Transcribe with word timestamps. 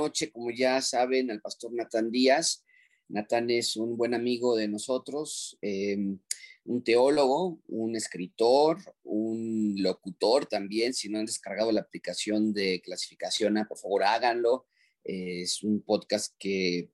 noche, 0.00 0.30
como 0.32 0.50
ya 0.50 0.80
saben, 0.80 1.30
al 1.30 1.40
pastor 1.40 1.72
Natán 1.74 2.10
Díaz. 2.10 2.64
Natán 3.08 3.50
es 3.50 3.76
un 3.76 3.96
buen 3.96 4.14
amigo 4.14 4.56
de 4.56 4.68
nosotros, 4.68 5.58
em, 5.60 6.18
un 6.64 6.82
teólogo, 6.82 7.60
un 7.66 7.96
escritor, 7.96 8.78
un 9.02 9.74
locutor 9.76 10.46
también. 10.46 10.94
Si 10.94 11.08
no 11.08 11.18
han 11.18 11.26
descargado 11.26 11.72
la 11.72 11.82
aplicación 11.82 12.52
de 12.52 12.80
clasificación, 12.80 13.54
por 13.68 13.78
favor 13.78 14.04
háganlo. 14.04 14.66
es 15.02 15.62
un 15.62 15.80
podcast 15.82 16.34
que, 16.38 16.90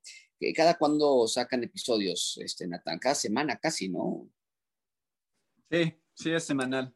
cada 0.55 0.77
cuando 0.77 1.27
sacan 1.27 1.63
episodios, 1.63 2.39
este, 2.41 2.65
Natán, 2.65 2.99
cada 2.99 3.15
semana 3.15 3.57
casi, 3.57 3.89
¿no? 3.89 4.29
Sí, 5.69 5.93
sí, 6.13 6.31
es 6.31 6.45
semanal. 6.45 6.95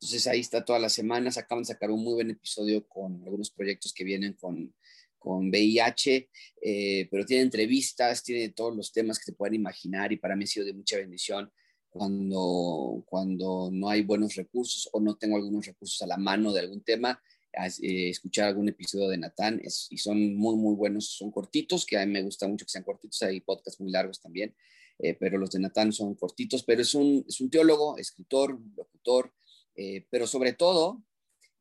Entonces 0.00 0.26
ahí 0.26 0.40
está 0.40 0.64
todas 0.64 0.80
las 0.80 0.94
semanas. 0.94 1.36
Acaban 1.36 1.64
de 1.64 1.72
sacar 1.72 1.90
un 1.90 2.02
muy 2.02 2.14
buen 2.14 2.30
episodio 2.30 2.88
con 2.88 3.22
algunos 3.24 3.50
proyectos 3.50 3.92
que 3.92 4.04
vienen 4.04 4.32
con, 4.34 4.74
con 5.18 5.50
VIH, 5.50 6.30
eh, 6.62 7.08
pero 7.10 7.26
tiene 7.26 7.42
entrevistas, 7.42 8.22
tiene 8.22 8.50
todos 8.50 8.74
los 8.74 8.92
temas 8.92 9.18
que 9.18 9.26
se 9.26 9.32
puedan 9.32 9.54
imaginar 9.54 10.12
y 10.12 10.16
para 10.16 10.36
mí 10.36 10.44
ha 10.44 10.46
sido 10.46 10.66
de 10.66 10.72
mucha 10.72 10.96
bendición 10.96 11.50
cuando, 11.88 13.02
cuando 13.06 13.70
no 13.72 13.88
hay 13.88 14.02
buenos 14.02 14.34
recursos 14.36 14.88
o 14.92 15.00
no 15.00 15.16
tengo 15.16 15.36
algunos 15.36 15.66
recursos 15.66 16.00
a 16.02 16.06
la 16.06 16.16
mano 16.16 16.52
de 16.52 16.60
algún 16.60 16.82
tema, 16.82 17.20
eh, 17.82 18.10
escuchar 18.10 18.48
algún 18.48 18.68
episodio 18.68 19.08
de 19.08 19.18
Natán 19.18 19.60
y 19.62 19.98
son 19.98 20.36
muy, 20.36 20.56
muy 20.56 20.74
buenos, 20.74 21.08
son 21.16 21.30
cortitos, 21.30 21.86
que 21.86 21.98
a 21.98 22.06
mí 22.06 22.12
me 22.12 22.22
gusta 22.22 22.46
mucho 22.46 22.64
que 22.64 22.70
sean 22.70 22.84
cortitos, 22.84 23.20
hay 23.22 23.40
podcasts 23.40 23.80
muy 23.80 23.90
largos 23.90 24.20
también, 24.20 24.54
eh, 24.98 25.14
pero 25.14 25.38
los 25.38 25.50
de 25.50 25.60
Natán 25.60 25.92
son 25.92 26.14
cortitos, 26.14 26.62
pero 26.62 26.82
es 26.82 26.94
un, 26.94 27.24
es 27.26 27.40
un 27.40 27.50
teólogo, 27.50 27.96
escritor, 27.98 28.60
locutor, 28.76 29.32
pero 30.10 30.26
sobre 30.26 30.54
todo, 30.54 31.04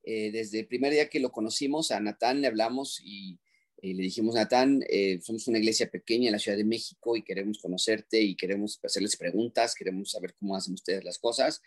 desde 0.04 0.62
el 0.62 0.68
primer 0.68 0.92
día 0.92 1.08
que 1.08 1.20
lo 1.20 1.32
conocimos, 1.32 1.92
a 1.92 2.00
Natán 2.00 2.42
le 2.42 2.48
hablamos 2.48 3.00
y 3.04 3.38
y 3.82 3.94
le 3.94 4.04
dijimos, 4.04 4.36
Natán, 4.36 4.84
eh, 4.90 5.20
somos 5.22 5.48
una 5.48 5.60
iglesia 5.60 5.90
pequeña 5.90 6.28
en 6.28 6.34
la 6.34 6.40
Ciudad 6.40 6.58
de 6.58 6.64
México 6.64 7.16
y 7.16 7.24
queremos 7.24 7.60
conocerte 7.60 8.20
y 8.20 8.36
queremos 8.36 8.80
hacerles 8.84 9.16
preguntas, 9.16 9.76
queremos 9.76 10.12
saber 10.12 10.34
cómo 10.40 10.56
hacen 10.56 10.74
ustedes 10.74 11.04
las 11.04 11.20
cosas. 11.20 11.62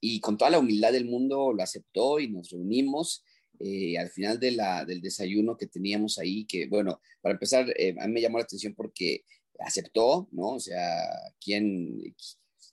Y 0.00 0.20
con 0.20 0.38
toda 0.38 0.52
la 0.52 0.60
humildad 0.60 0.92
del 0.92 1.06
mundo 1.06 1.52
lo 1.52 1.62
aceptó 1.62 2.20
y 2.20 2.28
nos 2.28 2.50
reunimos. 2.50 3.24
Eh, 3.58 3.98
al 3.98 4.08
final 4.10 4.38
de 4.38 4.52
la, 4.52 4.84
del 4.84 5.00
desayuno 5.00 5.56
que 5.56 5.66
teníamos 5.66 6.18
ahí, 6.18 6.44
que 6.46 6.68
bueno, 6.68 7.00
para 7.20 7.32
empezar, 7.32 7.68
eh, 7.76 7.94
a 7.98 8.06
mí 8.06 8.12
me 8.12 8.20
llamó 8.20 8.38
la 8.38 8.44
atención 8.44 8.74
porque 8.74 9.24
aceptó, 9.58 10.28
¿no? 10.30 10.54
O 10.54 10.60
sea, 10.60 10.78
¿quién, 11.40 12.14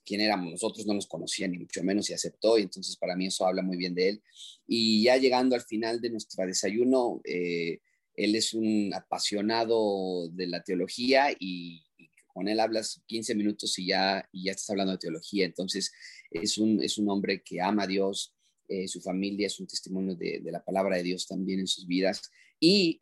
quién 0.06 0.20
éramos 0.20 0.52
nosotros, 0.52 0.86
no 0.86 0.94
nos 0.94 1.08
conocía 1.08 1.48
ni 1.48 1.58
mucho 1.58 1.82
menos 1.82 2.08
y 2.08 2.14
aceptó, 2.14 2.56
y 2.56 2.62
entonces 2.62 2.96
para 2.96 3.16
mí 3.16 3.26
eso 3.26 3.44
habla 3.44 3.62
muy 3.62 3.76
bien 3.76 3.94
de 3.94 4.10
él. 4.10 4.22
Y 4.68 5.02
ya 5.02 5.16
llegando 5.16 5.56
al 5.56 5.62
final 5.62 6.00
de 6.00 6.10
nuestro 6.10 6.46
desayuno, 6.46 7.20
eh, 7.24 7.80
él 8.16 8.34
es 8.34 8.54
un 8.54 8.92
apasionado 8.94 10.28
de 10.30 10.46
la 10.46 10.62
teología 10.62 11.28
y, 11.38 11.82
con 12.26 12.48
él 12.48 12.60
hablas 12.60 13.02
15 13.06 13.34
minutos 13.34 13.78
y 13.78 13.86
ya, 13.86 14.28
y 14.30 14.44
ya 14.44 14.50
estás 14.50 14.68
hablando 14.68 14.92
de 14.92 14.98
teología. 14.98 15.46
Entonces, 15.46 15.90
es 16.30 16.58
un, 16.58 16.82
es 16.82 16.98
un 16.98 17.08
hombre 17.08 17.42
que 17.42 17.62
ama 17.62 17.84
a 17.84 17.86
Dios, 17.86 18.34
eh, 18.68 18.86
su 18.88 19.00
familia 19.00 19.46
es 19.46 19.58
un 19.58 19.66
testimonio 19.66 20.14
de, 20.14 20.42
la 20.44 20.62
palabra 20.62 20.98
de 20.98 21.02
Dios 21.02 21.26
también 21.26 21.60
en 21.60 21.66
sus 21.66 21.86
vidas. 21.86 22.30
Y 22.60 22.98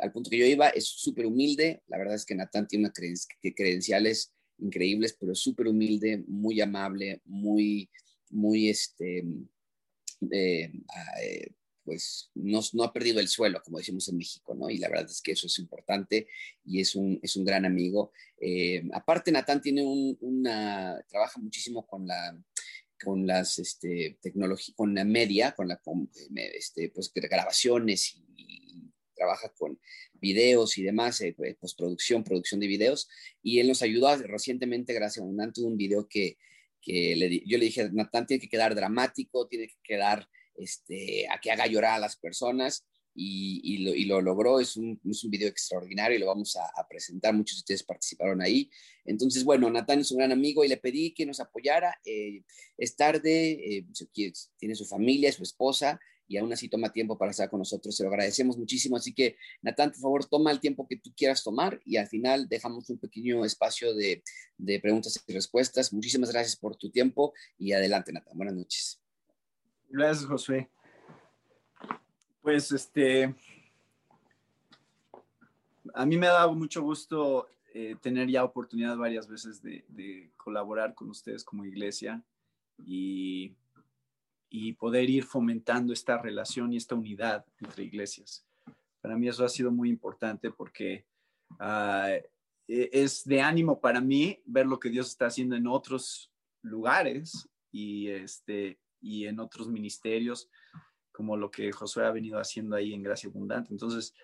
al 0.00 0.12
punto 0.12 0.30
que 0.30 0.38
yo 0.38 0.46
iba, 0.46 0.68
es 0.68 0.86
súper 0.86 1.26
humilde. 1.26 1.82
La 1.88 1.98
verdad 1.98 2.14
es 2.14 2.24
que 2.24 2.36
Natán 2.36 2.68
tiene 2.68 2.84
unas 2.84 3.26
credenciales 3.56 4.32
increíbles, 4.58 5.16
pero 5.18 5.34
súper 5.34 5.68
humilde, 5.68 6.22
muy 6.26 6.60
amable, 6.60 7.20
muy, 7.24 7.90
muy, 8.30 8.68
este, 8.68 9.24
eh, 10.30 10.72
ah, 10.88 11.20
eh, 11.22 11.50
pues 11.86 12.30
no, 12.34 12.60
no, 12.72 12.82
ha 12.82 12.92
perdido 12.92 13.20
el 13.20 13.28
suelo, 13.28 13.62
como 13.64 13.78
decimos 13.78 14.08
en 14.08 14.18
México, 14.18 14.54
¿no? 14.54 14.68
Y 14.68 14.78
la 14.78 14.88
verdad 14.88 15.06
es 15.08 15.22
que 15.22 15.32
eso 15.32 15.46
es 15.46 15.58
importante 15.60 16.28
y 16.64 16.80
es 16.80 16.96
un, 16.96 17.18
es 17.22 17.36
un 17.36 17.44
gran 17.44 17.64
amigo. 17.64 18.12
Eh, 18.38 18.82
aparte, 18.92 19.32
Natán 19.32 19.62
tiene 19.62 19.82
un, 19.84 20.18
una, 20.20 21.00
trabaja 21.08 21.40
muchísimo 21.40 21.86
con 21.86 22.06
la 22.06 22.36
con 23.02 23.26
las 23.26 23.58
este, 23.58 24.18
tecnologías, 24.20 24.74
con 24.76 24.94
la 24.94 25.04
media, 25.04 25.52
con 25.52 25.68
la 25.68 25.80
este, 26.54 26.90
pues, 26.90 27.12
grabaciones 27.14 28.16
y, 28.36 28.92
trabaja 29.14 29.50
con 29.56 29.80
videos 30.12 30.76
y 30.76 30.82
demás, 30.82 31.22
eh, 31.22 31.32
pues, 31.34 31.56
postproducción, 31.56 32.22
producción 32.22 32.60
de 32.60 32.66
videos, 32.66 33.08
y 33.42 33.60
él 33.60 33.68
nos 33.68 33.80
ayudó 33.80 34.14
recientemente, 34.18 34.92
gracias 34.92 35.24
a 35.24 35.26
un, 35.26 35.40
un 35.40 35.76
video 35.78 36.06
que, 36.06 36.36
que 36.82 37.16
le, 37.16 37.42
yo 37.46 37.56
le 37.56 37.64
dije, 37.64 37.88
Natán 37.92 38.26
tiene 38.26 38.42
que 38.42 38.48
quedar 38.48 38.74
dramático, 38.74 39.48
tiene 39.48 39.68
que 39.68 39.78
quedar 39.82 40.28
este, 40.58 41.26
a 41.28 41.40
que 41.40 41.50
haga 41.50 41.66
llorar 41.66 41.94
a 41.94 41.98
las 41.98 42.16
personas 42.16 42.84
y, 43.16 44.04
lo, 44.06 44.20
logró. 44.20 44.60
Es 44.60 44.76
un, 44.76 45.00
es 45.08 45.24
un, 45.24 45.30
video 45.30 45.48
extraordinario 45.48 46.16
y 46.16 46.20
lo 46.20 46.26
vamos 46.26 46.56
a, 46.56 46.88
presentar. 46.88 47.34
Muchos 47.34 47.58
de 47.58 47.60
ustedes 47.60 47.82
participaron 47.82 48.42
ahí. 48.42 48.70
Entonces, 49.04 49.44
bueno, 49.44 49.70
Natán 49.70 50.00
es 50.00 50.10
un 50.10 50.18
gran 50.18 50.32
amigo 50.32 50.64
y 50.64 50.68
le 50.68 50.76
pedí 50.76 51.12
que 51.12 51.26
nos 51.26 51.40
apoyara. 51.40 51.98
Eh, 52.04 52.42
es 52.76 52.96
tarde, 52.96 53.78
eh, 53.78 53.86
tiene 54.58 54.74
su 54.74 54.84
familia, 54.84 55.32
su 55.32 55.42
esposa 55.42 55.98
y 56.28 56.38
aún 56.38 56.52
así 56.52 56.68
toma 56.68 56.92
tiempo 56.92 57.16
para 57.16 57.30
estar 57.30 57.48
con 57.48 57.60
nosotros. 57.60 57.96
Se 57.96 58.02
lo 58.02 58.10
agradecemos 58.10 58.58
muchísimo. 58.58 58.96
Así 58.96 59.14
que, 59.14 59.36
Natán, 59.62 59.90
por 59.92 60.00
favor, 60.00 60.24
toma 60.26 60.50
el 60.50 60.60
tiempo 60.60 60.86
que 60.86 60.96
tú 60.96 61.12
quieras 61.16 61.42
tomar 61.42 61.80
y 61.84 61.96
al 61.96 62.08
final 62.08 62.48
dejamos 62.48 62.90
un 62.90 62.98
pequeño 62.98 63.44
espacio 63.44 63.94
de, 63.94 64.22
de 64.58 64.80
preguntas 64.80 65.22
y 65.26 65.32
respuestas. 65.32 65.92
Muchísimas 65.92 66.30
gracias 66.32 66.56
por 66.56 66.76
tu 66.76 66.90
tiempo 66.90 67.32
y 67.58 67.72
adelante, 67.72 68.12
Natán. 68.12 68.36
Buenas 68.36 68.54
noches. 68.54 69.05
Gracias, 69.96 70.26
Josué. 70.26 70.68
Pues 72.42 72.70
este, 72.70 73.34
a 75.94 76.04
mí 76.04 76.18
me 76.18 76.26
ha 76.26 76.32
dado 76.32 76.54
mucho 76.54 76.82
gusto 76.82 77.48
eh, 77.72 77.96
tener 78.02 78.28
ya 78.28 78.44
oportunidad 78.44 78.98
varias 78.98 79.26
veces 79.26 79.62
de, 79.62 80.30
colaborar 80.36 80.92
con 80.94 81.08
ustedes 81.08 81.42
como 81.42 81.64
iglesia 81.64 82.22
y, 82.84 83.54
y, 84.50 84.74
poder 84.74 85.08
ir 85.08 85.24
fomentando 85.24 85.94
esta 85.94 86.18
relación 86.18 86.74
y 86.74 86.76
esta 86.76 86.94
unidad 86.94 87.46
entre 87.58 87.84
iglesias. 87.84 88.44
Para 89.00 89.16
mí 89.16 89.28
eso 89.28 89.46
ha 89.46 89.48
sido 89.48 89.70
muy 89.70 89.88
importante 89.88 90.50
porque 90.50 91.06
ah, 91.58 92.10
e, 92.68 92.90
es 92.92 93.24
de 93.24 93.40
ánimo 93.40 93.80
para 93.80 94.02
mí 94.02 94.42
ver 94.44 94.66
lo 94.66 94.78
que 94.78 94.90
Dios 94.90 95.08
está 95.08 95.28
haciendo 95.28 95.56
en 95.56 95.66
otros 95.66 96.30
lugares 96.60 97.48
y, 97.72 98.08
este, 98.08 98.78
y 99.00 99.26
en 99.26 99.40
otros 99.40 99.68
ministerios, 99.68 100.50
como 101.12 101.36
lo 101.36 101.50
que 101.50 101.72
Josué 101.72 102.04
ha 102.04 102.10
venido 102.10 102.38
haciendo 102.38 102.76
ahí 102.76 102.92
en 102.92 103.02
Gracia 103.02 103.28
Abundante. 103.28 103.72
Entonces, 103.72 104.14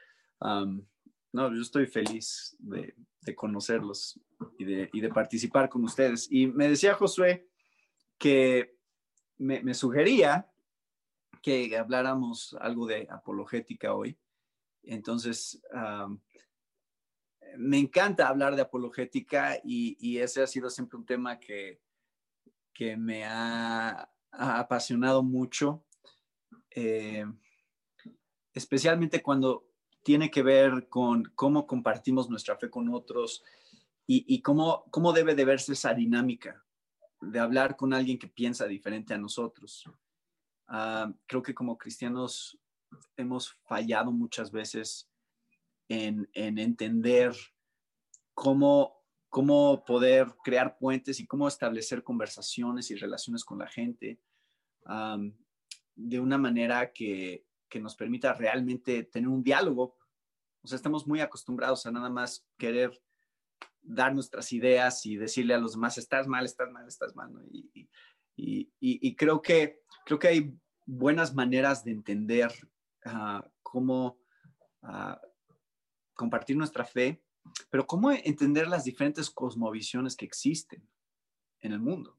no, 0.40 1.54
yo 1.54 1.62
estoy 1.62 1.86
feliz 1.86 2.56
de, 2.58 2.94
conocerlos 3.34 4.20
y 4.58 4.64
de, 5.00 5.08
participar 5.08 5.68
con 5.68 5.84
ustedes. 5.84 6.28
Y 6.30 6.46
me 6.46 6.68
decía 6.68 6.94
Josué 6.94 7.48
que 8.18 8.76
me, 9.38 9.74
sugería 9.74 10.50
que 11.42 11.76
habláramos 11.76 12.56
algo 12.60 12.86
de 12.86 13.08
apologética 13.10 13.94
hoy. 13.94 14.18
Entonces, 14.82 15.62
me 17.56 17.78
encanta 17.78 18.28
hablar 18.28 18.54
de 18.54 18.62
apologética 18.62 19.58
y, 19.64 19.96
y, 20.00 20.18
ese 20.18 20.42
ha 20.42 20.46
sido 20.46 20.68
siempre 20.68 20.98
un 20.98 21.06
tema 21.06 21.38
que, 21.38 21.80
que 22.72 22.96
me 22.96 23.24
ha 23.24 24.11
apasionado 24.32 25.22
mucho, 25.22 25.84
eh, 26.70 27.24
especialmente 28.54 29.22
cuando 29.22 29.68
tiene 30.02 30.30
que 30.30 30.42
ver 30.42 30.88
con 30.88 31.24
cómo 31.34 31.66
compartimos 31.66 32.28
nuestra 32.28 32.56
fe 32.56 32.70
con 32.70 32.88
otros 32.88 33.44
y, 34.06 34.42
cómo, 34.42 34.84
cómo 34.90 35.12
debe 35.12 35.34
de 35.34 35.44
verse 35.46 35.72
esa 35.72 35.94
dinámica 35.94 36.62
de 37.20 37.38
hablar 37.38 37.76
con 37.76 37.94
alguien 37.94 38.18
que 38.18 38.28
piensa 38.28 38.66
diferente 38.66 39.14
a 39.14 39.18
nosotros. 39.18 39.84
Ah, 40.66 41.10
creo 41.26 41.42
que 41.42 41.54
como 41.54 41.78
cristianos 41.78 42.58
hemos 43.16 43.54
fallado 43.64 44.12
muchas 44.12 44.50
veces 44.50 45.08
en, 45.88 46.28
en 46.34 46.58
entender 46.58 47.34
cómo 48.34 49.01
cómo 49.32 49.82
poder 49.86 50.26
crear 50.44 50.76
puentes 50.76 51.18
y 51.18 51.26
cómo 51.26 51.48
establecer 51.48 52.02
conversaciones 52.02 52.90
y 52.90 52.96
relaciones 52.96 53.46
con 53.46 53.60
la 53.60 53.66
gente 53.66 54.20
de 55.94 56.20
una 56.20 56.36
manera 56.36 56.92
que, 56.92 57.46
que, 57.66 57.80
nos 57.80 57.96
permita 57.96 58.34
realmente 58.34 59.04
tener 59.04 59.30
un 59.30 59.42
diálogo. 59.42 59.96
O 60.60 60.68
sea, 60.68 60.76
estamos 60.76 61.06
muy 61.06 61.20
acostumbrados 61.20 61.86
a 61.86 61.90
nada 61.90 62.10
más 62.10 62.46
querer 62.58 62.92
dar 63.80 64.14
nuestras 64.14 64.52
ideas 64.52 65.06
y 65.06 65.16
decirle 65.16 65.54
a 65.54 65.58
los 65.58 65.72
demás, 65.72 65.96
estás 65.96 66.26
mal, 66.26 66.44
estás 66.44 66.70
mal, 66.70 66.86
estás 66.86 67.16
mal. 67.16 67.32
Y, 67.50 67.88
y, 68.36 68.70
y, 68.80 69.16
creo, 69.16 69.40
que, 69.40 69.80
creo 70.04 70.18
que 70.18 70.28
hay 70.28 70.54
buenas 70.84 71.34
maneras 71.34 71.84
de 71.84 71.92
entender 71.92 72.52
ah, 73.06 73.50
cómo 73.62 74.18
uh, 74.82 75.16
compartir 76.12 76.58
nuestra 76.58 76.84
fe 76.84 77.22
pero 77.70 77.86
¿cómo 77.86 78.10
entender 78.10 78.68
las 78.68 78.84
diferentes 78.84 79.30
cosmovisiones 79.30 80.16
que 80.16 80.24
existen 80.24 80.86
en 81.60 81.72
el 81.72 81.80
mundo? 81.80 82.18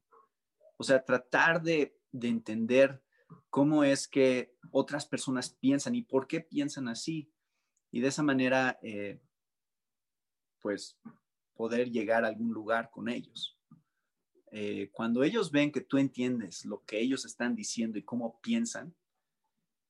O 0.76 0.84
sea, 0.84 1.04
tratar 1.04 1.62
de, 1.62 1.96
entender 2.12 3.02
cómo 3.50 3.84
es 3.84 4.06
que 4.06 4.54
otras 4.70 5.06
personas 5.06 5.50
piensan 5.50 5.94
y 5.94 6.02
por 6.02 6.26
qué 6.26 6.40
piensan 6.40 6.88
así. 6.88 7.30
y 7.90 8.00
de 8.00 8.08
esa 8.08 8.24
manera, 8.24 8.78
eh, 8.82 9.20
pues, 10.60 10.98
poder 11.54 11.90
llegar 11.90 12.24
a 12.24 12.28
algún 12.28 12.52
lugar 12.52 12.90
con 12.90 13.08
ellos. 13.08 13.56
Eh, 14.50 14.90
cuando 14.92 15.22
ellos 15.22 15.50
ven 15.50 15.72
que 15.72 15.80
tú 15.80 15.98
entiendes 15.98 16.64
lo 16.64 16.84
que 16.84 17.00
ellos 17.00 17.24
están 17.24 17.54
diciendo 17.54 17.98
y 17.98 18.02
cómo 18.02 18.40
piensan, 18.40 18.94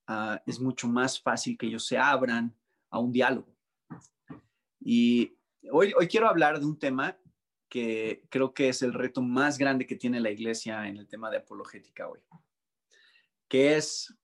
ah, 0.06 0.42
es 0.46 0.60
mucho 0.60 0.88
más 0.88 1.20
fácil 1.20 1.56
que 1.56 1.66
ellos 1.66 1.86
se 1.86 1.98
abran 1.98 2.54
a 2.90 2.98
un 2.98 3.12
diálogo. 3.12 3.53
Y 4.86 5.38
hoy, 5.72 5.94
hoy 5.98 6.06
quiero 6.08 6.28
hablar 6.28 6.60
de 6.60 6.66
un 6.66 6.78
tema 6.78 7.18
que 7.70 8.26
creo 8.28 8.52
que 8.52 8.68
es 8.68 8.82
el 8.82 8.92
reto 8.92 9.22
más 9.22 9.56
grande 9.56 9.86
que 9.86 9.96
tiene 9.96 10.20
la 10.20 10.30
iglesia 10.30 10.86
en 10.86 10.98
el 10.98 11.08
tema 11.08 11.30
de 11.30 11.38
apologética 11.38 12.06
hoy, 12.06 12.20
que 13.48 13.76
es 13.76 14.14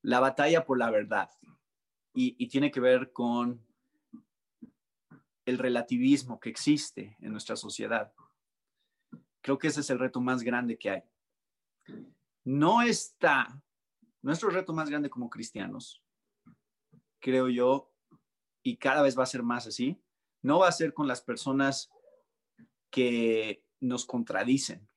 la 0.00 0.18
batalla 0.18 0.64
por 0.64 0.78
la 0.78 0.90
verdad. 0.90 1.28
y 2.12 2.48
tiene 2.48 2.70
que 2.70 2.80
ver 2.80 3.12
con 3.12 3.64
el 5.44 5.58
relativismo 5.58 6.40
que 6.40 6.48
existe 6.48 7.16
en 7.20 7.32
nuestra 7.32 7.56
sociedad. 7.56 8.12
Creo 9.42 9.58
que 9.58 9.68
ese 9.68 9.80
es 9.80 9.90
el 9.90 9.98
reto 9.98 10.20
más 10.20 10.42
grande 10.42 10.78
que 10.78 10.90
hay. 10.90 11.02
No 12.44 12.80
está, 12.80 13.62
nuestro 14.22 14.48
reto 14.48 14.72
más 14.72 14.88
grande 14.88 15.10
como 15.10 15.28
cristianos, 15.28 16.02
creo 17.20 17.48
yo, 17.48 17.89
y 18.62 18.76
cada 18.76 19.02
vez 19.02 19.18
va 19.18 19.24
a 19.24 19.26
ser 19.26 19.42
más 19.42 19.66
así, 19.66 20.00
no 20.42 20.60
va 20.60 20.68
a 20.68 20.72
ser 20.72 20.94
con 20.94 21.06
las 21.06 21.20
personas 21.20 21.90
que 22.90 23.64
nos 23.80 24.04
contradicen 24.04 24.88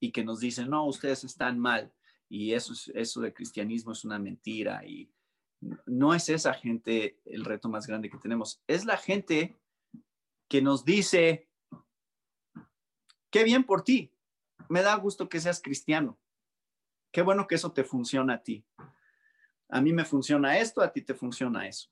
y 0.00 0.12
que 0.12 0.24
nos 0.24 0.40
dicen, 0.40 0.70
no, 0.70 0.86
ustedes 0.86 1.24
están 1.24 1.58
mal 1.58 1.92
y 2.28 2.52
eso, 2.52 2.72
eso 2.94 3.20
de 3.20 3.32
cristianismo 3.32 3.92
es 3.92 4.04
una 4.04 4.18
mentira 4.18 4.84
y 4.84 5.10
no 5.86 6.14
es 6.14 6.28
esa 6.28 6.54
gente 6.54 7.20
el 7.24 7.44
reto 7.44 7.68
más 7.68 7.86
grande 7.86 8.10
que 8.10 8.18
tenemos, 8.18 8.62
es 8.66 8.84
la 8.84 8.96
gente 8.96 9.56
que 10.48 10.60
nos 10.60 10.84
dice, 10.84 11.48
Qué 13.32 13.44
bien 13.44 13.64
por 13.64 13.82
ti. 13.82 14.12
Me 14.68 14.82
da 14.82 14.94
gusto 14.96 15.28
que 15.28 15.40
seas 15.40 15.60
cristiano. 15.60 16.18
Qué 17.10 17.22
bueno 17.22 17.48
que 17.48 17.54
eso 17.54 17.72
te 17.72 17.82
funciona 17.82 18.34
a 18.34 18.42
ti. 18.42 18.64
A 19.70 19.80
mí 19.80 19.92
me 19.92 20.04
funciona 20.04 20.58
esto, 20.58 20.82
a 20.82 20.92
ti 20.92 21.00
te 21.00 21.14
funciona 21.14 21.66
eso. 21.66 21.88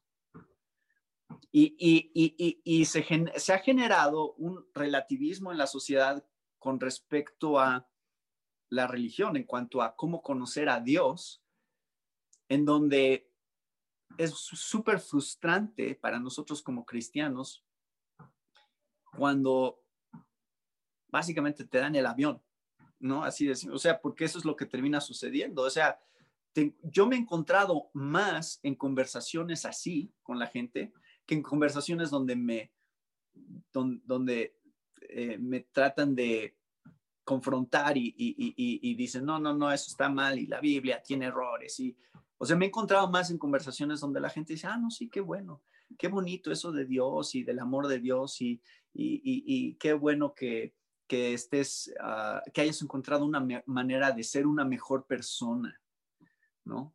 Y, 1.52 2.84
se, 2.84 3.52
ha 3.52 3.58
generado 3.58 4.34
un 4.34 4.64
relativismo 4.72 5.50
en 5.50 5.58
la 5.58 5.66
sociedad 5.66 6.24
con 6.58 6.78
respecto 6.78 7.58
a 7.58 7.88
la 8.68 8.86
religión, 8.86 9.36
en 9.36 9.44
cuanto 9.44 9.82
a 9.82 9.96
cómo 9.96 10.22
conocer 10.22 10.68
a 10.68 10.80
Dios, 10.80 11.42
en 12.48 12.64
donde 12.64 13.28
es 14.16 14.32
súper 14.32 15.00
frustrante 15.00 15.94
para 15.94 16.20
nosotros 16.20 16.62
como 16.62 16.84
cristianos 16.84 17.64
cuando 19.16 19.82
básicamente 21.08 21.64
te 21.64 21.78
dan 21.78 21.96
el 21.96 22.06
avión, 22.06 22.42
¿no? 23.00 23.24
Así 23.24 23.46
de, 23.46 23.54
o 23.72 23.78
sea, 23.78 24.00
porque 24.00 24.24
eso 24.24 24.38
es 24.38 24.44
lo 24.44 24.54
que 24.54 24.66
termina 24.66 25.00
sucediendo. 25.00 25.62
O 25.62 25.70
sea, 25.70 26.00
yo 26.82 27.06
me 27.06 27.16
he 27.16 27.18
encontrado 27.18 27.90
más 27.92 28.60
en 28.62 28.74
conversaciones 28.74 29.64
así 29.64 30.12
con 30.22 30.38
la 30.38 30.46
gente 30.46 30.92
que 31.30 31.36
en 31.36 31.42
conversaciones 31.42 32.10
donde 32.10 32.34
me, 32.34 32.72
donde, 33.72 34.56
eh, 35.02 35.38
me 35.38 35.60
tratan 35.60 36.16
de 36.16 36.56
confrontar 37.22 37.96
y, 37.96 38.12
y, 38.16 38.94
dicen, 38.96 39.24
no, 39.24 39.38
no, 39.38 39.54
no, 39.54 39.70
eso 39.70 39.86
está 39.90 40.08
mal 40.08 40.40
y 40.40 40.48
la 40.48 40.58
Biblia 40.60 41.00
tiene 41.00 41.26
errores. 41.26 41.78
Y, 41.78 41.96
o 42.36 42.44
sea, 42.44 42.56
me 42.56 42.64
he 42.64 42.68
encontrado 42.68 43.08
más 43.08 43.30
en 43.30 43.38
conversaciones 43.38 44.00
donde 44.00 44.18
la 44.18 44.28
gente 44.28 44.54
dice, 44.54 44.66
ah, 44.66 44.76
no, 44.76 44.90
sí, 44.90 45.08
qué 45.08 45.20
bueno, 45.20 45.62
qué 45.96 46.08
bonito 46.08 46.50
eso 46.50 46.72
de 46.72 46.84
Dios 46.84 47.36
y 47.36 47.44
del 47.44 47.60
amor 47.60 47.86
de 47.86 48.00
Dios 48.00 48.40
y, 48.40 48.60
y 48.92 49.76
qué 49.76 49.92
bueno 49.92 50.34
que, 50.34 50.74
que 51.06 51.32
estés, 51.32 51.94
ah, 52.00 52.42
que 52.52 52.62
hayas 52.62 52.82
encontrado 52.82 53.24
una 53.24 53.62
manera 53.66 54.10
de 54.10 54.24
ser 54.24 54.48
una 54.48 54.64
mejor 54.64 55.06
persona, 55.06 55.80
¿no? 56.64 56.92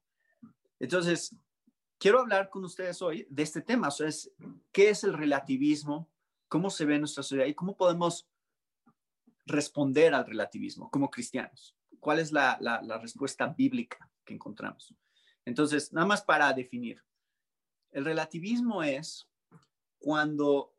Entonces, 0.77 1.33
quiero 1.97 2.19
hablar 2.19 2.49
con 2.49 2.63
ustedes 2.63 3.01
hoy 3.01 3.27
de 3.29 3.43
este 3.43 3.61
tema, 3.61 3.89
¿qué 4.71 4.89
es 4.89 5.03
el 5.03 5.13
relativismo? 5.13 6.09
¿Cómo 6.47 6.69
se 6.69 6.85
ve 6.85 6.95
en 6.95 7.01
nuestra 7.01 7.23
sociedad? 7.23 7.45
¿Y 7.45 7.55
cómo 7.55 7.75
podemos 7.75 8.27
responder 9.45 10.13
al 10.13 10.25
relativismo 10.25 10.89
como 10.89 11.09
cristianos? 11.09 11.75
¿Cuál 11.99 12.19
es 12.19 12.31
la, 12.31 12.57
la 12.59 12.97
respuesta 12.99 13.47
bíblica 13.47 14.09
que 14.23 14.33
encontramos? 14.33 14.93
Entonces, 15.43 15.91
nada 15.93 16.07
más 16.07 16.23
para 16.23 16.53
definir, 16.53 17.03
el 17.91 18.05
relativismo 18.05 18.83
es 18.83 19.27
cuando 19.97 20.75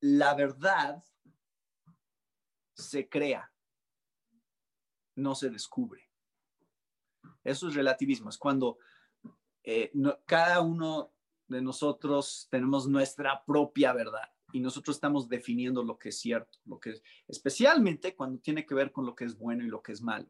la 0.00 0.34
verdad 0.34 1.02
se 2.74 3.08
crea, 3.08 3.52
no 5.16 5.34
se 5.34 5.50
descubre. 5.50 6.08
Eso 7.42 7.68
es 7.68 7.74
relativismo, 7.74 8.30
es 8.30 8.38
cuando 8.38 8.78
eh, 9.70 9.92
cada 10.24 10.62
uno 10.62 11.12
de 11.46 11.60
nosotros 11.60 12.48
tenemos 12.50 12.88
nuestra 12.88 13.44
propia 13.44 13.92
verdad 13.92 14.32
y 14.50 14.60
nosotros 14.60 14.96
estamos 14.96 15.28
definiendo 15.28 15.84
lo 15.84 15.98
que 15.98 16.08
es 16.08 16.18
cierto, 16.18 16.58
lo 16.64 16.80
que 16.80 16.92
es, 16.92 17.02
especialmente 17.26 18.16
cuando 18.16 18.40
tiene 18.40 18.64
que 18.64 18.74
ver 18.74 18.92
con 18.92 19.04
lo 19.04 19.14
que 19.14 19.26
es 19.26 19.36
bueno 19.36 19.62
y 19.62 19.68
lo 19.68 19.82
que 19.82 19.92
es 19.92 20.00
malo. 20.00 20.26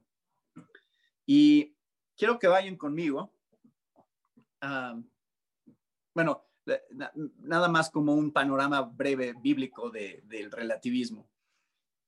Y 1.24 1.76
quiero 2.16 2.40
que 2.40 2.48
vayan 2.48 2.76
conmigo. 2.76 3.32
bueno, 6.12 6.44
nada 7.38 7.68
más 7.68 7.90
como 7.90 8.14
un 8.14 8.32
panorama 8.32 8.82
breve 8.82 9.34
bíblico 9.40 9.88
del 9.88 10.50
relativismo. 10.50 11.30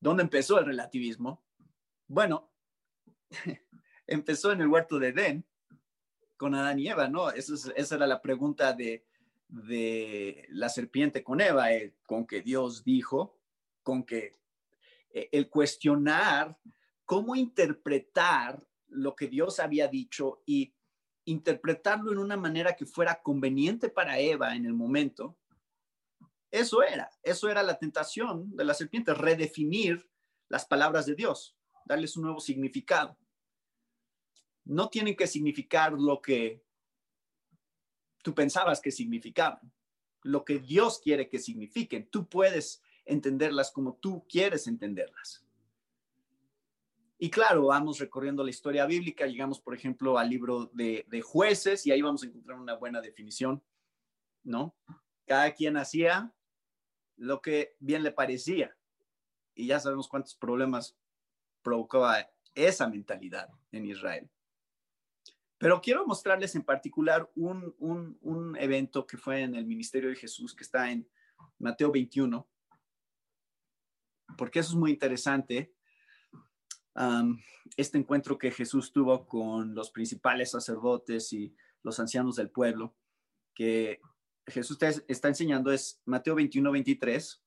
¿Dónde 0.00 0.24
empezó 0.24 0.58
el 0.58 0.66
relativismo? 0.66 1.44
Bueno, 2.08 2.50
empezó 4.08 4.50
en 4.50 4.62
el 4.62 4.66
huerto 4.66 4.98
de 4.98 5.10
Edén 5.10 5.46
con 6.40 6.54
Adán 6.54 6.78
y 6.78 6.88
Eva, 6.88 7.06
¿no? 7.06 7.28
esa 7.28 7.94
era 7.94 8.06
la 8.06 8.22
pregunta 8.22 8.72
de, 8.72 9.04
la 10.48 10.70
serpiente 10.70 11.22
con 11.22 11.38
Eva, 11.38 11.70
eh, 11.70 11.96
con 12.06 12.26
que 12.26 12.40
Dios 12.40 12.82
dijo, 12.82 13.38
con 13.82 14.04
que 14.04 14.38
eh, 15.10 15.28
el 15.32 15.50
cuestionar 15.50 16.56
cómo 17.04 17.36
interpretar 17.36 18.66
lo 18.88 19.14
que 19.14 19.28
Dios 19.28 19.60
había 19.60 19.86
dicho 19.88 20.42
y 20.46 20.72
interpretarlo 21.26 22.10
en 22.10 22.16
una 22.16 22.38
manera 22.38 22.74
que 22.74 22.86
fuera 22.86 23.20
conveniente 23.20 23.90
para 23.90 24.18
Eva 24.18 24.56
en 24.56 24.64
el 24.64 24.72
momento, 24.72 25.36
eso 26.50 26.82
era, 26.82 27.10
eso 27.22 27.50
era 27.50 27.62
la 27.62 27.78
tentación 27.78 28.56
de 28.56 28.64
la 28.64 28.72
serpiente, 28.72 29.12
redefinir 29.12 30.08
las 30.48 30.64
palabras 30.64 31.04
de 31.04 31.16
Dios, 31.16 31.54
darles 31.84 32.16
un 32.16 32.22
nuevo 32.22 32.40
significado. 32.40 33.18
No 34.64 34.88
tienen 34.88 35.16
que 35.16 35.26
significar 35.26 35.92
lo 35.92 36.20
que 36.20 36.62
tú 38.22 38.34
pensabas 38.34 38.80
que 38.80 38.90
significaban, 38.90 39.72
lo 40.22 40.44
que 40.44 40.58
Dios 40.58 41.00
quiere 41.02 41.28
que 41.28 41.38
signifiquen. 41.38 42.08
Tú 42.08 42.28
puedes 42.28 42.82
entenderlas 43.04 43.70
como 43.70 43.94
tú 43.94 44.26
quieres 44.28 44.66
entenderlas. 44.66 45.44
Y 47.18 47.28
claro, 47.28 47.66
vamos 47.66 47.98
recorriendo 47.98 48.42
la 48.42 48.50
historia 48.50 48.86
bíblica, 48.86 49.26
llegamos, 49.26 49.60
por 49.60 49.74
ejemplo, 49.74 50.16
al 50.16 50.30
libro 50.30 50.70
de, 50.72 51.04
de 51.08 51.20
jueces 51.20 51.86
y 51.86 51.92
ahí 51.92 52.00
vamos 52.00 52.22
a 52.22 52.26
encontrar 52.26 52.58
una 52.58 52.74
buena 52.74 53.02
definición, 53.02 53.62
¿no? 54.42 54.74
Cada 55.26 55.52
quien 55.52 55.76
hacía 55.76 56.32
lo 57.16 57.42
que 57.42 57.76
bien 57.78 58.02
le 58.02 58.12
parecía. 58.12 58.74
Y 59.54 59.66
ya 59.66 59.78
sabemos 59.78 60.08
cuántos 60.08 60.34
problemas 60.34 60.96
provocaba 61.62 62.30
esa 62.54 62.88
mentalidad 62.88 63.50
en 63.70 63.84
Israel. 63.84 64.30
Pero 65.60 65.82
quiero 65.82 66.06
mostrarles 66.06 66.54
en 66.54 66.62
particular 66.62 67.30
un, 67.36 68.56
evento 68.58 69.06
que 69.06 69.18
fue 69.18 69.42
en 69.42 69.54
el 69.54 69.66
ministerio 69.66 70.08
de 70.08 70.16
Jesús, 70.16 70.54
que 70.54 70.64
está 70.64 70.90
en 70.90 71.06
Mateo 71.58 71.92
21, 71.92 72.48
porque 74.38 74.60
eso 74.60 74.70
es 74.70 74.76
muy 74.76 74.92
interesante. 74.92 75.74
este 77.76 77.98
encuentro 77.98 78.38
que 78.38 78.50
Jesús 78.50 78.90
tuvo 78.90 79.26
con 79.26 79.74
los 79.74 79.90
principales 79.90 80.52
sacerdotes 80.52 81.30
y 81.34 81.54
los 81.82 82.00
ancianos 82.00 82.36
del 82.36 82.48
pueblo, 82.48 82.96
que 83.54 84.00
Jesús 84.46 84.78
está 85.08 85.28
enseñando 85.28 85.70
es 85.70 86.00
Mateo 86.06 86.36
21, 86.36 86.72
23, 86.72 87.44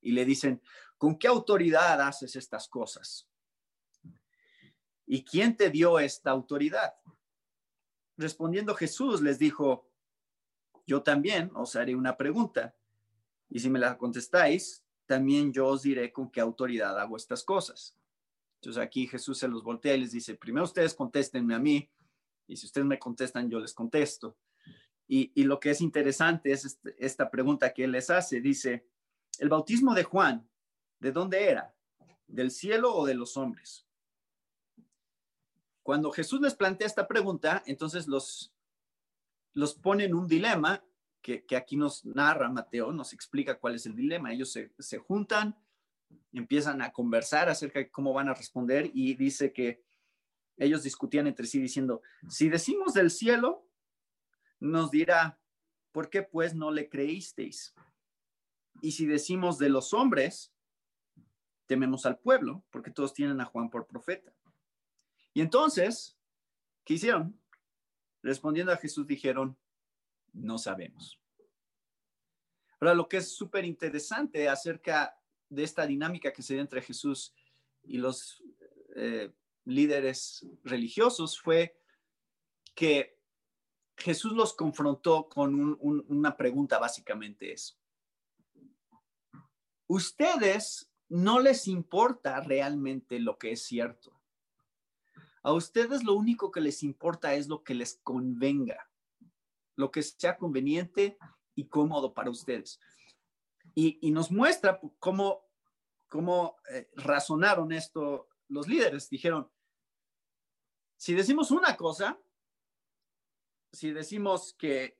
y 0.00 0.10
le 0.10 0.24
dicen, 0.24 0.60
¿con 0.98 1.16
qué 1.16 1.28
autoridad 1.28 2.00
haces 2.00 2.34
estas 2.34 2.66
cosas? 2.66 3.30
¿Y 5.06 5.24
quién 5.24 5.56
te 5.56 5.70
dio 5.70 6.00
esta 6.00 6.32
autoridad? 6.32 6.94
Respondiendo 8.16 8.74
Jesús 8.74 9.20
les 9.20 9.38
dijo, 9.38 9.88
yo 10.86 11.02
también 11.02 11.50
os 11.54 11.76
haré 11.76 11.94
una 11.96 12.16
pregunta, 12.16 12.74
y 13.48 13.60
si 13.60 13.70
me 13.70 13.78
la 13.78 13.96
contestáis, 13.96 14.84
también 15.06 15.52
yo 15.52 15.66
os 15.66 15.82
diré 15.82 16.12
con 16.12 16.30
qué 16.30 16.40
autoridad 16.40 16.98
hago 16.98 17.16
estas 17.16 17.42
cosas. 17.42 17.96
Entonces 18.56 18.82
aquí 18.82 19.06
Jesús 19.06 19.38
se 19.38 19.48
los 19.48 19.62
voltea 19.62 19.94
y 19.94 20.00
les 20.00 20.12
dice, 20.12 20.34
primero 20.34 20.64
ustedes 20.64 20.94
contéstenme 20.94 21.54
a 21.54 21.58
mí, 21.58 21.90
y 22.46 22.56
si 22.56 22.66
ustedes 22.66 22.86
me 22.86 22.98
contestan, 22.98 23.48
yo 23.50 23.58
les 23.58 23.72
contesto. 23.72 24.36
Y, 25.06 25.44
lo 25.44 25.60
que 25.60 25.70
es 25.70 25.80
interesante 25.80 26.50
es 26.50 26.64
este, 26.64 26.94
esta 26.98 27.30
pregunta 27.30 27.72
que 27.74 27.84
él 27.84 27.92
les 27.92 28.08
hace. 28.08 28.40
Dice, 28.40 28.86
¿el 29.38 29.50
bautismo 29.50 29.94
de 29.94 30.04
Juan, 30.04 30.48
de 30.98 31.12
dónde 31.12 31.48
era? 31.48 31.74
¿Del 32.26 32.50
cielo 32.50 32.94
o 32.94 33.04
de 33.04 33.14
los 33.14 33.36
hombres? 33.36 33.86
Cuando 35.84 36.10
Jesús 36.10 36.40
les 36.40 36.54
plantea 36.54 36.86
esta 36.86 37.06
pregunta, 37.06 37.62
entonces 37.66 38.08
los, 38.08 38.54
los 39.52 39.74
pone 39.74 40.04
en 40.04 40.14
un 40.14 40.26
dilema 40.26 40.82
que, 41.20 41.44
aquí 41.54 41.76
nos 41.76 42.06
narra 42.06 42.48
Mateo, 42.48 42.90
nos 42.90 43.12
explica 43.12 43.58
cuál 43.58 43.74
es 43.74 43.84
el 43.84 43.94
dilema. 43.94 44.32
Ellos 44.32 44.50
se, 44.50 44.72
se 44.78 44.96
juntan, 44.96 45.54
empiezan 46.32 46.80
a 46.80 46.90
conversar 46.90 47.50
acerca 47.50 47.80
de 47.80 47.90
cómo 47.90 48.14
van 48.14 48.30
a 48.30 48.34
responder 48.34 48.90
y 48.94 49.14
dice 49.14 49.52
que 49.52 49.84
ellos 50.56 50.82
discutían 50.82 51.26
entre 51.26 51.46
sí 51.46 51.60
diciendo, 51.60 52.00
si 52.30 52.48
decimos 52.48 52.94
del 52.94 53.10
cielo, 53.10 53.68
nos 54.60 54.90
dirá, 54.90 55.38
¿por 55.92 56.08
qué 56.08 56.22
pues 56.22 56.54
no 56.54 56.70
le 56.70 56.88
creísteis? 56.88 57.74
Y 58.80 58.92
si 58.92 59.04
decimos 59.04 59.58
de 59.58 59.68
los 59.68 59.92
hombres, 59.92 60.50
tememos 61.66 62.06
al 62.06 62.18
pueblo, 62.18 62.64
porque 62.70 62.90
todos 62.90 63.12
tienen 63.12 63.42
a 63.42 63.44
Juan 63.44 63.68
por 63.68 63.86
profeta. 63.86 64.32
Y 65.34 65.40
entonces, 65.40 66.16
¿qué 66.84 66.94
hicieron? 66.94 67.38
Respondiendo 68.22 68.72
a 68.72 68.76
Jesús 68.76 69.06
dijeron, 69.06 69.58
no 70.32 70.58
sabemos. 70.58 71.20
Ahora, 72.80 72.94
lo 72.94 73.08
que 73.08 73.18
es 73.18 73.34
súper 73.36 73.64
interesante 73.64 74.48
acerca 74.48 75.18
de 75.48 75.64
esta 75.64 75.86
dinámica 75.86 76.32
que 76.32 76.42
se 76.42 76.54
dio 76.54 76.62
entre 76.62 76.82
Jesús 76.82 77.34
y 77.82 77.98
los 77.98 78.42
eh, 78.96 79.32
líderes 79.64 80.46
religiosos 80.62 81.40
fue 81.40 81.78
que 82.74 83.18
Jesús 83.96 84.32
los 84.32 84.54
confrontó 84.54 85.28
con 85.28 85.78
una 85.80 86.36
pregunta, 86.36 86.78
básicamente 86.78 87.52
es, 87.52 87.78
ustedes 89.86 90.90
no 91.08 91.40
les 91.40 91.68
importa 91.68 92.40
realmente 92.40 93.20
lo 93.20 93.38
que 93.38 93.52
es 93.52 93.62
cierto. 93.62 94.13
A 95.44 95.52
ustedes 95.52 96.02
lo 96.04 96.14
único 96.14 96.50
que 96.50 96.62
les 96.62 96.82
importa 96.82 97.34
es 97.34 97.48
lo 97.48 97.62
que 97.62 97.74
les 97.74 98.00
convenga, 98.02 98.90
lo 99.76 99.90
que 99.90 100.02
sea 100.02 100.38
conveniente 100.38 101.18
y 101.54 101.68
cómodo 101.68 102.14
para 102.14 102.30
ustedes. 102.30 102.80
Y, 103.74 104.10
nos 104.10 104.30
muestra 104.30 104.80
cómo, 104.98 105.44
eh, 106.70 106.90
razonaron 106.96 107.72
esto 107.72 108.28
los 108.48 108.66
líderes. 108.66 109.10
Dijeron, 109.10 109.50
si 110.96 111.12
decimos 111.14 111.50
una 111.50 111.76
cosa, 111.76 112.18
si 113.70 113.90
decimos 113.90 114.54
que 114.54 114.98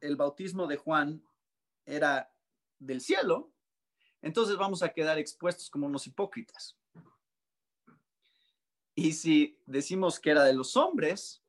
el 0.00 0.14
bautismo 0.14 0.68
de 0.68 0.76
Juan 0.76 1.24
era 1.84 2.32
del 2.78 3.00
cielo, 3.00 3.52
entonces 4.22 4.56
vamos 4.56 4.84
a 4.84 4.92
quedar 4.92 5.18
expuestos 5.18 5.68
como 5.68 5.86
unos 5.86 6.06
hipócritas. 6.06 6.79
Y 9.00 9.14
si 9.14 9.58
decimos 9.64 10.20
que 10.20 10.28
era 10.28 10.44
de 10.44 10.52
los 10.52 10.76
hombres, 10.76 11.42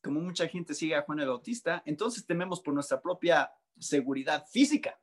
como 0.00 0.20
mucha 0.20 0.46
gente 0.46 0.74
sigue 0.74 0.94
a 0.94 1.02
Juan 1.02 1.18
el 1.18 1.26
Bautista, 1.26 1.82
entonces 1.84 2.24
tememos 2.24 2.60
por 2.60 2.72
nuestra 2.72 3.00
propia 3.00 3.50
seguridad 3.76 4.46
física. 4.46 4.96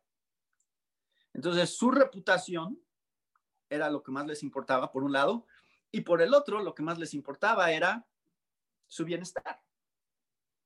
Entonces 1.34 1.76
su 1.76 1.92
reputación 1.92 2.82
era 3.70 3.90
lo 3.90 4.02
que 4.02 4.14
más 4.14 4.26
les 4.26 4.42
importaba, 4.42 4.90
por 4.90 5.04
un 5.04 5.12
lado, 5.12 5.48
y 5.92 6.00
por 6.00 6.22
el 6.22 6.34
otro, 6.34 6.64
lo 6.64 6.74
que 6.74 6.82
más 6.82 6.98
les 6.98 7.14
importaba 7.14 7.70
era 7.70 8.08
su 8.88 9.04
bienestar 9.04 9.62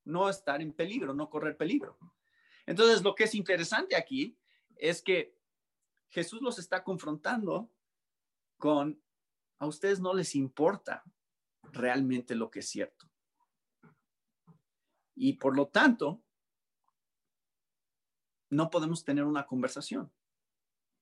no 0.05 0.29
estar 0.29 0.61
en 0.61 0.73
peligro, 0.73 1.15
no 1.15 1.29
correr 1.29 1.57
peligro. 1.57 1.97
Entonces, 2.67 3.01
lo 3.01 3.15
que 3.15 3.23
es 3.23 3.33
interesante 3.33 3.95
aquí 3.95 4.37
es 4.75 5.01
que 5.01 5.35
Jesús 6.09 6.41
los 6.41 6.59
está 6.59 6.83
confrontando 6.83 7.71
con, 8.57 9.01
a 9.59 9.67
ustedes 9.67 9.99
no 9.99 10.13
les 10.13 10.35
importa 10.35 11.03
realmente 11.71 12.35
lo 12.35 12.49
que 12.49 12.59
es 12.59 12.69
cierto. 12.69 13.09
Y 15.15 15.33
por 15.33 15.55
lo 15.55 15.67
tanto, 15.67 16.23
no 18.49 18.69
podemos 18.69 19.03
tener 19.03 19.25
una 19.25 19.45
conversación. 19.45 20.11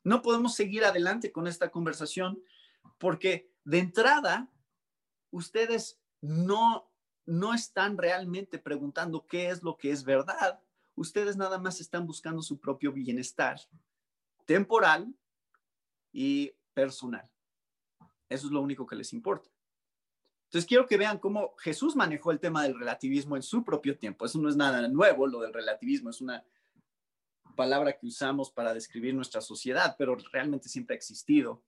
No 0.04 0.22
podemos 0.22 0.56
seguir 0.56 0.84
adelante 0.84 1.32
con 1.32 1.48
esta 1.48 1.70
conversación 1.70 2.44
porque 2.98 3.52
de 3.64 3.80
entrada, 3.80 4.52
ustedes 5.32 6.00
no 6.22 6.92
no 7.28 7.54
están 7.54 7.98
realmente 7.98 8.58
preguntando 8.58 9.28
qué 9.28 9.50
es 9.50 9.62
lo 9.62 9.78
que 9.78 9.92
es 9.92 10.04
verdad. 10.04 10.62
Ustedes 10.96 11.36
nada 11.36 11.60
más 11.60 11.82
están 11.82 12.08
buscando 12.08 12.42
su 12.42 12.58
propio 12.58 12.94
bienestar 12.94 13.60
temporal 14.46 15.14
y 16.14 16.54
personal. 16.74 17.30
Eso 18.30 18.48
es 18.48 18.54
lo 18.54 18.62
único 18.62 18.86
que 18.86 18.96
les 18.96 19.14
importa. 19.14 19.50
Entonces 20.46 20.68
quiero 20.68 20.86
que 20.86 20.98
vean 20.98 21.20
cómo 21.20 21.56
Jesús 21.58 21.96
manejó 21.96 22.32
el 22.32 22.40
tema 22.40 22.64
del 22.64 22.80
relativismo 22.80 23.36
en 23.36 23.44
su 23.44 23.64
propio 23.64 23.98
tiempo. 23.98 24.26
Eso 24.26 24.40
no 24.40 24.50
es 24.50 24.56
nada 24.56 24.88
nuevo, 24.88 25.28
lo 25.28 25.42
del 25.42 25.54
relativismo 25.54 26.10
es 26.10 26.22
una 26.22 26.46
palabra 27.56 27.98
que 27.98 28.06
usamos 28.06 28.52
para 28.52 28.74
describir 28.74 29.14
nuestra 29.14 29.42
sociedad, 29.42 29.96
pero 29.98 30.16
realmente 30.32 30.70
siempre 30.70 30.94
ha 30.94 30.98
existido. 30.98 31.64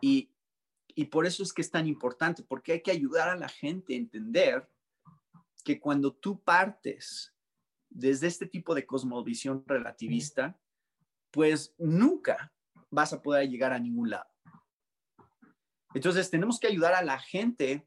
Y 0.00 0.30
y 0.94 1.06
por 1.06 1.26
eso 1.26 1.42
es 1.42 1.52
que 1.52 1.62
es 1.62 1.70
tan 1.70 1.86
importante, 1.86 2.42
porque 2.42 2.72
hay 2.72 2.82
que 2.82 2.90
ayudar 2.90 3.28
a 3.28 3.36
la 3.36 3.48
gente 3.48 3.94
a 3.94 3.98
entender 3.98 4.68
que 5.64 5.80
cuando 5.80 6.12
tú 6.12 6.42
partes 6.42 7.34
desde 7.88 8.26
este 8.26 8.46
tipo 8.46 8.74
de 8.74 8.86
cosmovisión 8.86 9.64
relativista, 9.66 10.58
pues 11.30 11.74
nunca 11.78 12.52
vas 12.90 13.12
a 13.12 13.22
poder 13.22 13.48
llegar 13.48 13.72
a 13.72 13.78
ningún 13.78 14.10
lado. 14.10 14.28
Entonces 15.94 16.30
tenemos 16.30 16.58
que 16.60 16.68
ayudar 16.68 16.94
a 16.94 17.02
la 17.02 17.18
gente 17.18 17.86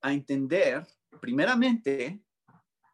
a 0.00 0.12
entender, 0.12 0.86
primeramente, 1.20 2.20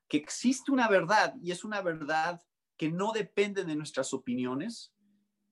que 0.09 0.17
existe 0.17 0.71
una 0.71 0.89
verdad 0.89 1.35
y 1.43 1.51
es 1.51 1.65
una 1.65 1.81
verdad 1.81 2.43
que 2.77 2.91
no 2.91 3.13
depende 3.13 3.65
de 3.65 3.77
nuestras 3.77 4.13
opiniones, 4.13 4.95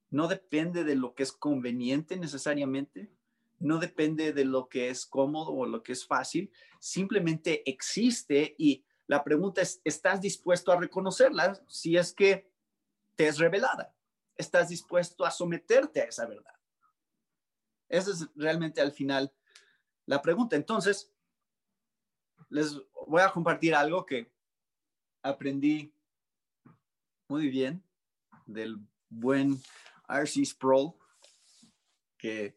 no 0.09 0.27
depende 0.27 0.83
de 0.83 0.95
lo 0.95 1.15
que 1.15 1.23
es 1.23 1.31
conveniente 1.31 2.17
necesariamente, 2.17 3.11
no 3.59 3.77
depende 3.77 4.33
de 4.33 4.45
lo 4.45 4.67
que 4.67 4.89
es 4.89 5.05
cómodo 5.05 5.51
o 5.53 5.65
lo 5.65 5.83
que 5.83 5.93
es 5.93 6.05
fácil, 6.05 6.51
simplemente 6.79 7.69
existe 7.69 8.55
y 8.57 8.83
la 9.07 9.23
pregunta 9.23 9.61
es, 9.61 9.81
¿estás 9.83 10.21
dispuesto 10.21 10.71
a 10.71 10.79
reconocerla 10.79 11.61
si 11.67 11.97
es 11.97 12.13
que 12.13 12.49
te 13.15 13.27
es 13.27 13.37
revelada? 13.37 13.93
¿Estás 14.35 14.69
dispuesto 14.69 15.25
a 15.25 15.31
someterte 15.31 16.01
a 16.01 16.05
esa 16.05 16.25
verdad? 16.25 16.53
Esa 17.91 18.11
es 18.11 18.29
realmente 18.35 18.79
al 18.79 18.93
final 18.93 19.33
la 20.05 20.21
pregunta. 20.21 20.55
Entonces, 20.55 21.13
les 22.49 22.79
voy 23.05 23.21
a 23.21 23.31
compartir 23.31 23.75
algo 23.75 24.05
que 24.05 24.31
aprendí 25.21 25.93
muy 27.27 27.49
bien 27.49 27.83
del 28.45 28.77
buen 29.09 29.61
R.C. 30.07 30.45
Sproul, 30.45 30.93
que 32.17 32.55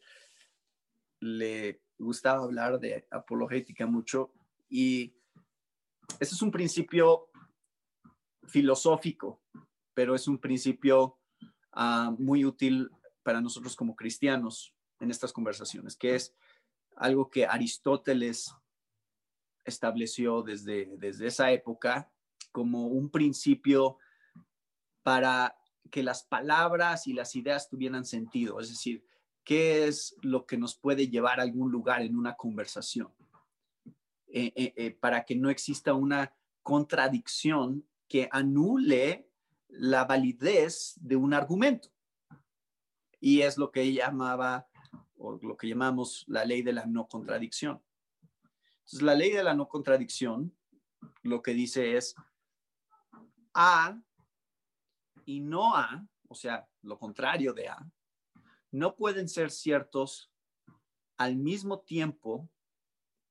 le 1.19 1.83
gustaba 1.99 2.45
hablar 2.45 2.79
de 2.79 3.05
apologética 3.11 3.87
mucho 3.87 4.33
y 4.69 5.17
ese 6.21 6.35
es 6.35 6.43
un 6.43 6.53
principio 6.53 7.29
filosófico, 8.47 9.43
pero 9.95 10.15
es 10.15 10.29
un 10.29 10.39
principio 10.39 11.19
ah, 11.73 12.15
muy 12.19 12.45
útil 12.45 12.89
para 13.25 13.41
nosotros 13.41 13.75
como 13.75 13.97
cristianos 13.97 14.74
en 15.05 15.11
estas 15.11 15.33
conversaciones, 15.33 15.97
que 15.97 16.17
es 16.17 16.35
algo 16.97 17.31
que 17.31 17.47
Aristóteles 17.47 18.55
estableció 19.65 20.43
desde, 20.43 20.91
desde 20.97 21.27
esa 21.29 21.51
época 21.53 22.11
como 22.53 22.87
un 22.87 23.11
principio 23.11 23.99
para 25.03 25.57
que 25.91 26.03
las 26.03 26.25
palabras 26.25 27.07
y 27.07 27.13
las 27.13 27.37
ideas 27.37 27.69
tuvieran 27.69 28.05
sentido. 28.05 28.61
Es 28.61 28.69
decir, 28.69 29.05
qué 29.45 29.87
es 29.87 30.17
lo 30.23 30.47
que 30.47 30.57
nos 30.57 30.75
puede 30.77 31.09
llevar 31.09 31.39
a 31.39 31.43
algún 31.43 31.71
lugar 31.71 32.03
en 32.03 32.17
una 32.17 32.35
conversación, 32.35 33.13
eh, 34.29 34.53
eh, 34.57 34.73
eh, 34.77 34.91
para 34.91 35.25
que 35.25 35.37
no 35.37 35.51
exista 35.51 35.95
una 35.95 36.35
contradicción 36.63 37.87
que 38.09 38.29
anule 38.33 39.29
la 39.69 40.05
validez 40.05 40.95
de 41.01 41.17
un 41.17 41.35
argumento. 41.35 41.91
Y 43.21 43.43
es 43.43 43.59
lo 43.59 43.71
que 43.71 43.93
llamaba, 43.93 44.67
o 45.25 45.39
lo 45.43 45.57
que 45.57 45.69
llamamos 45.69 46.25
la 46.29 46.45
ley 46.45 46.63
de 46.63 46.73
la 46.73 46.87
no 46.87 47.09
contradicción. 47.09 47.83
Entonces, 48.81 49.03
la 49.03 49.15
ley 49.15 49.31
de 49.31 49.43
la 49.43 49.55
no 49.55 49.69
contradicción 49.69 50.55
lo 51.23 51.43
que 51.43 51.55
dice 51.55 51.97
es 51.97 52.15
A 53.55 53.99
y 55.25 55.41
no 55.41 55.75
A, 55.75 56.07
o 56.29 56.35
sea, 56.35 56.69
lo 56.83 56.99
contrario 56.99 57.55
de 57.55 57.69
A, 57.69 57.91
no 58.71 58.95
pueden 58.97 59.29
ser 59.29 59.51
ciertos 59.51 60.31
al 61.17 61.37
mismo 61.37 61.81
tiempo 61.81 62.49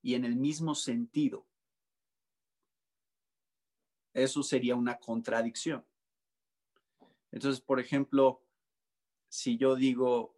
y 0.02 0.16
en 0.16 0.26
el 0.26 0.36
mismo 0.36 0.76
sentido. 0.76 1.46
eso 4.14 4.44
sería 4.44 4.76
una 4.76 5.00
contradicción. 5.00 5.84
Entonces, 7.32 7.60
por 7.60 7.80
ejemplo, 7.80 8.44
si 9.28 9.58
yo 9.58 9.76
digo, 9.76 10.33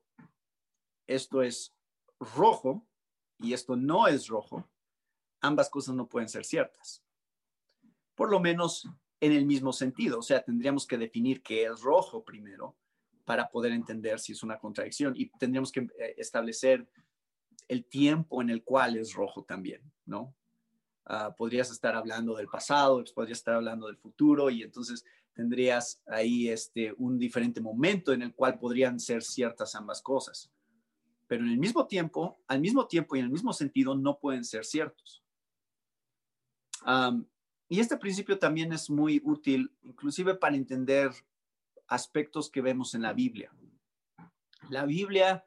esto 1.08 1.42
es 1.42 1.76
rojo 2.20 2.86
y 3.40 3.54
esto 3.54 3.76
no 3.76 4.08
es 4.08 4.28
rojo, 4.28 4.70
ambas 5.42 5.70
cosas 5.70 5.96
no 5.96 6.08
pueden 6.08 6.30
ser 6.30 6.46
ciertas. 6.46 7.04
Por 8.16 8.32
lo 8.32 8.40
menos 8.40 8.88
en 9.20 9.32
el 9.32 9.46
mismo 9.46 9.74
sentido. 9.74 10.20
O 10.20 10.22
sea, 10.22 10.44
tendríamos 10.44 10.86
que 10.86 10.98
definir 10.98 11.42
qué 11.42 11.66
es 11.66 11.82
rojo 11.82 12.24
primero 12.24 12.76
para 13.24 13.50
poder 13.50 13.72
entender 13.72 14.20
si 14.20 14.34
es 14.34 14.44
una 14.44 14.60
contradicción 14.60 15.14
y 15.16 15.30
tendríamos 15.32 15.72
que 15.72 15.82
eh, 16.00 16.16
establecer 16.18 16.88
el 17.68 17.86
tiempo 17.86 18.42
en 18.42 18.52
el 18.52 18.64
cual 18.64 18.98
es 18.98 19.14
rojo 19.14 19.44
también, 19.44 19.82
¿no? 20.06 20.36
Ah, 21.06 21.34
podrías 21.36 21.72
estar 21.72 21.96
hablando 21.96 22.36
del 22.36 22.48
pasado, 22.48 23.04
podrías 23.16 23.40
estar 23.40 23.56
hablando 23.56 23.88
del 23.88 23.98
futuro 23.98 24.50
y 24.50 24.64
entonces 24.64 25.04
tendrías 25.34 26.02
ahí 26.08 26.50
este, 26.50 26.94
un 26.98 27.18
diferente 27.18 27.62
momento 27.62 28.14
en 28.14 28.22
el 28.22 28.34
cual 28.34 28.60
podrían 28.60 29.00
ser 29.00 29.24
ciertas 29.24 29.76
ambas 29.76 30.02
cosas. 30.02 30.52
Pero 31.28 31.44
en 31.44 31.52
el 31.52 31.58
mismo 31.58 31.88
tiempo, 31.88 32.40
al 32.48 32.62
mismo 32.62 32.88
tiempo 32.88 33.16
y 33.16 33.20
en 33.20 33.26
el 33.26 33.32
mismo 33.32 33.54
sentido, 33.54 33.96
no 33.96 34.20
pueden 34.20 34.44
ser 34.44 34.66
ciertos. 34.66 35.24
y 37.68 37.80
este 37.80 37.98
principio 37.98 38.38
también 38.38 38.72
es 38.74 38.90
muy 38.92 39.22
útil, 39.24 39.72
inclusive 39.82 40.36
para 40.36 40.56
entender 40.56 41.12
aspectos 41.88 42.50
que 42.50 42.62
vemos 42.62 42.94
en 42.94 43.02
la 43.02 43.14
Biblia. 43.14 43.52
La 44.70 44.86
Biblia, 44.86 45.46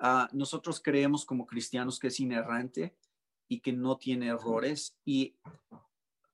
ah, 0.00 0.28
nosotros 0.32 0.80
creemos 0.82 1.24
como 1.24 1.46
cristianos 1.46 1.98
que 1.98 2.08
es 2.08 2.20
inerrante 2.20 2.96
y 3.48 3.60
que 3.60 3.72
no 3.72 3.96
tiene 3.96 4.28
errores. 4.28 4.96
Y 5.04 5.36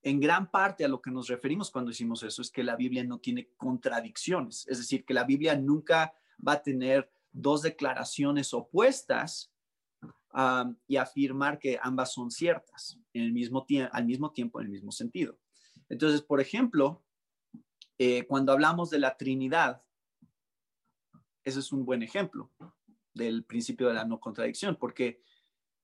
en 0.03 0.21
gran 0.21 0.51
parte 0.51 0.85
a 0.85 0.89
lo 0.89 1.01
que 1.01 1.11
nos 1.11 1.29
referimos 1.29 1.71
cuando 1.71 1.91
decimos 1.91 2.23
eso 2.23 2.43
es 2.43 2.51
que 2.51 2.65
la 2.65 2.77
Biblia 2.77 3.05
no 3.05 3.19
tiene 3.19 3.51
contradicciones. 3.57 4.67
Es 4.69 4.79
decir, 4.79 5.05
que 5.05 5.15
la 5.15 5.25
Biblia 5.25 5.57
nunca 5.57 6.15
va 6.47 6.55
a 6.55 6.63
tener 6.63 7.11
dos 7.33 7.63
declaraciones 7.63 8.53
opuestas 8.55 9.53
ah, 10.33 10.71
y 10.87 10.97
afirmar 10.97 11.59
que 11.59 11.79
ambas 11.83 12.13
son 12.13 12.31
ciertas 12.31 12.99
en 13.13 13.23
el 13.23 13.33
mismo 13.33 13.67
al 13.91 14.05
mismo 14.05 14.33
tiempo, 14.33 14.61
en 14.61 14.67
el 14.67 14.73
mismo 14.73 14.93
sentido. 14.93 15.39
Entonces, 15.89 16.23
por 16.23 16.41
ejemplo, 16.41 17.03
eh, 17.99 18.27
cuando 18.27 18.53
hablamos 18.53 18.91
de 18.91 18.99
la 18.99 19.17
Trinidad, 19.17 19.83
ese 21.45 21.61
es 21.61 21.73
un 21.73 21.85
buen 21.85 22.03
ejemplo 22.03 22.51
del 23.15 23.45
principio 23.45 23.89
de 23.89 23.95
la 23.95 24.05
no 24.05 24.21
contradicción, 24.21 24.77
porque 24.77 25.23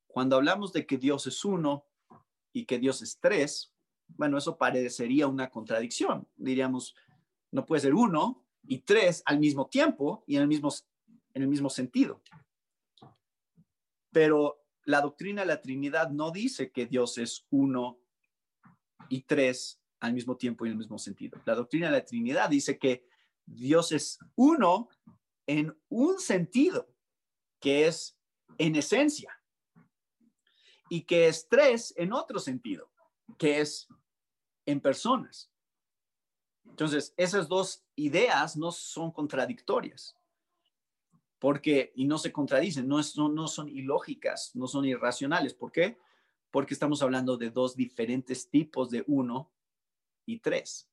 cuando 0.07 0.37
hablamos 0.37 0.73
de 0.73 0.87
que 0.87 0.97
Dios 0.97 1.27
es 1.27 1.45
uno 1.45 1.85
y 2.53 2.65
que 2.65 2.79
Dios 2.79 3.03
es 3.03 3.19
tres, 3.21 3.75
bueno, 4.09 4.39
eso 4.39 4.57
parecería 4.57 5.27
una 5.27 5.51
contradicción. 5.51 6.27
Diríamos, 6.37 6.95
no 7.51 7.67
puede 7.67 7.83
ser 7.83 7.95
uno 7.95 8.45
y 8.67 8.79
tres 8.81 9.23
al 9.27 9.39
mismo 9.39 9.67
tiempo 9.67 10.25
y 10.27 10.37
en 10.37 10.43
el 10.43 10.49
mismo, 10.49 10.71
en 11.35 11.43
el 11.43 11.49
mismo 11.49 11.71
sentido. 11.71 12.23
Pero 14.11 14.65
la 14.85 15.01
doctrina 15.01 15.43
de 15.43 15.49
la 15.49 15.61
Trinidad 15.61 16.11
no 16.11 16.31
dice 16.31 16.71
que 16.71 16.87
Dios 16.87 17.19
es 17.19 17.47
uno 17.51 18.01
y 19.09 19.23
tres 19.23 19.81
al 20.01 20.15
mismo 20.15 20.37
tiempo 20.37 20.65
y 20.65 20.69
en 20.69 20.73
el 20.73 20.79
mismo 20.79 20.99
sentido. 20.99 21.41
La 21.45 21.55
doctrina 21.55 21.87
de 21.87 21.99
la 21.99 22.05
Trinidad 22.05 22.49
dice 22.49 22.79
que 22.79 23.07
Dios 23.45 23.93
es 23.93 24.19
uno 24.37 24.89
en 25.47 25.77
un 25.89 26.21
sentido, 26.21 26.89
que 27.61 27.87
es 27.87 28.19
en 28.59 28.77
esencia, 28.77 29.43
y 30.89 31.03
que 31.03 31.29
es 31.29 31.49
tres 31.49 31.93
en 31.97 32.13
otro 32.13 32.39
sentido, 32.39 32.91
que 33.39 33.61
es 33.61 33.89
en 34.67 34.81
personas. 34.81 35.51
Entonces, 36.65 37.15
esas 37.17 37.49
dos 37.49 37.85
ideas 37.97 38.57
no 38.57 38.71
son 38.71 39.11
contradictorias, 39.11 40.18
porque, 41.39 41.93
y 41.95 42.05
no 42.05 42.19
se 42.19 42.33
contradicen, 42.33 42.89
no, 42.89 43.03
son, 43.03 43.35
no 43.35 43.47
son 43.49 43.69
ilógicas, 43.69 44.51
no 44.55 44.67
son 44.67 44.85
irracionales. 44.85 45.55
¿Por 45.55 45.71
qué? 45.71 45.99
Porque 46.51 46.75
estamos 46.75 47.03
hablando 47.03 47.37
de 47.37 47.51
dos 47.51 47.77
diferentes 47.77 48.49
tipos 48.49 48.91
de 48.91 49.05
uno 49.07 49.51
y 50.27 50.39
tres. 50.41 50.89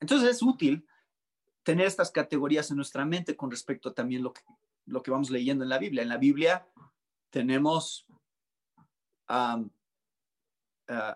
entonces 0.00 0.28
es 0.28 0.42
útil 0.42 0.86
tener 1.62 1.86
estas 1.86 2.10
categorías 2.10 2.70
en 2.70 2.76
nuestra 2.76 3.04
mente 3.04 3.36
con 3.36 3.50
respecto 3.50 3.88
a 3.88 3.94
también 3.94 4.22
lo 4.22 4.32
que, 4.32 4.42
lo 4.86 5.02
que 5.02 5.10
vamos 5.10 5.30
leyendo 5.30 5.64
en 5.64 5.70
la 5.70 5.78
Biblia. 5.78 6.02
En 6.02 6.08
la 6.08 6.18
Biblia 6.18 6.66
tenemos 7.30 8.06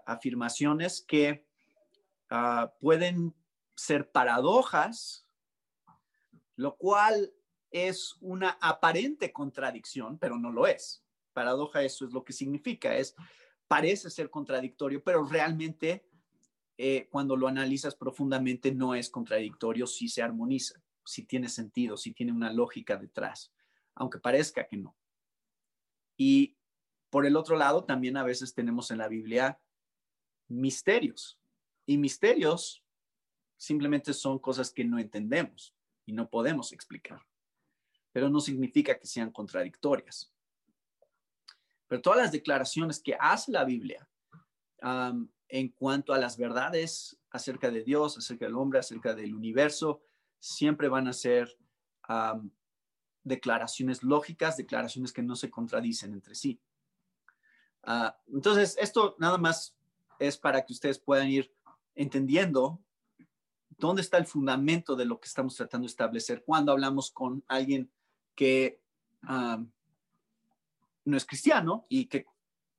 afirmaciones 0.07 1.03
que 1.03 1.47
ah, 2.31 2.73
pueden 2.81 3.35
ser 3.75 4.11
paradojas, 4.11 5.24
lo 6.57 6.77
cual 6.77 7.33
es 7.71 8.17
una 8.21 8.51
aparente 8.61 9.33
contradicción, 9.33 10.19
pero 10.19 10.39
no 10.39 10.53
lo 10.53 10.67
es. 10.67 11.05
Paradoja, 11.33 11.83
eso 11.83 12.07
es 12.07 12.13
lo 12.13 12.23
que 12.23 12.33
significa, 12.33 12.97
es 12.97 13.17
parece 13.67 14.11
ser 14.11 14.31
contradictorio, 14.31 15.03
pero 15.03 15.25
realmente 15.25 16.07
eh, 16.79 17.09
cuando 17.11 17.37
lo 17.37 17.49
analizas 17.49 17.97
profundamente 17.97 18.73
no 18.73 18.95
es 18.95 19.11
contradictorio 19.11 19.87
si 19.87 20.09
se 20.09 20.23
armoniza, 20.23 20.81
si 21.05 21.25
tiene 21.25 21.49
sentido, 21.49 21.97
si 21.97 22.13
tiene 22.13 22.33
una 22.33 22.53
lógica 22.53 22.97
detrás, 22.97 23.53
aunque 23.97 24.21
parezca 24.21 24.67
que 24.69 24.77
no. 24.77 24.97
Y 26.17 26.57
por 27.11 27.27
el 27.27 27.37
otro 27.37 27.57
lado, 27.57 27.85
también 27.85 28.17
a 28.17 28.23
veces 28.23 28.55
tenemos 28.55 28.91
en 28.91 28.99
la 28.99 29.09
Biblia 29.09 29.61
misterios. 30.49 31.41
Y 31.87 31.99
misterios 31.99 32.85
simplemente 33.57 34.13
son 34.13 34.39
cosas 34.39 34.73
que 34.73 34.85
no 34.85 34.99
entendemos 34.99 35.75
y 36.07 36.13
no 36.13 36.29
podemos 36.29 36.73
explicar. 36.73 37.21
Pero 38.13 38.29
no 38.29 38.41
significa 38.41 38.99
que 38.99 39.07
sean 39.07 39.31
contradictorias. 39.31 40.33
Pero 41.87 42.03
todas 42.03 42.19
las 42.19 42.33
declaraciones 42.33 43.01
que 43.01 43.17
hace 43.19 43.53
la 43.53 43.65
Biblia 43.65 44.09
en 45.49 45.69
cuanto 45.69 46.13
a 46.13 46.19
las 46.19 46.37
verdades 46.37 47.19
acerca 47.31 47.71
de 47.71 47.83
Dios, 47.83 48.19
acerca 48.19 48.47
del 48.47 48.57
hombre, 48.57 48.79
acerca 48.81 49.15
del 49.15 49.35
universo, 49.35 50.03
siempre 50.39 50.89
van 50.89 51.09
a 51.09 51.13
ser 51.13 51.57
declaraciones 53.23 54.03
lógicas, 54.03 54.57
declaraciones 54.57 55.13
que 55.13 55.23
no 55.23 55.37
se 55.37 55.51
contradicen 55.51 56.13
entre 56.13 56.35
sí. 56.35 56.61
Ah, 57.83 58.19
entonces, 58.27 58.77
esto 58.79 59.17
nada 59.19 59.39
más 59.39 59.75
es 60.19 60.37
para 60.37 60.65
que 60.65 60.73
ustedes 60.73 60.99
puedan 60.99 61.29
ir 61.29 61.53
entendiendo 61.95 62.81
dónde 63.79 64.03
está 64.03 64.19
el 64.19 64.27
fundamento 64.27 64.97
de 64.97 65.05
lo 65.05 65.21
que 65.21 65.27
estamos 65.27 65.57
tratando 65.57 65.87
de 65.87 65.91
establecer 65.91 66.45
cuando 66.45 66.73
hablamos 66.73 67.11
con 67.11 67.45
alguien 67.49 67.91
que 68.35 68.81
no 71.05 71.17
es 71.17 71.25
cristiano 71.25 71.87
y 71.89 72.07
que 72.07 72.27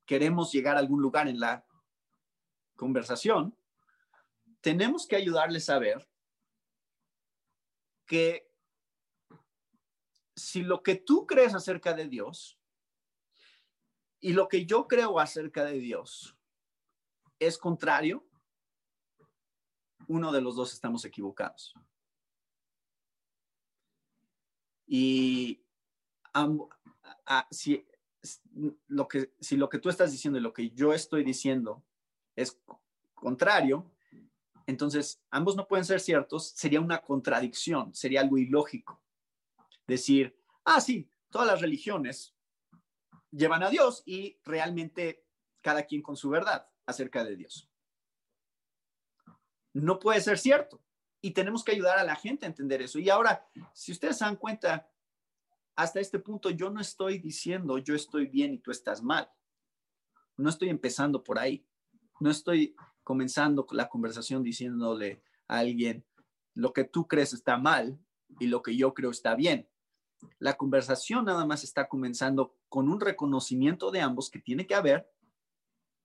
queremos 0.05 0.51
llegar 0.51 0.75
a 0.75 0.79
algún 0.79 1.01
lugar 1.01 1.27
en 1.27 1.39
la 1.39 1.65
conversación, 2.75 3.57
tenemos 4.61 5.07
que 5.07 5.15
ayudarles 5.15 5.69
a 5.69 5.79
ver 5.79 6.07
que 8.05 8.51
si 10.35 10.61
lo 10.61 10.83
que 10.83 10.95
tú 10.95 11.25
crees 11.25 11.55
acerca 11.55 11.93
de 11.93 12.07
Dios 12.07 12.59
y 14.19 14.33
lo 14.33 14.47
que 14.47 14.65
yo 14.65 14.87
creo 14.87 15.19
acerca 15.19 15.63
de 15.63 15.79
Dios 15.79 16.35
es 17.39 17.57
contrario, 17.57 18.27
uno 20.07 20.31
de 20.31 20.41
los 20.41 20.55
dos 20.55 20.73
estamos 20.73 21.05
equivocados. 21.05 21.73
Y 24.87 25.61
si, 27.51 27.85
lo 28.87 29.07
que, 29.07 29.79
tú 29.81 29.89
estás 29.89 30.11
diciendo 30.11 30.39
y 30.39 30.41
lo 30.41 30.53
que 30.53 30.69
yo 30.71 30.93
estoy 30.93 31.23
diciendo 31.23 31.83
es 32.35 32.59
contrario, 33.13 33.91
entonces 34.67 35.21
ambos 35.29 35.55
no 35.55 35.67
pueden 35.67 35.85
ser 35.85 35.99
ciertos, 35.99 36.49
sería 36.49 36.81
una 36.81 37.01
contradicción, 37.01 37.93
sería 37.93 38.21
algo 38.21 38.37
ilógico. 38.37 39.01
Decir, 39.87 40.35
ah, 40.63 40.81
sí, 40.81 41.09
todas 41.29 41.47
las 41.47 41.61
religiones 41.61 42.35
llevan 43.31 43.63
a 43.63 43.69
Dios 43.69 44.03
y 44.05 44.39
realmente 44.43 45.23
cada 45.61 45.83
quien 45.83 46.01
con 46.01 46.15
su 46.15 46.29
verdad 46.29 46.67
acerca 46.85 47.23
de 47.23 47.35
Dios. 47.35 47.69
No 49.75 49.99
puede 49.99 50.21
ser 50.21 50.37
cierto. 50.37 50.81
Y 51.21 51.31
tenemos 51.31 51.63
que 51.63 51.73
ayudar 51.73 51.99
a 51.99 52.03
la 52.05 52.15
gente 52.15 52.45
a 52.45 52.49
entender 52.49 52.81
eso. 52.81 52.97
Y 52.97 53.09
ahora, 53.09 53.45
si 53.73 53.91
ustedes 53.91 54.17
se 54.17 54.23
dan 54.23 54.37
cuenta, 54.37 54.89
hasta 55.75 55.99
este 55.99 56.17
punto 56.19 56.49
yo 56.49 56.69
no 56.69 56.79
estoy 56.79 57.19
diciendo 57.19 57.77
yo 57.77 57.93
estoy 57.93 58.27
bien 58.27 58.53
y 58.53 58.59
tú 58.59 58.71
estás 58.71 59.03
mal. 59.03 59.29
No 60.37 60.49
estoy 60.49 60.69
empezando 60.69 61.21
por 61.21 61.39
ahí. 61.39 61.67
No 62.21 62.29
estoy 62.29 62.73
comenzando 63.03 63.67
la 63.71 63.89
conversación 63.89 64.43
diciéndole 64.43 65.21
a 65.49 65.59
alguien 65.59 66.05
lo 66.53 66.71
que 66.71 66.85
tú 66.85 67.05
crees 67.05 67.33
está 67.33 67.57
mal 67.57 67.99
y 68.39 68.47
lo 68.47 68.63
que 68.63 68.77
yo 68.77 68.93
creo 68.93 69.11
está 69.11 69.35
bien. 69.35 69.67
La 70.39 70.55
conversación 70.55 71.25
nada 71.25 71.45
más 71.45 71.65
está 71.65 71.89
comenzando 71.89 72.55
con 72.69 72.87
un 72.87 73.01
reconocimiento 73.01 73.91
de 73.91 73.99
ambos 73.99 74.29
que 74.29 74.39
tiene 74.39 74.65
que 74.65 74.75
haber 74.75 75.11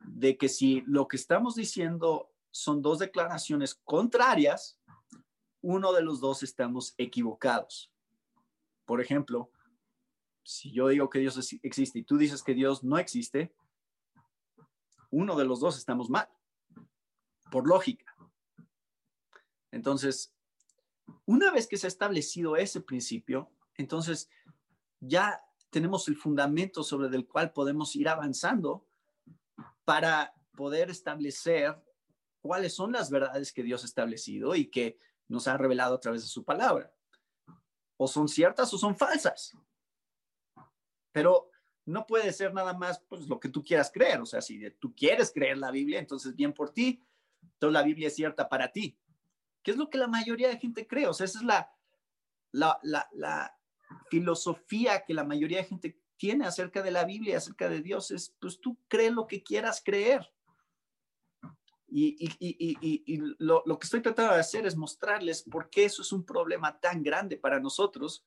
de 0.00 0.36
que 0.36 0.48
si 0.48 0.80
lo 0.86 1.06
que 1.06 1.16
estamos 1.16 1.54
diciendo 1.54 2.32
son 2.50 2.82
dos 2.82 2.98
declaraciones 2.98 3.74
contrarias, 3.84 4.78
uno 5.62 5.92
de 5.92 6.02
los 6.02 6.20
dos 6.20 6.42
estamos 6.42 6.94
equivocados. 6.98 7.92
Por 8.84 9.00
ejemplo, 9.00 9.50
si 10.42 10.72
yo 10.72 10.88
digo 10.88 11.10
que 11.10 11.20
Dios 11.20 11.38
existe 11.62 11.98
y 12.00 12.04
tú 12.04 12.16
dices 12.16 12.42
que 12.42 12.54
Dios 12.54 12.82
no 12.82 12.98
existe, 12.98 13.54
uno 15.10 15.36
de 15.36 15.44
los 15.44 15.60
dos 15.60 15.76
estamos 15.76 16.08
mal, 16.08 16.28
por 17.50 17.68
lógica. 17.68 18.16
Entonces, 19.70 20.32
una 21.26 21.50
vez 21.50 21.66
que 21.66 21.76
se 21.76 21.86
ha 21.86 21.88
establecido 21.88 22.56
ese 22.56 22.80
principio, 22.80 23.50
entonces 23.76 24.28
ya 25.00 25.42
tenemos 25.70 26.08
el 26.08 26.16
fundamento 26.16 26.82
sobre 26.82 27.14
el 27.14 27.26
cual 27.26 27.52
podemos 27.52 27.94
ir 27.96 28.08
avanzando 28.08 28.86
para 29.84 30.34
poder 30.56 30.90
establecer 30.90 31.80
cuáles 32.40 32.74
son 32.74 32.92
las 32.92 33.10
verdades 33.10 33.52
que 33.52 33.62
Dios 33.62 33.82
ha 33.82 33.86
establecido 33.86 34.54
y 34.54 34.70
que 34.70 34.98
nos 35.28 35.46
ha 35.48 35.56
revelado 35.56 35.94
a 35.94 36.00
través 36.00 36.22
de 36.22 36.28
su 36.28 36.44
palabra. 36.44 36.92
O 37.96 38.08
son 38.08 38.28
ciertas 38.28 38.72
o 38.72 38.78
son 38.78 38.96
falsas. 38.96 39.56
Pero 41.12 41.50
no 41.86 42.06
puede 42.06 42.32
ser 42.32 42.54
nada 42.54 42.72
más 42.72 43.00
pues, 43.08 43.28
lo 43.28 43.38
que 43.38 43.48
tú 43.48 43.62
quieras 43.62 43.90
creer. 43.92 44.20
O 44.20 44.26
sea, 44.26 44.40
si 44.40 44.70
tú 44.72 44.94
quieres 44.94 45.32
creer 45.32 45.58
la 45.58 45.70
Biblia, 45.70 45.98
entonces 45.98 46.34
bien 46.34 46.52
por 46.52 46.70
ti, 46.72 47.02
entonces 47.42 47.72
la 47.72 47.82
Biblia 47.82 48.08
es 48.08 48.14
cierta 48.14 48.48
para 48.48 48.72
ti. 48.72 48.98
¿Qué 49.62 49.72
es 49.72 49.76
lo 49.76 49.90
que 49.90 49.98
la 49.98 50.08
mayoría 50.08 50.48
de 50.48 50.58
gente 50.58 50.86
cree? 50.86 51.06
O 51.06 51.12
sea, 51.12 51.26
esa 51.26 51.38
es 51.38 51.44
la, 51.44 51.70
la, 52.52 53.08
la, 53.12 53.56
filosofía 54.08 55.04
que 55.04 55.14
la 55.14 55.24
mayoría 55.24 55.58
de 55.58 55.64
gente 55.64 56.00
tiene 56.16 56.46
acerca 56.46 56.80
de 56.80 56.92
la 56.92 57.04
Biblia, 57.04 57.38
acerca 57.38 57.68
de 57.68 57.82
Dios. 57.82 58.12
Es, 58.12 58.34
pues 58.40 58.60
tú 58.60 58.78
crees 58.88 59.12
lo 59.12 59.26
que 59.26 59.42
quieras 59.42 59.82
creer. 59.84 60.32
Y, 61.90 63.18
lo, 63.38 63.64
que 63.78 63.84
estoy 63.84 64.00
tratando 64.00 64.34
de 64.34 64.40
hacer 64.40 64.66
es 64.66 64.76
mostrarles 64.76 65.42
por 65.42 65.70
qué 65.70 65.84
eso 65.84 66.02
es 66.02 66.12
un 66.12 66.24
problema 66.24 66.78
tan 66.78 67.02
grande 67.02 67.36
para 67.36 67.58
nosotros 67.58 68.24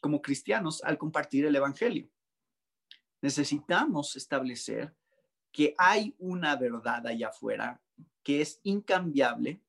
como 0.00 0.20
cristianos 0.20 0.82
al 0.84 0.98
compartir 0.98 1.46
el 1.46 1.56
Evangelio. 1.56 2.10
Necesitamos 3.22 4.16
establecer 4.16 4.94
que 5.50 5.74
hay 5.78 6.14
una 6.18 6.56
verdad 6.56 7.06
allá 7.06 7.28
afuera 7.28 7.80
que 8.22 8.40
es 8.40 8.60
incambiable, 8.64 9.62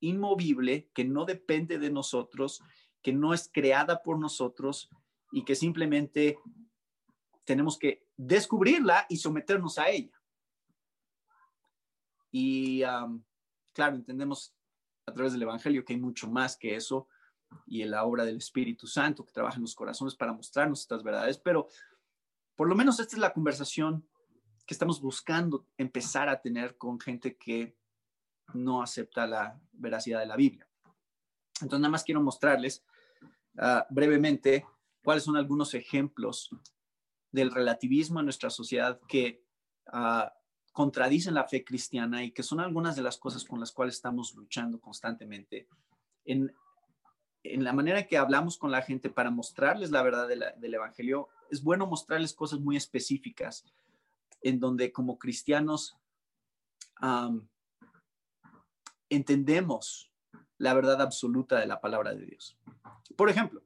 inmovible, 0.00 0.88
que 0.94 1.04
no 1.04 1.24
depende 1.24 1.78
de 1.78 1.90
nosotros, 1.90 2.62
que 3.02 3.12
no 3.12 3.34
es 3.34 3.50
creada 3.52 4.02
por 4.02 4.18
nosotros 4.18 4.88
y 5.32 5.44
que 5.44 5.54
simplemente 5.54 6.38
tenemos 7.44 7.78
que 7.78 8.06
descubrirla 8.16 9.06
y 9.08 9.16
someternos 9.16 9.78
a 9.78 9.90
ella. 9.90 10.12
Y 12.36 12.82
claro, 13.72 13.94
entendemos 13.94 14.56
a 15.06 15.12
través 15.12 15.34
del 15.34 15.42
Evangelio 15.42 15.84
que 15.84 15.92
hay 15.92 16.00
mucho 16.00 16.28
más 16.28 16.56
que 16.56 16.74
eso 16.74 17.06
y 17.64 17.82
en 17.82 17.92
la 17.92 18.04
obra 18.04 18.24
del 18.24 18.38
Espíritu 18.38 18.88
Santo 18.88 19.24
que 19.24 19.32
trabaja 19.32 19.54
en 19.54 19.62
los 19.62 19.76
corazones 19.76 20.16
para 20.16 20.32
mostrarnos 20.32 20.80
estas 20.80 21.04
verdades, 21.04 21.38
pero 21.38 21.68
por 22.56 22.68
lo 22.68 22.74
menos 22.74 22.98
esta 22.98 23.14
es 23.14 23.20
la 23.20 23.32
conversación 23.32 24.04
que 24.66 24.74
estamos 24.74 25.00
buscando 25.00 25.68
empezar 25.78 26.28
a 26.28 26.40
tener 26.40 26.76
con 26.76 26.98
gente 26.98 27.36
que 27.36 27.76
no 28.52 28.82
acepta 28.82 29.28
la 29.28 29.60
veracidad 29.70 30.18
de 30.18 30.26
la 30.26 30.36
Biblia. 30.36 30.68
Entonces, 31.60 31.80
nada 31.80 31.92
más 31.92 32.02
quiero 32.02 32.20
mostrarles 32.20 32.84
ah, 33.58 33.86
brevemente 33.90 34.66
cuáles 35.04 35.22
son 35.22 35.36
algunos 35.36 35.72
ejemplos 35.74 36.50
del 37.30 37.52
relativismo 37.52 38.18
en 38.18 38.26
nuestra 38.26 38.50
sociedad 38.50 39.00
que 39.06 39.44
uh, 39.92 40.28
contradicen 40.74 41.34
la 41.34 41.44
fe 41.44 41.64
cristiana 41.64 42.24
y 42.24 42.32
que 42.32 42.42
son 42.42 42.58
algunas 42.58 42.96
de 42.96 43.02
las 43.02 43.16
cosas 43.16 43.44
con 43.44 43.60
las 43.60 43.70
cuales 43.70 43.94
estamos 43.94 44.34
luchando 44.34 44.80
constantemente 44.80 45.68
en, 46.24 46.52
en 47.44 47.62
la 47.62 47.72
manera 47.72 48.08
que 48.08 48.18
hablamos 48.18 48.58
con 48.58 48.72
la 48.72 48.82
gente 48.82 49.08
para 49.08 49.30
mostrarles 49.30 49.92
la 49.92 50.02
verdad 50.02 50.26
del 50.26 50.74
Evangelio. 50.74 51.28
Es 51.48 51.62
bueno 51.62 51.86
mostrarles 51.86 52.34
cosas 52.34 52.58
muy 52.58 52.76
específicas 52.76 53.64
en 54.42 54.58
donde 54.58 54.90
como 54.90 55.16
cristianos 55.16 55.96
entendemos 59.08 60.10
la 60.58 60.74
verdad 60.74 61.00
absoluta 61.00 61.60
de 61.60 61.66
la 61.66 61.80
palabra 61.80 62.14
de 62.14 62.26
Dios. 62.26 62.58
Por 63.16 63.30
ejemplo, 63.30 63.62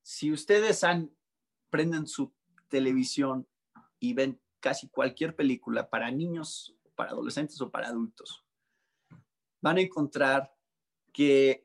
si 0.00 0.32
ustedes 0.32 0.84
han, 0.84 1.14
prenden 1.68 2.06
su 2.06 2.32
televisión 2.68 3.46
y 3.98 4.14
ven 4.14 4.40
casi 4.66 4.88
cualquier 4.88 5.36
película 5.36 5.88
para 5.88 6.10
niños, 6.10 6.74
para 6.96 7.10
adolescentes 7.12 7.60
o 7.60 7.70
para 7.70 7.86
adultos, 7.86 8.44
van 9.60 9.76
a 9.76 9.80
encontrar 9.80 10.52
que 11.12 11.64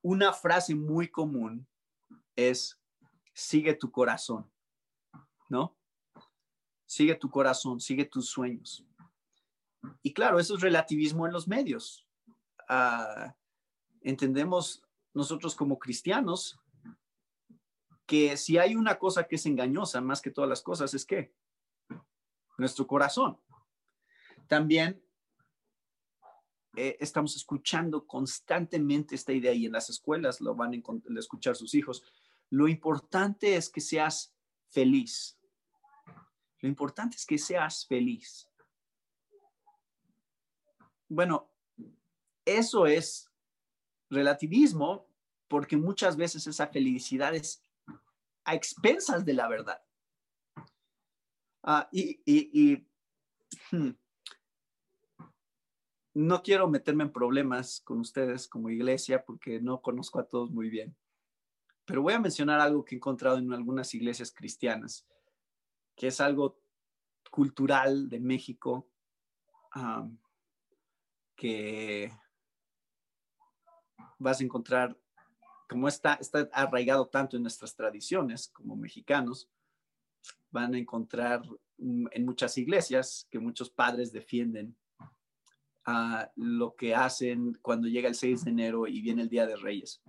una 0.00 0.32
frase 0.32 0.74
muy 0.74 1.08
común 1.08 1.68
es 2.34 2.80
sigue 3.34 3.74
tu 3.74 3.92
corazón, 3.92 4.50
¿no? 5.50 5.76
Sigue 6.86 7.14
tu 7.14 7.28
corazón, 7.28 7.78
sigue 7.78 8.06
tus 8.06 8.30
sueños. 8.30 8.82
Y 10.00 10.14
claro, 10.14 10.38
eso 10.38 10.54
es 10.54 10.62
relativismo 10.62 11.26
en 11.26 11.34
los 11.34 11.46
medios. 11.46 12.06
Ah, 12.70 13.36
entendemos 14.00 14.82
nosotros 15.12 15.54
como 15.54 15.78
cristianos 15.78 16.58
que 18.06 18.36
si 18.36 18.58
hay 18.58 18.76
una 18.76 18.98
cosa 18.98 19.24
que 19.24 19.36
es 19.36 19.46
engañosa 19.46 20.00
más 20.00 20.20
que 20.20 20.30
todas 20.30 20.48
las 20.48 20.62
cosas 20.62 20.92
es 20.94 21.04
que 21.04 21.34
nuestro 22.58 22.86
corazón. 22.86 23.38
También 24.46 25.02
eh, 26.76 26.96
estamos 27.00 27.36
escuchando 27.36 28.06
constantemente 28.06 29.14
esta 29.14 29.32
idea 29.32 29.52
y 29.52 29.66
en 29.66 29.72
las 29.72 29.90
escuelas 29.90 30.40
lo 30.40 30.54
van 30.54 30.74
a 30.74 31.18
escuchar 31.18 31.56
sus 31.56 31.74
hijos. 31.74 32.02
Lo 32.50 32.68
importante 32.68 33.56
es 33.56 33.70
que 33.70 33.80
seas 33.80 34.34
feliz. 34.68 35.38
Lo 36.60 36.68
importante 36.68 37.16
es 37.16 37.26
que 37.26 37.38
seas 37.38 37.86
feliz. 37.86 38.48
Bueno, 41.08 41.50
eso 42.44 42.86
es 42.86 43.30
relativismo 44.10 45.06
porque 45.48 45.76
muchas 45.76 46.16
veces 46.16 46.46
esa 46.46 46.66
felicidad 46.66 47.34
es 47.34 47.63
a 48.44 48.54
expensas 48.54 49.24
de 49.24 49.34
la 49.34 49.48
verdad. 49.48 49.82
Ah, 51.62 51.88
y, 51.92 52.86
hmm, 53.70 53.90
no 56.14 56.42
quiero 56.42 56.68
meterme 56.68 57.04
en 57.04 57.12
problemas 57.12 57.80
con 57.80 58.00
ustedes 58.00 58.46
como 58.46 58.70
iglesia 58.70 59.24
porque 59.24 59.60
no 59.60 59.80
conozco 59.80 60.20
a 60.20 60.28
todos 60.28 60.50
muy 60.50 60.68
bien, 60.68 60.94
pero 61.86 62.02
voy 62.02 62.12
a 62.12 62.20
mencionar 62.20 62.60
algo 62.60 62.84
que 62.84 62.94
he 62.94 62.98
encontrado 62.98 63.38
en 63.38 63.52
algunas 63.52 63.94
iglesias 63.94 64.32
cristianas, 64.32 65.06
que 65.96 66.08
es 66.08 66.20
algo 66.20 66.60
cultural 67.30 68.08
de 68.08 68.20
México, 68.20 68.88
que 71.34 72.12
vas 74.18 74.40
a 74.40 74.44
encontrar 74.44 74.96
como 75.68 75.88
está, 75.88 76.18
arraigado 76.52 77.06
tanto 77.06 77.36
en 77.36 77.42
nuestras 77.42 77.74
tradiciones 77.74 78.48
como 78.48 78.76
mexicanos, 78.76 79.48
van 80.50 80.74
a 80.74 80.78
encontrar 80.78 81.42
en 81.78 82.24
muchas 82.24 82.56
iglesias 82.58 83.26
que 83.30 83.38
muchos 83.38 83.70
padres 83.70 84.12
defienden 84.12 84.76
a 85.84 86.30
lo 86.36 86.74
que 86.74 86.94
hacen 86.94 87.54
cuando 87.60 87.88
llega 87.88 88.08
el 88.08 88.14
6 88.14 88.44
de 88.44 88.50
enero 88.50 88.86
y 88.86 89.00
viene 89.00 89.22
el 89.22 89.28
Día 89.28 89.46
de 89.46 89.56
Reyes. 89.56 90.02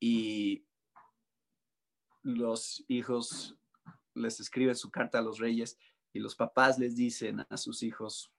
Y 0.00 0.64
los 2.22 2.84
hijos 2.88 3.56
les 4.14 4.40
escriben 4.40 4.74
su 4.74 4.90
carta 4.90 5.18
a 5.18 5.22
los 5.22 5.38
reyes 5.38 5.78
y 6.12 6.18
los 6.18 6.34
papás 6.34 6.78
les 6.78 6.96
dicen 6.96 7.44
a 7.48 7.56
sus 7.56 7.82
hijos 7.82 8.32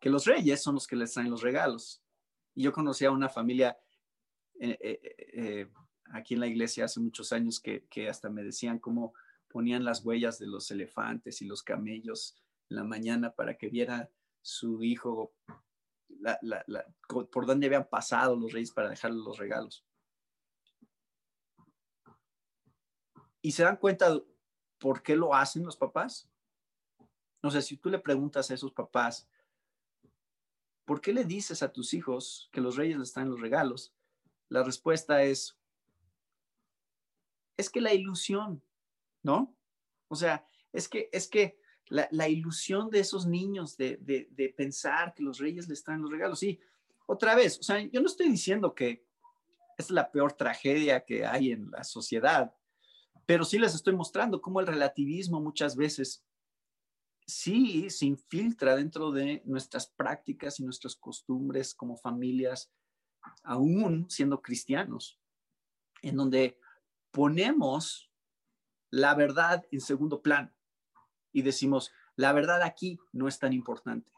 que 0.00 0.10
los 0.10 0.24
reyes 0.24 0.62
son 0.62 0.74
los 0.74 0.86
que 0.86 0.96
les 0.96 1.12
traen 1.12 1.30
los 1.30 1.42
regalos 1.42 2.02
y 2.56 2.62
yo 2.62 2.72
conocí 2.72 3.04
a 3.04 3.12
una 3.12 3.28
familia 3.28 3.78
eh, 4.58 4.78
eh, 4.80 5.00
eh, 5.34 5.70
aquí 6.06 6.34
en 6.34 6.40
la 6.40 6.46
iglesia 6.46 6.86
hace 6.86 6.98
muchos 6.98 7.32
años 7.32 7.60
que, 7.60 8.08
hasta 8.08 8.30
me 8.30 8.42
decían 8.42 8.78
cómo 8.78 9.12
ponían 9.48 9.84
las 9.84 10.04
huellas 10.04 10.38
de 10.38 10.46
los 10.46 10.70
elefantes 10.70 11.42
y 11.42 11.44
los 11.44 11.62
camellos 11.62 12.34
en 12.70 12.76
la 12.76 12.84
mañana 12.84 13.30
para 13.34 13.56
que 13.58 13.68
viera 13.68 14.10
su 14.40 14.82
hijo 14.82 15.34
por 17.30 17.46
dónde 17.46 17.66
habían 17.66 17.88
pasado 17.88 18.36
los 18.36 18.52
reyes 18.52 18.72
para 18.72 18.88
dejarle 18.88 19.18
los 19.18 19.36
regalos. 19.36 19.84
Y 23.42 23.52
se 23.52 23.64
dan 23.64 23.76
cuenta 23.76 24.18
por 24.78 25.02
qué 25.02 25.14
lo 25.14 25.34
hacen 25.34 25.64
los 25.64 25.76
papás. 25.76 26.28
No 27.42 27.50
sé, 27.50 27.60
si 27.60 27.76
tú 27.76 27.90
le 27.90 27.98
preguntas 27.98 28.50
a 28.50 28.54
esos 28.54 28.72
papás, 28.72 29.28
¿por 30.86 31.02
qué 31.02 31.12
le 31.12 31.24
dices 31.24 31.62
a 31.62 31.70
tus 31.70 31.92
hijos 31.92 32.48
que 32.52 32.62
los 32.62 32.76
reyes 32.76 32.96
les 32.96 33.12
traen 33.12 33.28
los 33.28 33.40
regalos? 33.40 33.92
La 34.48 34.62
respuesta 34.62 35.22
es, 35.22 35.58
es 37.58 37.68
que 37.68 37.82
la 37.82 37.92
ilusión 37.92 38.62
¿no? 39.26 39.52
O 40.06 40.14
sea, 40.14 40.46
es 40.72 40.88
que, 40.88 41.10
es 41.12 41.26
que 41.26 41.58
la, 41.88 42.28
ilusión 42.28 42.90
de 42.90 43.00
esos 43.00 43.26
niños 43.26 43.76
de, 43.76 43.98
de, 44.00 44.54
pensar 44.56 45.14
que 45.14 45.22
los 45.24 45.38
reyes 45.38 45.68
les 45.68 45.82
traen 45.82 46.02
los 46.02 46.10
regalos, 46.12 46.38
sí, 46.38 46.60
otra 47.06 47.34
vez, 47.34 47.58
o 47.58 47.62
sea, 47.62 47.80
yo 47.80 48.00
no 48.00 48.06
estoy 48.06 48.28
diciendo 48.28 48.74
que 48.74 49.04
es 49.76 49.90
la 49.90 50.10
peor 50.10 50.32
tragedia 50.32 51.04
que 51.04 51.26
hay 51.26 51.50
en 51.50 51.70
la 51.72 51.82
sociedad, 51.82 52.54
pero 53.26 53.44
sí 53.44 53.58
les 53.58 53.74
estoy 53.74 53.94
mostrando 53.94 54.40
cómo 54.40 54.60
el 54.60 54.66
relativismo 54.68 55.40
muchas 55.40 55.74
veces 55.76 56.24
sí 57.26 57.90
se 57.90 58.06
infiltra 58.06 58.76
dentro 58.76 59.10
de 59.10 59.42
nuestras 59.44 59.88
prácticas 59.88 60.60
y 60.60 60.64
nuestras 60.64 60.94
costumbres 60.96 61.74
como 61.74 61.96
familias, 61.96 62.72
aún 63.42 64.08
siendo 64.08 64.40
cristianos, 64.40 65.18
en 66.02 66.16
donde 66.16 66.58
ponemos 67.10 68.10
la 68.90 69.14
verdad 69.14 69.66
en 69.72 69.80
segundo 69.80 70.22
plano 70.22 70.52
y 71.32 71.42
decimos, 71.42 71.92
la 72.14 72.32
verdad 72.32 72.62
aquí 72.62 72.98
no 73.12 73.28
es 73.28 73.38
tan 73.38 73.52
importante. 73.52 74.10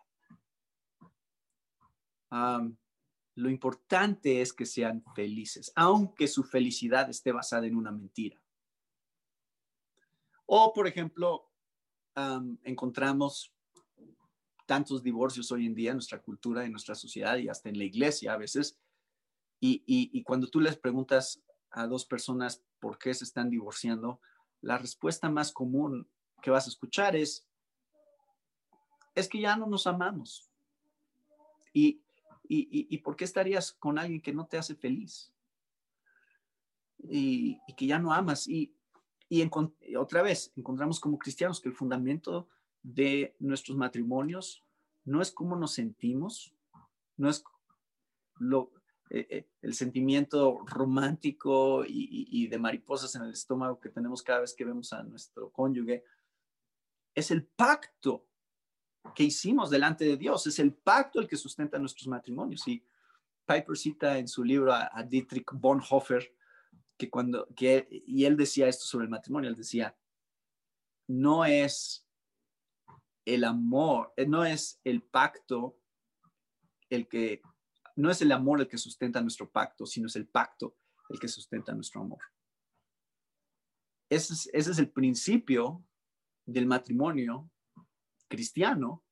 lo 2.31 3.49
importante 3.49 4.43
es 4.43 4.53
que 4.53 4.67
sean 4.67 5.03
felices, 5.15 5.73
aunque 5.75 6.29
su 6.29 6.43
felicidad 6.45 7.09
esté 7.09 7.33
basada 7.33 7.67
en 7.67 7.77
una 7.77 7.91
mentira. 7.91 8.41
O, 10.45 10.73
por 10.73 10.87
ejemplo, 10.87 11.48
encontramos 12.65 13.53
tantos 14.69 15.03
divorcios 15.03 15.51
hoy 15.51 15.65
en 15.65 15.75
día 15.75 15.91
en 15.91 15.97
nuestra 15.97 16.21
cultura, 16.21 16.63
en 16.63 16.73
nuestra 16.73 16.95
sociedad 16.95 17.39
y 17.39 17.49
hasta 17.49 17.71
en 17.71 17.79
la 17.79 17.85
iglesia 17.85 18.35
a 18.35 18.37
veces. 18.37 18.79
Y, 19.61 20.23
cuando 20.25 20.47
tú 20.47 20.61
les 20.61 20.77
preguntas 20.77 21.43
a 21.71 21.87
dos 21.87 22.05
personas 22.05 22.63
por 22.79 22.99
qué 22.99 23.15
se 23.15 23.25
están 23.25 23.49
divorciando, 23.49 24.21
la 24.61 24.77
respuesta 24.77 25.31
más 25.31 25.53
común 25.53 26.07
que 26.43 26.51
vas 26.51 26.67
a 26.67 26.71
escuchar 26.71 27.17
es, 27.17 27.47
es 29.15 29.27
que 29.27 29.41
ya 29.41 29.57
no 29.57 29.67
nos 29.67 29.87
amamos. 29.87 30.51
¿Y, 31.73 32.03
y, 32.47 32.99
por 32.99 33.17
qué 33.17 33.25
estarías 33.25 33.73
con 33.73 33.99
alguien 33.99 34.21
que 34.21 34.35
no 34.35 34.47
te 34.47 34.59
hace 34.59 34.75
feliz? 34.75 35.33
Y, 36.99 37.59
que 37.75 37.87
ya 37.87 37.99
no 37.99 38.13
amas. 38.13 38.47
Y, 38.47 38.75
y 39.29 39.47
otra 39.97 40.23
vez, 40.23 40.53
encontramos 40.57 41.01
como 41.01 41.19
cristianos 41.19 41.61
que 41.61 41.69
el 41.69 41.75
fundamento 41.75 42.49
de 42.83 43.37
nuestros 43.39 43.77
matrimonios 43.77 44.65
no 45.05 45.21
es 45.21 45.31
cómo 45.31 45.57
nos 45.57 45.73
sentimos, 45.73 46.55
no 47.17 47.29
es 47.29 47.45
lo, 48.37 48.73
eh, 49.11 49.27
eh, 49.31 49.49
el 49.63 49.75
sentimiento 49.75 50.61
romántico 50.67 51.85
y, 51.87 52.47
de 52.47 52.59
mariposas 52.59 53.15
en 53.15 53.23
el 53.23 53.33
estómago 53.33 53.81
que 53.81 53.91
tenemos 53.91 54.23
cada 54.23 54.41
vez 54.41 54.55
que 54.55 54.65
vemos 54.65 54.93
a 54.93 55.03
nuestro 55.03 55.51
cónyuge, 55.51 56.05
es 57.15 57.31
el 57.31 57.45
pacto 57.45 58.27
que 59.15 59.25
hicimos 59.25 59.71
delante 59.71 60.05
de 60.05 60.17
Dios, 60.17 60.47
es 60.47 60.59
el 60.59 60.73
pacto 60.73 61.21
el 61.21 61.29
que 61.29 61.37
sustenta 61.37 61.79
nuestros 61.79 62.07
matrimonios. 62.07 62.67
Y 62.69 62.83
Piper 63.47 63.77
cita 63.77 64.19
en 64.19 64.29
su 64.29 64.45
libro 64.45 64.73
a 64.73 65.03
Dietrich 65.03 65.51
Bonhoeffer, 65.53 66.31
que 66.99 67.09
cuando, 67.09 67.47
que, 67.55 67.89
y 67.91 68.25
él 68.25 68.37
decía 68.37 68.69
esto 68.69 68.85
sobre 68.85 69.05
el 69.05 69.11
matrimonio, 69.11 69.49
él 69.49 69.57
decía, 69.57 69.97
no 71.07 71.45
es 71.45 72.07
el 73.25 73.45
amor, 73.45 74.13
eh, 74.17 74.27
no 74.27 74.45
es 74.45 74.81
el 74.85 75.03
pacto 75.03 75.79
el 76.91 77.09
que, 77.09 77.41
no 77.97 78.11
es 78.11 78.21
el 78.21 78.33
amor 78.33 78.61
el 78.61 78.69
que 78.69 78.79
sustenta 78.79 79.23
nuestro 79.23 79.51
pacto, 79.51 79.87
sino 79.87 80.09
es 80.09 80.17
el 80.17 80.27
pacto 80.27 80.77
el 81.09 81.19
que 81.19 81.29
sustenta 81.29 81.73
nuestro 81.73 82.03
amor. 82.03 82.21
Ese 84.11 84.35
es, 84.35 84.51
ese 84.53 84.71
es 84.73 84.79
el 84.79 84.91
principio 84.91 85.85
del 86.45 86.67
matrimonio 86.67 87.51
cristiano 88.27 89.05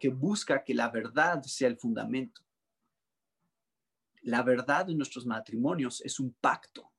que 0.00 0.08
busca 0.08 0.64
que 0.64 0.74
la 0.74 0.88
verdad 0.88 1.42
sea 1.42 1.68
el 1.68 1.78
fundamento 1.78 2.45
la 4.26 4.42
verdad 4.42 4.86
de 4.86 4.94
nuestros 4.94 5.24
matrimonios 5.24 6.00
es 6.00 6.18
un 6.18 6.32
pacto, 6.40 6.90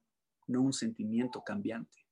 no 0.48 0.62
un 0.62 0.72
sentimiento 0.72 1.44
cambiante. 1.44 2.06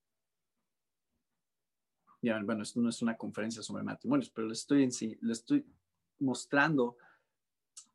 bueno, 2.21 2.63
esto 2.63 2.82
no 2.82 2.89
es 2.89 3.01
una 3.01 3.15
conferencia 3.15 3.63
sobre 3.63 3.84
matrimonios, 3.84 4.30
pero 4.30 4.47
le 4.47 4.54
estoy, 4.54 4.89
estoy 5.32 5.65
mostrando 6.19 6.97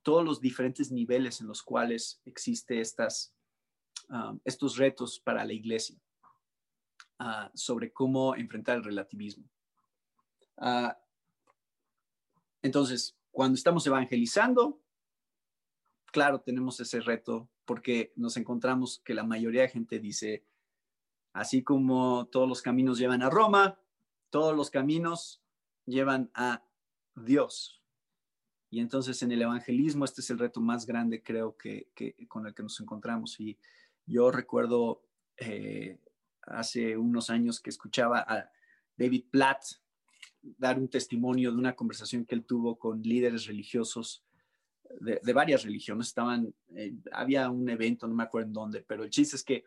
todos 0.03 0.25
los 0.25 0.41
diferentes 0.41 0.91
niveles 0.91 1.43
en 1.43 1.49
los 1.49 1.63
cuales 1.63 2.23
existe 2.25 2.81
estas, 2.81 3.35
um, 4.09 4.41
estos 4.43 4.79
retos 4.79 5.21
para 5.21 5.45
la 5.45 5.53
iglesia 5.53 6.01
uh, 7.19 7.51
sobre 7.53 7.93
cómo 7.93 8.35
enfrentar 8.35 8.79
el 8.79 8.85
relativismo. 8.85 9.45
Uh, 10.57 10.93
entonces, 12.63 13.15
cuando 13.31 13.57
estamos 13.57 13.87
evangelizando, 13.87 14.81
claro, 16.13 16.41
tenemos 16.41 16.81
ese 16.81 17.01
reto 17.01 17.49
porque 17.65 18.13
nos 18.17 18.37
encontramos 18.37 19.01
que 19.05 19.15
la 19.15 19.25
mayoría 19.25 19.63
de 19.63 19.69
gente 19.69 19.99
dice, 19.99 20.45
así 21.33 21.63
como 21.63 22.27
todos 22.27 22.49
los 22.49 22.63
caminos 22.63 22.99
llevan 22.99 23.23
a 23.23 23.31
Roma, 23.31 23.79
todos 24.31 24.57
los 24.57 24.71
caminos 24.71 25.43
llevan 25.87 26.31
a 26.35 26.65
Dios. 27.15 27.81
Y 28.71 28.81
entonces 28.81 29.23
en 29.23 29.33
el 29.33 29.43
evangelismo 29.43 30.05
este 30.05 30.21
es 30.21 30.31
el 30.31 30.39
reto 30.39 30.61
más 30.61 30.87
grande 30.87 31.23
creo 31.23 31.57
que, 31.57 31.89
con 32.29 32.47
el 32.47 32.55
que 32.55 32.63
nos 32.63 32.81
encontramos. 32.81 33.39
Y 33.41 33.59
yo 34.07 34.31
recuerdo 34.31 35.03
eh, 35.37 35.99
hace 36.43 36.97
unos 36.97 37.31
años 37.31 37.61
que 37.61 37.71
escuchaba 37.71 38.21
a 38.21 38.51
David 38.97 39.25
Platt 39.31 39.65
dar 40.43 40.79
un 40.79 40.89
testimonio 40.89 41.51
de 41.51 41.59
una 41.59 41.75
conversación 41.75 42.25
que 42.25 42.35
él 42.35 42.45
tuvo 42.45 42.79
con 42.79 43.03
líderes 43.03 43.47
religiosos 43.47 44.25
de, 44.99 45.33
varias 45.33 45.65
religiones. 45.65 46.09
Estaban, 46.09 46.53
eh, 46.75 46.95
había 47.13 47.49
un 47.51 47.69
evento, 47.69 48.07
no 48.07 48.15
me 48.15 48.25
acuerdo 48.25 48.49
en 48.49 48.53
dónde, 48.53 48.85
pero 48.87 49.05
el 49.05 49.11
chiste 49.11 49.37
es 49.37 49.45
que 49.45 49.65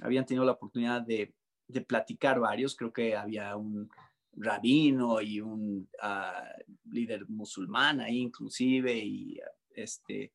habían 0.00 0.24
tenido 0.24 0.44
la 0.44 0.52
oportunidad 0.52 1.02
de, 1.02 1.34
de 1.68 1.80
platicar 1.82 2.40
varios. 2.40 2.76
Creo 2.76 2.92
que 2.92 3.16
había 3.16 3.56
un 3.56 3.90
rabino 4.34 5.20
y 5.20 5.40
un 5.40 5.88
ah, 6.00 6.48
líder 6.90 7.28
musulmán 7.28 8.00
ahí 8.00 8.18
inclusive 8.18 8.96
y 8.96 9.38
este 9.74 10.32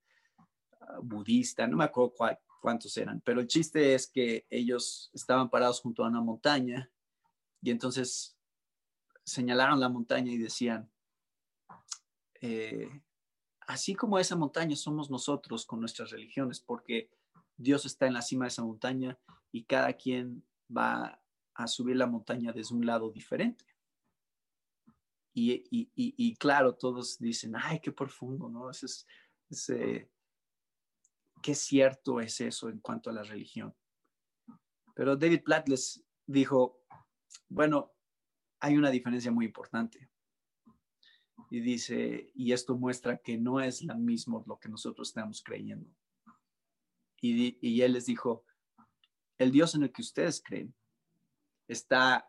ah, 0.81 0.99
budista, 1.01 1.67
no 1.67 1.77
me 1.77 1.85
acuerdo 1.85 2.13
cuántos 2.61 2.95
eran, 2.97 3.21
pero 3.21 3.41
el 3.41 3.47
chiste 3.47 3.95
es 3.95 4.07
que 4.07 4.45
ellos 4.49 5.09
estaban 5.13 5.49
parados 5.49 5.81
junto 5.81 6.03
a 6.03 6.09
una 6.09 6.21
montaña 6.21 6.89
y 7.61 7.71
entonces 7.71 8.37
señalaron 9.23 9.79
la 9.79 9.89
montaña 9.89 10.31
y 10.31 10.37
decían, 10.37 10.89
eh, 12.41 13.01
así 13.67 13.93
como 13.93 14.17
esa 14.17 14.35
montaña 14.35 14.75
somos 14.75 15.11
nosotros 15.11 15.65
con 15.65 15.81
nuestras 15.81 16.09
religiones, 16.09 16.59
porque 16.61 17.11
Dios 17.57 17.85
está 17.85 18.07
en 18.07 18.13
la 18.13 18.21
cima 18.21 18.45
de 18.45 18.49
esa 18.49 18.63
montaña 18.63 19.19
y 19.51 19.65
cada 19.65 19.93
quien 19.93 20.45
va 20.75 21.21
a 21.53 21.67
subir 21.67 21.97
la 21.97 22.07
montaña 22.07 22.53
desde 22.53 22.73
un 22.73 22.85
lado 22.85 23.11
diferente. 23.11 23.65
Y, 25.39 26.35
claro, 26.37 26.75
todos 26.75 27.19
dicen, 27.19 27.53
ay, 27.55 27.79
qué 27.79 27.91
profundo, 27.91 28.49
¿no? 28.49 28.71
Es, 28.71 29.05
qué 31.43 31.53
cierto 31.53 32.19
es 32.19 32.41
eso 32.41 32.69
en 32.69 32.79
cuanto 32.79 33.11
a 33.11 33.13
la 33.13 33.21
religión. 33.21 33.75
Pero 34.95 35.15
David 35.15 35.43
Platt 35.43 35.67
les 35.67 36.03
dijo, 36.25 36.81
bueno, 37.49 37.93
hay 38.59 38.77
una 38.77 38.89
diferencia 38.89 39.31
muy 39.31 39.45
importante 39.45 40.09
y 41.49 41.61
dice, 41.61 42.31
y 42.35 42.51
esto 42.51 42.75
muestra 42.75 43.17
que 43.17 43.37
no 43.37 43.59
es 43.59 43.83
lo 43.83 43.95
mismo 43.95 44.43
lo 44.47 44.59
que 44.59 44.69
nosotros 44.69 45.09
estamos 45.09 45.41
creyendo. 45.41 45.89
Y, 47.21 47.57
y 47.61 47.81
él 47.81 47.93
les 47.93 48.05
dijo, 48.05 48.43
el 49.37 49.51
Dios 49.51 49.75
en 49.75 49.83
el 49.83 49.91
que 49.91 50.01
ustedes 50.01 50.41
creen 50.43 50.73
está 51.67 52.27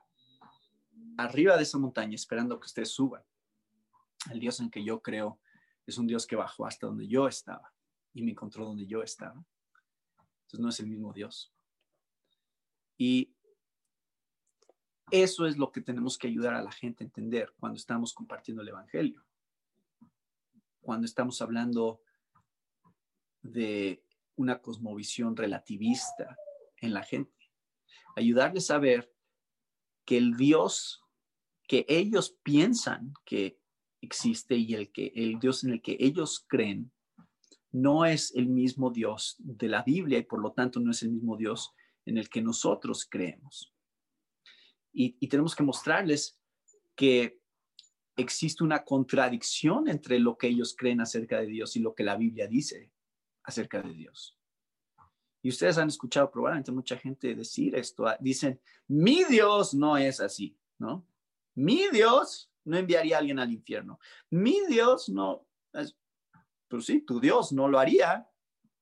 arriba 1.16 1.57
de 1.57 1.62
esa 1.62 1.79
montaña 1.79 2.14
esperando 2.14 2.59
que 2.59 2.66
ustedes 2.66 2.90
suban. 2.90 3.23
El 4.31 4.40
Dios 4.40 4.61
en 4.61 4.71
que 4.71 4.85
yo 4.85 5.01
creo 5.01 5.40
es 5.87 5.99
un 5.99 6.07
Dios 6.07 6.27
que 6.27 6.37
bajó 6.37 6.66
hasta 6.66 6.87
donde 6.87 7.09
yo 7.09 7.27
estaba 7.29 7.73
y 8.14 8.23
me 8.23 8.33
encontró 8.33 8.64
donde 8.64 8.87
yo 8.87 9.03
estaba. 9.03 9.44
Entonces 10.42 10.61
no 10.61 10.68
es 10.68 10.81
el 10.81 10.87
mismo 10.87 11.12
Dios. 11.12 11.53
Y 12.97 13.35
eso 15.11 15.47
es 15.47 15.57
lo 15.57 15.73
que 15.73 15.81
tenemos 15.81 16.18
que 16.18 16.29
ayudar 16.29 16.55
a 16.55 16.62
la 16.62 16.73
gente 16.73 17.05
a 17.05 17.07
entender 17.07 17.53
cuando 17.59 17.77
estamos 17.77 18.12
compartiendo 18.12 18.62
el 18.62 18.68
Evangelio. 18.68 19.25
Cuando 20.81 21.07
estamos 21.07 21.40
hablando 21.42 22.01
de 23.42 24.03
una 24.37 24.61
cosmovisión 24.61 25.37
relativista 25.37 26.37
en 26.77 26.94
la 26.94 27.03
gente. 27.03 27.51
Ayudarles 28.16 28.71
a 28.71 28.79
ver 28.79 29.12
que 30.05 30.16
el 30.16 30.37
Dios 30.37 31.03
que 31.68 31.85
ellos 31.87 32.37
piensan 32.42 33.12
que 33.25 33.61
existe 34.01 34.57
y 34.57 34.75
el, 34.75 34.90
que, 34.90 35.12
el 35.14 35.38
Dios 35.38 35.62
en 35.62 35.75
el 35.75 35.83
que 35.83 35.97
ellos 36.01 36.44
creen 36.49 36.90
no 37.71 38.07
es 38.07 38.35
el 38.35 38.49
mismo 38.49 38.90
Dios 38.90 39.37
de 39.38 39.68
la 39.68 39.83
Biblia 39.83 40.18
y 40.18 40.23
por 40.23 40.40
lo 40.40 40.53
tanto 40.53 40.81
no 40.81 40.90
es 40.90 41.03
el 41.03 41.11
mismo 41.11 41.37
Dios 41.37 41.73
en 42.07 42.16
el 42.16 42.31
que 42.31 42.40
nosotros 42.40 43.07
creemos. 43.09 43.75
Y, 45.01 45.29
tenemos 45.29 45.55
que 45.55 45.63
mostrarles 45.63 46.37
que 46.97 47.41
existe 48.17 48.65
una 48.65 48.85
contradicción 48.85 49.89
entre 49.89 50.19
lo 50.19 50.37
que 50.37 50.49
ellos 50.49 50.75
creen 50.77 51.01
acerca 51.01 51.39
de 51.39 51.47
Dios 51.47 51.77
y 51.77 51.81
lo 51.81 51.95
que 51.95 52.03
la 52.03 52.17
Biblia 52.17 52.49
dice 52.49 52.91
acerca 53.45 53.81
de 53.81 53.93
Dios. 53.95 54.37
Y 55.41 55.51
ustedes 55.51 55.79
han 55.79 55.87
escuchado 55.87 56.29
probablemente 56.33 56.73
mucha 56.73 56.97
gente 56.97 57.37
decir 57.37 57.77
esto. 57.77 58.07
Dicen, 58.19 58.61
mi 58.89 59.23
Dios 59.23 59.73
no 59.73 59.97
es 59.97 60.19
así, 60.21 60.59
¿no? 60.79 61.07
Mi 61.55 61.89
Dios 61.93 62.51
no 62.65 62.77
enviaría 62.77 63.17
a 63.17 63.19
alguien 63.21 63.39
al 63.39 63.53
infierno. 63.53 64.01
Mi 64.31 64.67
Dios 64.67 65.09
no, 65.09 65.47
pues 66.67 66.85
sí, 66.85 67.03
tu 67.03 67.21
Dios 67.21 67.53
no 67.53 67.69
lo 67.69 67.79
haría, 67.79 68.29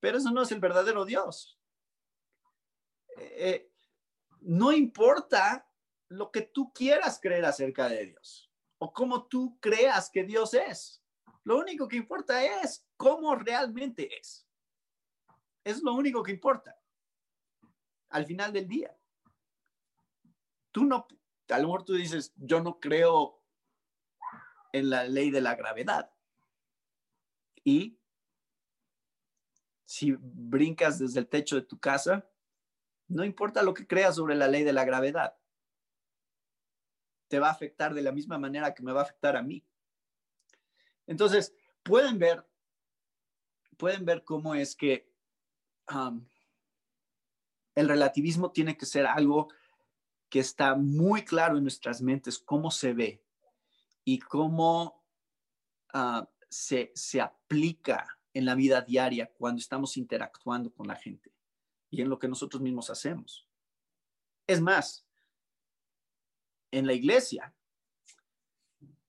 pero 0.01 0.17
eso 0.17 0.31
no 0.31 0.41
es 0.41 0.51
el 0.51 0.61
verdadero 0.61 1.05
Dios. 1.05 1.61
Eh, 3.19 3.71
no 4.41 4.73
importa 4.73 5.66
lo 6.09 6.31
que 6.31 6.43
tú 6.43 6.73
quieras 6.73 7.19
creer 7.21 7.45
acerca 7.45 7.89
de 7.89 8.07
Dios 8.07 8.51
o 8.79 8.93
cómo 8.93 9.27
tú 9.27 9.59
creas 9.61 10.11
que 10.11 10.25
Dios 10.25 10.55
es. 10.55 11.03
Lo 11.45 11.59
único 11.59 11.89
que 11.89 11.97
importa 11.97 12.45
es 12.63 12.87
cómo 12.97 13.35
realmente 13.35 14.17
es. 14.19 14.47
Es 15.65 15.83
lo 15.83 15.95
único 15.95 16.23
que 16.23 16.33
importa. 16.33 16.79
Al 18.11 18.27
final 18.27 18.53
del 18.53 18.69
día. 18.69 18.97
Tú 20.73 20.85
no, 20.85 21.07
a 21.49 21.59
lo 21.59 21.65
mejor 21.69 21.85
tú 21.85 21.95
dices, 21.95 22.33
yo 22.37 22.61
no 22.61 22.79
creo 22.79 23.43
en 24.73 24.91
la 24.91 25.05
ley 25.05 25.31
de 25.31 25.41
la 25.41 25.55
gravedad. 25.55 26.13
Y 27.65 27.99
si 29.87 30.17
brincas 30.19 30.99
desde 30.99 31.21
el 31.21 31.29
techo 31.29 31.57
de 31.57 31.63
tu 31.63 31.79
casa, 31.79 32.29
no 33.09 33.25
importa 33.25 33.63
lo 33.63 33.73
que 33.73 33.87
creas 33.87 34.17
sobre 34.17 34.35
la 34.35 34.49
ley 34.49 34.65
de 34.65 34.73
la 34.73 34.85
gravedad, 34.85 35.37
te 37.29 37.39
va 37.39 37.49
a 37.49 37.53
afectar 37.53 37.95
de 37.95 38.03
la 38.03 38.13
misma 38.13 38.39
manera 38.39 38.75
que 38.75 38.83
me 38.83 38.93
va 38.93 39.01
a 39.01 39.05
afectar 39.05 39.37
a 39.37 39.43
mí. 39.43 39.65
Entonces, 41.07 41.55
pueden 41.83 42.19
ver, 42.19 42.45
pueden 43.77 44.05
ver 44.05 44.25
cómo 44.25 44.55
es 44.55 44.75
que 44.75 45.13
um, 45.93 46.27
el 47.75 47.89
relativismo 47.89 48.51
tiene 48.51 48.77
que 48.77 48.87
ser 48.87 49.07
algo 49.07 49.49
que 50.29 50.41
está 50.41 50.75
muy 50.75 51.25
claro 51.25 51.57
en 51.57 51.63
nuestras 51.63 52.03
mentes, 52.03 52.39
cómo 52.39 52.71
se 52.71 52.93
ve 52.93 53.25
y 54.05 54.19
cómo 54.19 55.05
uh, 55.95 56.25
se, 56.49 56.91
se 56.95 57.21
aplica 57.21 58.19
en 58.33 58.45
la 58.45 58.55
vida 58.55 58.81
diaria 58.81 59.33
cuando 59.33 59.61
estamos 59.61 59.97
interactuando 59.97 60.73
con 60.73 60.89
la 60.89 60.97
gente 60.97 61.33
y 61.91 62.03
en 62.03 62.09
lo 62.09 62.19
que 62.19 62.29
nosotros 62.29 62.61
mismos 62.61 62.91
hacemos. 62.91 63.49
Es 64.47 64.61
más, 64.61 65.06
en 66.79 66.87
la 66.87 66.93
iglesia, 66.93 67.55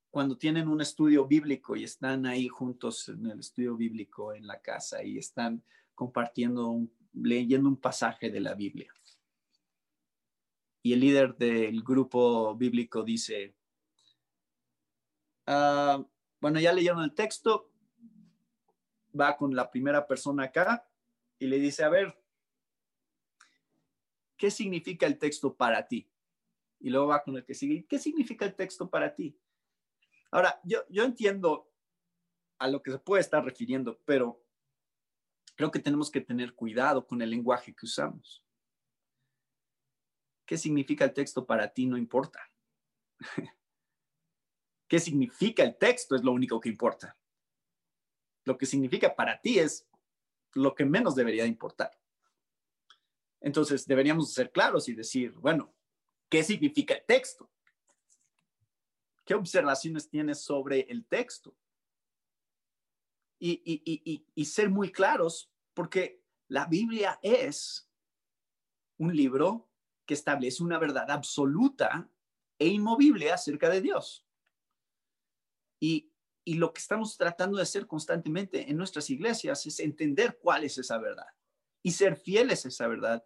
cuando 0.09 0.37
tienen 0.37 0.69
un 0.69 0.79
estudio 0.79 1.27
bíblico 1.27 1.75
y 1.75 1.83
están 1.83 2.25
ahí 2.25 2.47
juntos 2.47 3.09
en 3.09 3.25
el 3.25 3.39
estudio 3.39 3.75
bíblico 3.75 4.33
en 4.33 4.47
la 4.47 4.61
casa 4.61 5.03
y 5.03 5.17
están 5.17 5.61
compartiendo, 5.93 6.87
leyendo 7.13 7.67
un 7.67 7.75
pasaje 7.75 8.29
de 8.31 8.39
la 8.39 8.53
Biblia. 8.53 8.91
Y 10.81 10.93
el 10.93 11.01
líder 11.01 11.35
del 11.35 11.83
grupo 11.83 12.55
bíblico 12.55 13.03
dice, 13.03 13.53
ah, 15.45 16.01
bueno, 16.39 16.61
ya 16.61 16.71
leyeron 16.71 17.03
el 17.03 17.13
texto, 17.13 17.69
va 19.19 19.35
con 19.35 19.53
la 19.53 19.69
primera 19.69 20.07
persona 20.07 20.43
acá 20.43 20.89
y 21.37 21.47
le 21.47 21.59
dice, 21.59 21.83
a 21.83 21.89
ver, 21.89 22.17
¿qué 24.37 24.49
significa 24.49 25.05
el 25.05 25.17
texto 25.17 25.53
para 25.53 25.85
ti? 25.85 26.09
Y 26.79 26.89
luego 26.89 27.07
va 27.07 27.23
con 27.23 27.35
el 27.35 27.45
que 27.45 27.53
sigue, 27.53 27.85
¿qué 27.87 27.99
significa 27.99 28.45
el 28.45 28.55
texto 28.55 28.89
para 28.89 29.13
ti? 29.13 29.39
Ahora, 30.31 30.59
yo, 30.63 30.83
yo 30.89 31.03
entiendo 31.03 31.71
a 32.59 32.67
lo 32.67 32.81
que 32.81 32.91
se 32.91 32.99
puede 32.99 33.21
estar 33.21 33.43
refiriendo, 33.43 33.99
pero 34.05 34.43
creo 35.55 35.71
que 35.71 35.79
tenemos 35.79 36.11
que 36.11 36.21
tener 36.21 36.53
cuidado 36.53 37.05
con 37.05 37.21
el 37.21 37.29
lenguaje 37.29 37.73
que 37.73 37.85
usamos. 37.85 38.43
¿Qué 40.45 40.57
significa 40.57 41.05
el 41.05 41.13
texto 41.13 41.45
para 41.45 41.67
ti? 41.73 41.85
No 41.87 41.97
importa. 41.97 42.39
¿Qué 44.87 44.99
significa 44.99 45.63
el 45.63 45.77
texto? 45.77 46.15
Es 46.15 46.23
lo 46.23 46.31
único 46.31 46.59
que 46.59 46.69
importa 46.69 47.17
lo 48.47 48.57
que 48.57 48.65
significa 48.65 49.13
para 49.13 49.39
ti 49.39 49.59
es 49.59 49.85
lo 50.53 50.73
que 50.73 50.85
menos 50.85 51.15
debería 51.15 51.45
importar. 51.45 51.91
Entonces, 53.41 53.85
deberíamos 53.85 54.33
ser 54.33 54.51
claros 54.51 54.87
y 54.87 54.95
decir, 54.95 55.33
bueno, 55.33 55.75
¿qué 56.29 56.43
significa 56.43 56.93
el 56.93 57.05
texto? 57.05 57.49
¿Qué 59.25 59.33
observaciones 59.33 60.09
tienes 60.09 60.41
sobre 60.41 60.81
el 60.81 61.05
texto? 61.05 61.55
Y, 63.39 64.45
ser 64.45 64.69
muy 64.69 64.91
claros, 64.91 65.51
porque 65.73 66.23
la 66.47 66.65
Biblia 66.65 67.19
es 67.21 67.89
un 68.97 69.15
libro 69.15 69.69
que 70.05 70.13
establece 70.13 70.63
una 70.63 70.79
verdad 70.79 71.11
absoluta 71.11 72.09
e 72.57 72.67
inmovible 72.67 73.31
acerca 73.31 73.69
de 73.69 73.81
Dios. 73.81 74.25
Y 75.79 76.11
y 76.47 76.53
lo 76.53 76.71
que 76.71 76.79
estamos 76.79 77.17
tratando 77.17 77.57
de 77.57 77.63
hacer 77.63 77.87
constantemente 77.87 78.71
en 78.71 78.77
nuestras 78.77 79.09
iglesias 79.09 79.65
es 79.65 79.81
entender 79.81 80.39
cuál 80.41 80.63
es 80.63 80.77
esa 80.77 80.97
verdad 80.97 81.27
y 81.83 81.91
ser 81.91 82.15
fieles 82.15 82.63
a 82.63 82.69
esa 82.69 82.87
verdad, 82.87 83.21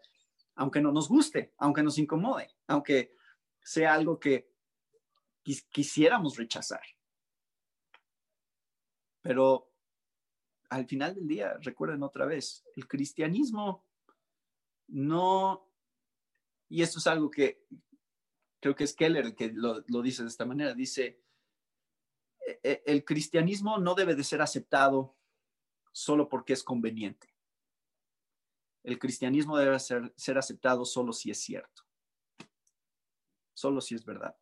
aunque 0.55 0.81
no 0.81 0.91
nos 0.91 1.07
guste, 1.07 1.53
aunque 1.57 1.83
nos 1.83 1.97
incomode, 1.97 2.49
aunque 2.67 3.15
sea 3.63 3.93
algo 3.93 4.19
que 4.19 4.51
quisiéramos 5.69 6.37
rechazar. 6.37 6.81
Pero 9.21 9.71
al 10.69 10.85
final 10.87 11.15
del 11.15 11.27
día, 11.27 11.57
recuerden 11.61 12.03
otra 12.03 12.25
vez, 12.25 12.63
el 12.75 12.87
cristianismo 12.87 13.85
no, 14.87 15.69
y 16.69 16.81
esto 16.81 16.99
es 16.99 17.07
algo 17.07 17.29
que 17.29 17.65
creo 18.61 18.75
que 18.75 18.83
es 18.83 18.93
Keller 18.93 19.25
el 19.25 19.35
que 19.35 19.51
lo, 19.53 19.81
dice 20.01 20.21
de 20.21 20.29
esta 20.29 20.45
manera, 20.45 20.73
dice, 20.73 21.21
e, 22.45 22.59
e, 22.63 22.83
el 22.85 23.03
cristianismo 23.03 23.79
no 23.79 23.95
debe 23.95 24.15
de 24.15 24.23
ser 24.23 24.41
aceptado 24.41 25.17
solo 25.91 26.29
porque 26.29 26.53
es 26.53 26.63
conveniente. 26.63 27.31
El 28.84 28.98
cristianismo 28.98 29.58
debe 29.58 29.80
ser, 29.80 30.38
aceptado 30.38 30.86
solo 30.86 31.13
si 31.13 31.30
es 31.30 31.39
cierto, 31.39 31.84
solo 33.54 33.80
si 33.82 33.96
es 33.96 34.04
verdad. 34.04 34.36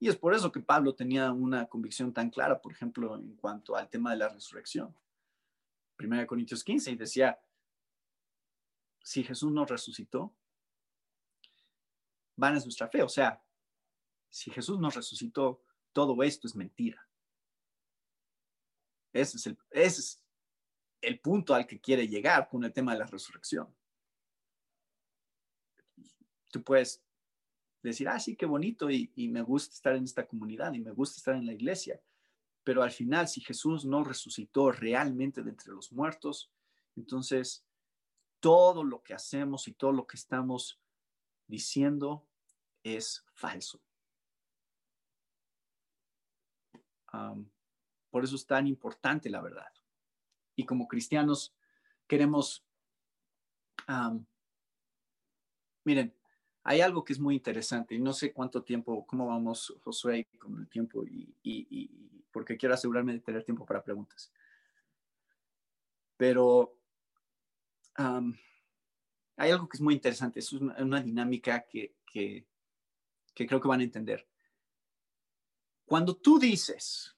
Y 0.00 0.08
es 0.08 0.16
por 0.16 0.34
eso 0.34 0.50
que 0.50 0.60
Pablo 0.60 0.94
tenía 0.94 1.32
una 1.32 1.66
convicción 1.66 2.12
tan 2.12 2.30
clara, 2.30 2.60
por 2.60 2.72
ejemplo, 2.72 3.16
en 3.16 3.36
cuanto 3.36 3.76
al 3.76 3.88
tema 3.88 4.10
de 4.10 4.16
la 4.16 4.28
resurrección. 4.28 4.94
Primera 5.96 6.26
Corintios 6.26 6.64
15 6.64 6.90
y 6.90 6.96
decía, 6.96 7.40
si 9.02 9.22
Jesús 9.22 9.52
no 9.52 9.64
resucitó, 9.64 10.34
van 12.36 12.56
es 12.56 12.64
nuestra 12.64 12.88
fe. 12.88 13.02
O 13.02 13.08
sea, 13.08 13.42
si 14.28 14.50
Jesús 14.50 14.80
nos 14.80 14.94
resucitó, 14.94 15.62
todo 15.92 16.20
esto 16.22 16.48
es 16.48 16.56
mentira. 16.56 17.08
Ese 19.12 19.36
es, 19.36 19.46
el, 19.46 19.58
es 19.70 20.23
el 21.06 21.20
punto 21.20 21.54
al 21.54 21.66
que 21.66 21.80
quiere 21.80 22.08
llegar 22.08 22.48
con 22.48 22.64
el 22.64 22.72
tema 22.72 22.92
de 22.92 22.98
la 22.98 23.06
resurrección. 23.06 23.74
Tú 26.50 26.62
puedes 26.62 27.02
decir, 27.82 28.08
ah, 28.08 28.18
sí, 28.18 28.36
qué 28.36 28.46
bonito 28.46 28.90
y, 28.90 29.10
me 29.28 29.42
gusta 29.42 29.74
estar 29.74 29.94
en 29.94 30.04
esta 30.04 30.26
comunidad 30.26 30.72
y 30.72 30.80
me 30.80 30.92
gusta 30.92 31.18
estar 31.18 31.34
en 31.34 31.46
la 31.46 31.52
iglesia. 31.52 32.00
Pero 32.62 32.82
al 32.82 32.90
final, 32.90 33.28
si 33.28 33.40
Jesús 33.40 33.84
no 33.84 34.04
resucitó 34.04 34.72
realmente 34.72 35.42
de 35.42 35.50
entre 35.50 35.72
los 35.72 35.92
muertos, 35.92 36.50
entonces 36.96 37.66
todo 38.40 38.84
lo 38.84 39.02
que 39.02 39.14
hacemos 39.14 39.68
y 39.68 39.72
todo 39.72 39.92
lo 39.92 40.06
que 40.06 40.16
estamos 40.16 40.80
diciendo 41.46 42.26
es 42.82 43.24
falso. 43.34 43.80
por 48.10 48.24
eso 48.24 48.34
es 48.34 48.44
tan 48.44 48.66
importante 48.66 49.30
la 49.30 49.40
verdad. 49.40 49.72
Y 50.56 50.64
como 50.64 50.88
cristianos 50.88 51.54
queremos, 52.06 52.64
miren, 55.84 56.14
hay 56.62 56.80
algo 56.80 57.04
que 57.04 57.12
es 57.12 57.20
muy 57.20 57.34
interesante 57.34 57.94
y 57.94 58.00
no 58.00 58.12
sé 58.12 58.32
cuánto 58.32 58.62
tiempo, 58.62 59.06
cómo 59.06 59.26
vamos, 59.26 59.74
Josué, 59.82 60.28
con 60.38 60.58
el 60.58 60.68
tiempo 60.68 61.04
y, 61.04 61.90
porque 62.32 62.56
quiero 62.56 62.74
asegurarme 62.74 63.12
de 63.12 63.20
tener 63.20 63.44
tiempo 63.44 63.66
para 63.66 63.84
preguntas. 63.84 64.32
Pero 66.16 66.78
hay 67.96 69.50
algo 69.50 69.68
que 69.68 69.76
es 69.76 69.80
muy 69.80 69.94
interesante, 69.94 70.40
es 70.40 70.52
una, 70.52 71.02
dinámica 71.02 71.66
que, 71.66 71.94
que 72.06 72.46
creo 73.34 73.60
que 73.60 73.68
van 73.68 73.80
a 73.80 73.84
entender. 73.84 74.26
Cuando 75.84 76.16
tú 76.16 76.38
dices 76.38 77.14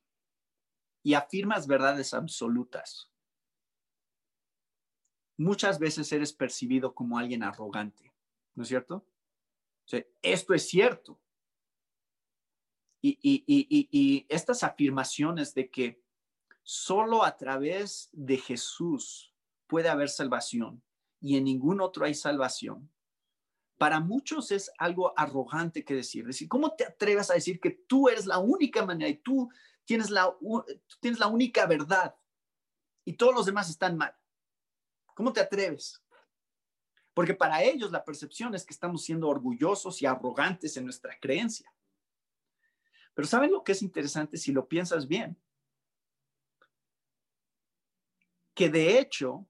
y 1.05 1.15
afirmas 1.15 1.69
verdades 1.69 2.13
absolutas, 2.15 3.13
muchas 5.37 5.79
veces 5.79 6.11
eres 6.13 6.33
percibido 6.33 6.95
como 6.95 7.19
alguien 7.19 7.43
arrogante, 7.43 8.13
¿no 8.55 8.63
es 8.63 8.69
cierto? 8.69 9.07
esto 10.23 10.53
es 10.55 10.69
cierto. 10.69 11.21
y 13.03 14.27
estas 14.29 14.65
afirmaciones 14.65 15.55
de 15.55 15.71
que 15.71 16.03
solo 16.65 17.23
a 17.23 17.37
través 17.37 18.09
de 18.13 18.37
Jesús 18.39 19.33
puede 19.69 19.89
haber 19.89 20.09
salvación 20.09 20.83
y 21.21 21.37
en 21.37 21.45
ningún 21.45 21.81
otro 21.81 22.05
hay 22.05 22.15
salvación, 22.15 22.91
para 23.79 24.01
muchos 24.01 24.51
es 24.53 24.71
algo 24.79 25.13
arrogante 25.19 25.85
que 25.85 25.95
decir. 25.95 26.27
Decir, 26.27 26.49
¿cómo 26.49 26.75
te 26.75 26.85
atreves 26.85 27.31
a 27.31 27.35
decir 27.35 27.61
que 27.61 27.71
tú 27.71 28.09
eres 28.09 28.27
la 28.27 28.39
única 28.39 28.85
manera 28.85 29.09
y 29.09 29.17
tú 29.17 29.51
tienes 29.85 30.11
la, 30.11 30.35
tienes 31.01 31.21
la 31.21 31.27
única 31.27 31.67
verdad 31.67 32.15
y 33.05 33.15
todos 33.15 33.35
los 33.35 33.47
demás 33.47 33.69
están 33.69 33.97
mal? 33.97 34.15
¿Cómo 35.17 35.33
te 35.33 35.41
atreves? 35.41 36.05
Porque 37.15 37.33
para 37.33 37.63
ellos 37.63 37.91
la 37.91 38.05
percepción 38.05 38.55
es 38.55 38.67
que 38.67 38.75
estamos 38.75 39.03
siendo 39.03 39.29
orgullosos 39.29 40.03
y 40.03 40.05
arrogantes 40.05 40.77
en 40.77 40.85
nuestra 40.85 41.19
creencia. 41.19 41.73
Pero 43.15 43.27
¿saben 43.27 43.51
lo 43.51 43.65
que 43.65 43.73
es 43.73 43.81
interesante 43.81 44.37
si 44.37 44.53
lo 44.53 44.69
piensas 44.69 45.09
bien? 45.09 45.35
Que 48.53 48.69
de 48.69 48.99
hecho, 48.99 49.47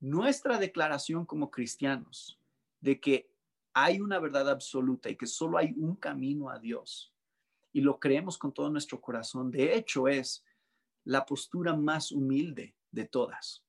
nuestra 0.00 0.58
declaración 0.58 1.24
como 1.24 1.50
cristianos 1.50 2.38
de 2.82 3.00
que 3.00 3.30
hay 3.72 4.02
una 4.02 4.18
verdad 4.18 4.50
absoluta 4.50 5.08
y 5.08 5.16
que 5.16 5.26
solo 5.26 5.56
hay 5.56 5.72
un 5.78 5.96
camino 5.96 6.50
a 6.50 6.58
Dios 6.58 7.10
y 7.72 7.80
lo 7.80 7.98
creemos 7.98 8.36
con 8.36 8.52
todo 8.52 8.68
nuestro 8.68 9.00
corazón, 9.00 9.50
de 9.50 9.74
hecho 9.76 10.08
es 10.08 10.44
la 11.04 11.24
postura 11.24 11.74
más 11.74 12.12
humilde 12.12 12.74
de 12.90 13.06
todas. 13.06 13.64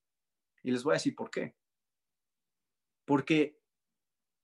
Y 0.63 0.71
les 0.71 0.83
voy 0.83 0.93
a 0.93 0.95
decir 0.95 1.15
por 1.15 1.29
qué. 1.29 1.55
Porque 3.05 3.59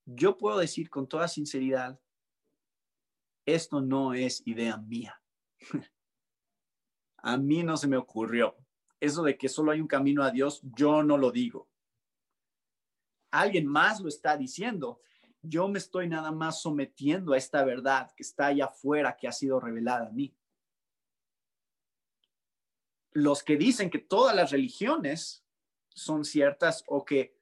yo 0.04 0.36
puedo 0.36 0.58
decir 0.58 0.90
con 0.90 1.08
toda 1.08 1.28
sinceridad, 1.28 2.00
esto 3.46 3.80
no 3.80 4.14
es 4.14 4.46
idea 4.46 4.76
mía. 4.76 5.20
a 7.18 7.36
mí 7.36 7.62
no 7.62 7.76
se 7.76 7.88
me 7.88 7.96
ocurrió. 7.96 8.56
Eso 9.00 9.22
de 9.22 9.38
que 9.38 9.48
solo 9.48 9.70
hay 9.70 9.80
un 9.80 9.86
camino 9.86 10.22
a 10.22 10.30
Dios, 10.30 10.60
yo 10.62 11.02
no 11.02 11.16
lo 11.16 11.30
digo 11.30 11.68
alguien 13.30 13.66
más 13.66 14.00
lo 14.00 14.08
está 14.08 14.36
diciendo. 14.36 15.00
Yo 15.42 15.68
me 15.68 15.78
estoy 15.78 16.08
nada 16.08 16.32
más 16.32 16.60
sometiendo 16.60 17.32
a 17.32 17.38
esta 17.38 17.64
verdad 17.64 18.10
que 18.16 18.22
está 18.22 18.46
allá 18.46 18.66
afuera, 18.66 19.16
que 19.16 19.28
ha 19.28 19.32
sido 19.32 19.60
revelada 19.60 20.08
a 20.08 20.12
mí. 20.12 20.34
Los 23.12 23.42
que 23.42 23.56
dicen 23.56 23.90
que 23.90 23.98
todas 23.98 24.34
las 24.34 24.50
religiones 24.50 25.44
son 25.98 26.24
ciertas 26.24 26.84
o 26.86 27.04
que 27.04 27.36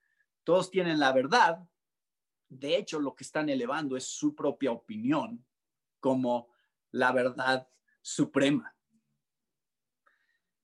todos 0.44 0.70
tienen 0.70 0.98
la 0.98 1.12
verdad, 1.12 1.68
de 2.48 2.76
hecho 2.76 3.00
lo 3.00 3.14
que 3.14 3.24
están 3.24 3.48
elevando 3.48 3.96
es 3.96 4.04
su 4.04 4.34
propia 4.34 4.72
opinión 4.72 5.44
como 6.00 6.48
la 6.90 7.12
verdad 7.12 7.68
suprema. 8.00 8.74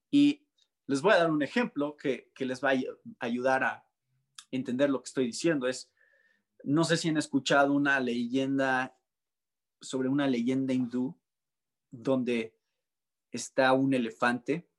Y 0.09 0.47
les 0.87 1.01
voy 1.01 1.13
a 1.13 1.17
dar 1.17 1.31
un 1.31 1.43
ejemplo 1.43 1.95
que, 1.95 2.31
les 2.39 2.63
va 2.63 2.71
a 2.71 3.25
ayudar 3.25 3.63
a, 3.63 3.85
entender 4.51 4.89
lo 4.89 5.01
que 5.01 5.07
estoy 5.07 5.25
diciendo. 5.25 5.67
Es, 5.67 5.91
no 6.63 6.83
sé 6.83 6.95
si 6.97 7.09
han 7.09 7.17
escuchado 7.17 7.73
una 7.73 7.99
leyenda 7.99 8.95
sobre 9.81 10.09
una 10.09 10.27
leyenda 10.27 10.73
hindú 10.73 11.19
donde 11.89 12.55
está 13.31 13.73
un 13.73 13.93
elefante 13.93 14.69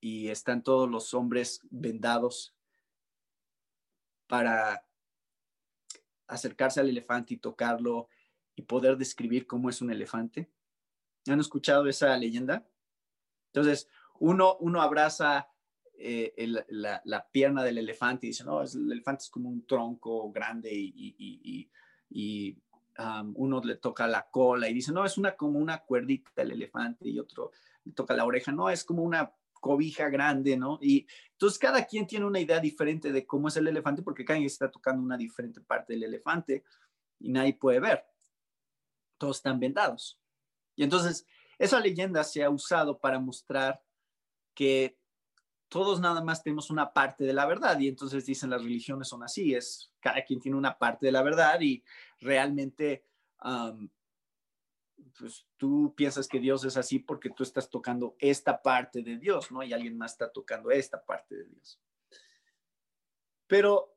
y 0.00 0.28
están 0.28 0.62
todos 0.62 0.88
los 0.88 1.14
hombres 1.14 1.60
vendados 1.70 2.54
para 4.26 4.84
acercarse 6.26 6.80
al 6.80 6.88
elefante 6.88 7.34
y 7.34 7.38
tocarlo 7.38 8.08
y 8.56 8.62
poder 8.62 8.96
describir 8.96 9.46
cómo 9.46 9.68
es 9.68 9.82
un 9.82 9.90
elefante. 9.90 10.50
¿Han 11.26 11.40
escuchado 11.40 11.86
esa 11.88 12.16
leyenda? 12.16 12.66
Entonces, 13.46 13.88
uno, 14.18 14.56
uno 14.60 14.80
abraza 14.80 15.48
eh, 15.94 16.32
la, 16.68 17.28
pierna 17.30 17.62
del 17.62 17.78
elefante 17.78 18.26
y 18.26 18.30
dice, 18.30 18.44
no, 18.44 18.62
el 18.62 18.92
elefante 18.92 19.24
es 19.24 19.30
como 19.30 19.50
un 19.50 19.66
tronco 19.66 20.30
grande 20.32 20.70
y, 20.72 21.68
um, 22.98 23.32
uno 23.36 23.60
le 23.62 23.76
toca 23.76 24.06
la 24.06 24.30
cola 24.30 24.68
y 24.68 24.74
dice, 24.74 24.92
no, 24.92 25.04
es 25.04 25.18
una 25.18 25.36
como 25.36 25.58
una 25.58 25.78
cuerdita 25.84 26.42
el 26.42 26.52
elefante 26.52 27.08
y 27.08 27.18
otro 27.18 27.50
le 27.84 27.92
toca 27.92 28.14
la 28.14 28.24
oreja, 28.24 28.52
no, 28.52 28.70
es 28.70 28.84
como 28.84 29.02
una 29.02 29.32
cobija 29.60 30.08
grande, 30.08 30.56
¿no? 30.56 30.78
Y 30.80 31.06
entonces 31.32 31.58
cada 31.58 31.84
quien 31.84 32.06
tiene 32.06 32.26
una 32.26 32.40
idea 32.40 32.58
diferente 32.58 33.12
de 33.12 33.26
cómo 33.26 33.48
es 33.48 33.56
el 33.56 33.68
elefante 33.68 34.02
porque 34.02 34.24
cada 34.24 34.38
quien 34.38 34.46
está 34.46 34.70
tocando 34.70 35.02
una 35.02 35.16
diferente 35.16 35.60
parte 35.60 35.92
del 35.92 36.04
elefante 36.04 36.64
y 37.20 37.30
nadie 37.30 37.54
puede 37.54 37.80
ver. 37.80 38.04
Todos 39.18 39.36
están 39.36 39.60
vendados. 39.60 40.18
Y 40.74 40.82
entonces 40.82 41.26
esa 41.58 41.78
leyenda 41.78 42.24
se 42.24 42.42
ha 42.42 42.50
usado 42.50 42.98
para 42.98 43.18
mostrar 43.18 43.82
que 44.54 44.98
todos 45.68 46.00
nada 46.00 46.22
más 46.22 46.42
tenemos 46.42 46.70
una 46.70 46.92
parte 46.92 47.24
de 47.24 47.32
la 47.32 47.46
verdad 47.46 47.78
y 47.78 47.86
entonces 47.86 48.26
dicen 48.26 48.50
las 48.50 48.62
religiones 48.62 49.08
son 49.08 49.22
así, 49.22 49.54
es 49.54 49.92
cada 50.00 50.24
quien 50.24 50.40
tiene 50.40 50.58
una 50.58 50.76
parte 50.76 51.06
de 51.06 51.12
la 51.12 51.22
verdad 51.22 51.60
y 51.60 51.84
realmente 52.18 53.04
pues 55.18 55.46
tú 55.56 55.94
piensas 55.96 56.28
que 56.28 56.40
Dios 56.40 56.64
es 56.64 56.76
así 56.76 56.98
porque 56.98 57.30
tú 57.30 57.42
estás 57.42 57.68
tocando 57.68 58.16
esta 58.18 58.62
parte 58.62 59.02
de 59.02 59.18
Dios, 59.18 59.50
¿no? 59.50 59.62
Y 59.62 59.72
alguien 59.72 59.96
más 59.96 60.12
está 60.12 60.30
tocando 60.30 60.70
esta 60.70 61.04
parte 61.04 61.36
de 61.36 61.44
Dios. 61.44 61.80
Pero 63.46 63.96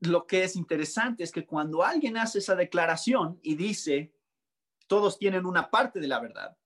lo 0.00 0.26
que 0.26 0.44
es 0.44 0.56
interesante 0.56 1.22
es 1.24 1.32
que 1.32 1.46
cuando 1.46 1.82
alguien 1.82 2.16
hace 2.16 2.38
esa 2.38 2.54
declaración 2.54 3.38
y 3.42 3.54
dice, 3.54 4.14
todos 4.86 5.18
tienen 5.18 5.46
una 5.46 5.70
parte 5.70 6.00
de 6.00 6.08
la 6.08 6.20
verdad, 6.20 6.56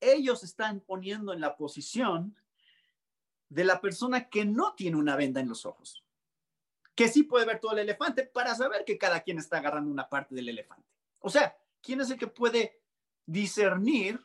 ellos 0.00 0.44
están 0.44 0.80
poniendo 0.80 1.32
en 1.32 1.40
la 1.40 1.56
posición 1.56 2.36
de 3.48 3.64
la 3.64 3.80
persona 3.80 4.28
que 4.28 4.44
no 4.44 4.74
tiene 4.74 4.96
una 4.96 5.16
venda 5.16 5.40
en 5.40 5.48
los 5.48 5.64
ojos, 5.66 6.04
que 6.94 7.08
sí 7.08 7.22
puede 7.22 7.46
ver 7.46 7.60
todo 7.60 7.72
el 7.72 7.80
elefante 7.80 8.24
para 8.24 8.54
saber 8.54 8.84
que 8.84 8.98
cada 8.98 9.20
quien 9.20 9.38
está 9.38 9.58
agarrando 9.58 9.90
una 9.90 10.08
parte 10.08 10.34
del 10.34 10.48
elefante. 10.48 10.95
O 11.20 11.30
sea, 11.30 11.56
¿quién 11.80 12.00
es 12.00 12.10
el 12.10 12.18
que 12.18 12.26
puede 12.26 12.80
discernir 13.24 14.22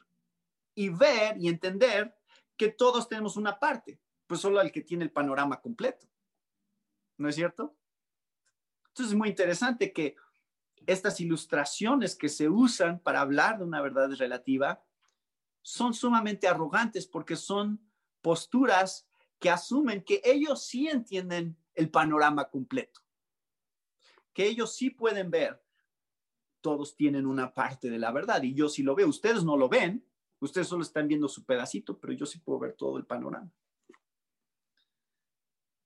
y 0.75 0.89
ver 0.89 1.37
y 1.37 1.47
entender 1.47 2.15
que 2.57 2.69
todos 2.69 3.07
tenemos 3.07 3.37
una 3.37 3.59
parte? 3.59 3.99
Pues 4.27 4.41
solo 4.41 4.61
el 4.61 4.71
que 4.71 4.81
tiene 4.81 5.03
el 5.03 5.11
panorama 5.11 5.59
completo. 5.61 6.07
¿No 7.17 7.29
es 7.29 7.35
cierto? 7.35 7.75
Entonces 8.87 9.13
es 9.13 9.17
muy 9.17 9.29
interesante 9.29 9.93
que 9.93 10.15
estas 10.85 11.19
ilustraciones 11.19 12.15
que 12.15 12.29
se 12.29 12.49
usan 12.49 12.99
para 12.99 13.21
hablar 13.21 13.59
de 13.59 13.65
una 13.65 13.81
verdad 13.81 14.09
relativa 14.17 14.83
son 15.61 15.93
sumamente 15.93 16.47
arrogantes 16.47 17.07
porque 17.07 17.35
son 17.35 17.79
posturas 18.21 19.07
que 19.39 19.49
asumen 19.49 20.03
que 20.03 20.21
ellos 20.23 20.65
sí 20.65 20.87
entienden 20.87 21.57
el 21.73 21.89
panorama 21.89 22.49
completo, 22.49 23.01
que 24.33 24.45
ellos 24.45 24.75
sí 24.75 24.89
pueden 24.89 25.31
ver, 25.31 25.63
todos 26.61 26.95
tienen 26.95 27.25
una 27.25 27.53
parte 27.53 27.89
de 27.89 27.99
la 27.99 28.11
verdad 28.11 28.41
y 28.43 28.53
yo 28.53 28.69
sí 28.69 28.83
lo 28.83 28.95
veo, 28.95 29.07
ustedes 29.07 29.43
no 29.43 29.57
lo 29.57 29.69
ven, 29.69 30.05
ustedes 30.39 30.67
solo 30.67 30.83
están 30.83 31.07
viendo 31.07 31.27
su 31.27 31.43
pedacito, 31.43 31.99
pero 31.99 32.13
yo 32.13 32.25
sí 32.25 32.39
puedo 32.39 32.59
ver 32.59 32.73
todo 32.73 32.97
el 32.97 33.05
panorama. 33.05 33.51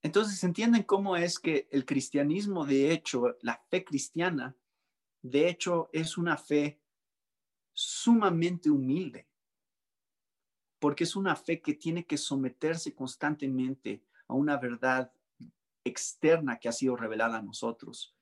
Entonces, 0.01 0.43
¿entienden 0.43 0.84
cómo 0.84 1.17
es 1.17 1.39
que 1.39 1.67
el 1.71 1.84
cristianismo, 1.84 2.65
de 2.65 2.91
hecho, 2.91 3.38
la 3.41 3.59
fe 3.69 3.84
cristiana, 3.84 4.55
de 5.23 5.49
hecho, 5.49 5.89
es 5.91 6.17
una 6.17 6.38
fe 6.38 6.80
sumamente 7.73 8.69
humilde? 8.69 9.28
porque 10.86 11.03
es 11.03 11.15
una 11.15 11.36
fe 11.36 11.61
que 11.61 11.73
tiene 11.73 12.05
que 12.05 12.15
someterse 12.15 12.93
constantemente 12.93 14.03
a 14.28 14.36
una 14.36 14.57
verdad 14.57 15.11
externa 15.84 16.59
que 16.59 16.69
ha 16.69 16.71
sido 16.71 16.95
revelada 16.95 17.38
a 17.38 17.41
nosotros 17.41 18.14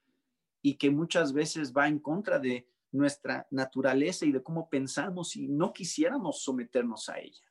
y 0.64 0.76
que 0.78 0.90
muchas 0.90 1.34
veces 1.34 1.74
va 1.74 1.88
en 1.88 2.00
contra 2.00 2.40
de 2.40 2.68
nuestra 2.92 3.46
naturaleza 3.52 4.26
y 4.26 4.32
de 4.32 4.42
cómo 4.42 4.70
pensamos 4.70 5.36
y 5.36 5.48
no 5.48 5.74
quisiéramos 5.74 6.42
someternos 6.42 7.10
a 7.10 7.20
ella. 7.20 7.44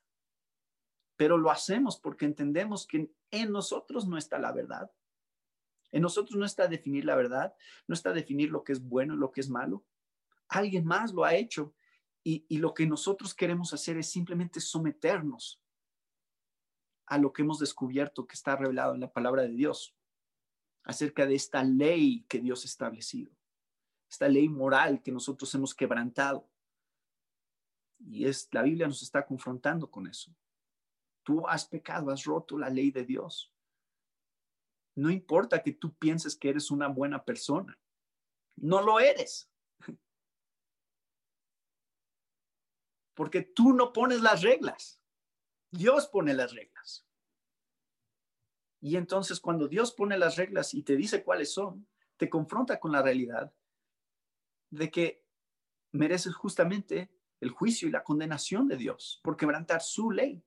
Pero 1.17 1.37
lo 1.37 1.51
hacemos 1.51 2.01
porque 2.01 2.25
entendemos 2.25 2.87
que 2.87 3.13
en 3.31 3.53
nosotros 3.53 4.09
no 4.09 4.17
está 4.17 4.39
la 4.39 4.51
verdad. 4.51 4.91
En 5.91 6.01
nosotros 6.01 6.39
no 6.39 6.47
está 6.47 6.67
definir 6.69 7.05
la 7.05 7.15
verdad, 7.15 7.55
no 7.87 7.95
está 7.95 8.15
definir 8.15 8.51
lo 8.51 8.65
que 8.65 8.73
es 8.73 8.83
bueno 8.83 9.15
y 9.15 9.19
lo 9.19 9.31
que 9.31 9.43
es 9.43 9.51
malo. 9.51 9.85
Alguien 10.49 10.87
más 10.87 11.13
lo 11.13 11.25
ha 11.25 11.35
hecho 11.35 11.75
y, 12.25 12.59
lo 12.59 12.73
que 12.73 12.87
nosotros 12.87 13.35
queremos 13.35 13.75
hacer 13.75 13.99
es 13.99 14.11
simplemente 14.11 14.61
someternos 14.61 15.61
a 17.07 17.19
lo 17.19 17.33
que 17.33 17.43
hemos 17.43 17.59
descubierto 17.59 18.27
que 18.27 18.35
está 18.35 18.57
revelado 18.57 18.95
en 18.95 19.01
la 19.01 19.13
palabra 19.13 19.43
de 19.43 19.51
Dios 19.51 19.95
acerca 20.85 21.27
de 21.27 21.35
esta 21.35 21.63
ley 21.63 22.25
que 22.29 22.41
Dios 22.41 22.65
ha 22.65 22.67
establecido, 22.67 23.33
esta 24.11 24.29
ley 24.29 24.49
moral 24.49 25.03
que 25.03 25.13
nosotros 25.13 25.55
hemos 25.55 25.75
quebrantado. 25.75 26.49
Y 27.99 28.27
es 28.27 28.49
la 28.53 28.63
Biblia 28.63 28.89
nos 28.89 29.03
está 29.03 29.25
confrontando 29.25 29.91
con 29.91 30.07
eso. 30.07 30.35
Tú 31.23 31.47
has 31.47 31.67
pecado, 31.67 32.11
has 32.11 32.25
roto 32.25 32.59
la 32.59 32.69
ley 32.69 32.91
de 32.91 33.05
Dios. 33.05 33.49
no 34.95 35.11
importa 35.11 35.63
que 35.63 35.73
tú 35.73 35.95
pienses 35.95 36.37
que 36.37 36.51
eres 36.51 36.71
una 36.71 36.87
buena 36.87 37.25
persona. 37.25 37.79
No 38.57 38.83
lo 38.83 39.01
eres. 39.01 39.51
Porque 43.15 43.43
tú 43.43 43.73
no 43.73 43.93
pones 43.93 44.21
las 44.21 44.43
reglas. 44.43 45.01
Dios 45.71 46.09
pone 46.09 46.35
las 46.35 46.53
reglas. 46.53 47.07
Y 48.83 48.97
entonces 48.97 49.39
cuando 49.39 49.69
Dios 49.69 49.93
pone 49.93 50.19
las 50.19 50.37
reglas 50.37 50.75
y 50.75 50.83
te 50.83 50.97
dice 50.97 51.23
cuáles 51.23 51.53
son, 51.53 51.87
te 52.17 52.29
confronta 52.29 52.81
con 52.81 52.91
la 52.91 53.01
realidad 53.01 53.55
de 54.71 54.91
que 54.91 55.25
mereces 55.93 56.35
justamente 56.35 57.09
el 57.41 57.51
juicio 57.51 57.87
y 57.87 57.93
la 57.93 58.03
condenación 58.03 58.67
de 58.67 58.77
Dios 58.77 59.21
por 59.23 59.37
quebrantar 59.37 59.83
su 59.83 60.11
ley. 60.11 60.43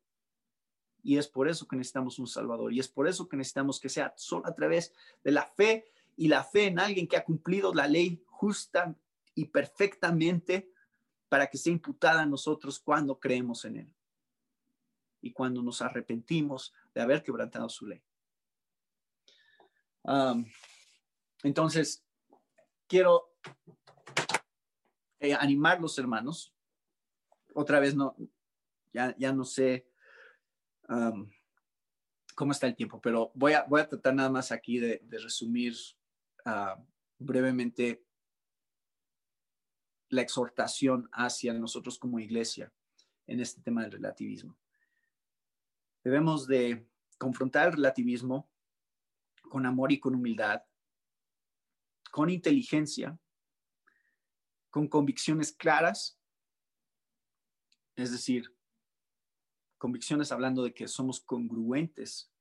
Y 1.01 1.17
es 1.17 1.29
por 1.29 1.47
eso 1.47 1.65
que 1.65 1.77
necesitamos 1.77 2.19
un 2.19 2.27
Salvador. 2.27 2.73
Y 2.73 2.79
es 2.79 2.89
por 2.89 3.07
eso 3.07 3.29
que 3.29 3.37
necesitamos 3.37 3.79
que 3.79 3.87
sea 3.87 4.13
solo 4.17 4.45
a 4.47 4.53
través 4.53 4.93
de 5.23 5.31
la 5.31 5.45
fe 5.45 5.85
y 6.17 6.27
la 6.27 6.43
fe 6.43 6.65
en 6.65 6.79
alguien 6.79 7.07
que 7.07 7.15
ha 7.15 7.23
cumplido 7.23 7.73
la 7.73 7.87
ley 7.87 8.21
justa 8.25 8.93
y 9.33 9.45
perfectamente 9.45 10.73
para 11.29 11.47
que 11.47 11.57
sea 11.57 11.71
imputada 11.71 12.23
a 12.23 12.25
nosotros 12.25 12.79
cuando 12.79 13.17
creemos 13.17 13.63
en 13.63 13.77
Él 13.77 13.93
y 15.21 15.31
cuando 15.31 15.61
nos 15.61 15.81
arrepentimos 15.81 16.73
de 16.93 17.01
haber 17.01 17.23
quebrantado 17.23 17.69
su 17.69 17.87
ley. 17.87 18.03
Entonces, 21.43 22.05
quiero 22.87 23.33
eh, 25.19 25.33
animar 25.33 25.81
los 25.81 25.97
hermanos. 25.97 26.53
Otra 27.53 27.79
vez, 27.79 27.95
no, 27.95 28.15
ya, 28.93 29.15
ya 29.17 29.33
no 29.33 29.43
sé 29.43 29.87
cómo 32.35 32.51
está 32.51 32.67
el 32.67 32.75
tiempo, 32.75 33.01
pero 33.01 33.31
voy 33.33 33.53
a, 33.53 33.63
voy 33.63 33.81
a 33.81 33.89
tratar 33.89 34.13
nada 34.13 34.29
más 34.29 34.51
aquí 34.51 34.77
de, 34.77 35.01
resumir 35.09 35.75
brevemente 37.17 38.05
la 40.09 40.21
exhortación 40.21 41.09
hacia 41.11 41.53
nosotros 41.53 41.97
como 41.97 42.19
iglesia 42.19 42.71
en 43.25 43.39
este 43.39 43.61
tema 43.61 43.81
del 43.81 43.93
relativismo. 43.93 44.55
Debemos 46.03 46.45
de 46.45 46.87
confrontar 47.17 47.67
el 47.67 47.73
relativismo 47.73 48.47
con 49.49 49.65
amor 49.65 49.91
y 49.91 49.99
con 49.99 50.15
humildad, 50.15 50.61
con 52.11 52.29
inteligencia, 52.29 53.17
con 54.69 54.87
convicciones 54.87 55.53
claras, 55.53 56.19
es 57.95 58.11
decir, 58.11 58.53
convicciones 59.77 60.31
hablando 60.31 60.63
de 60.63 60.73
que 60.73 60.87
somos 60.87 61.19
congruentes 61.21 62.31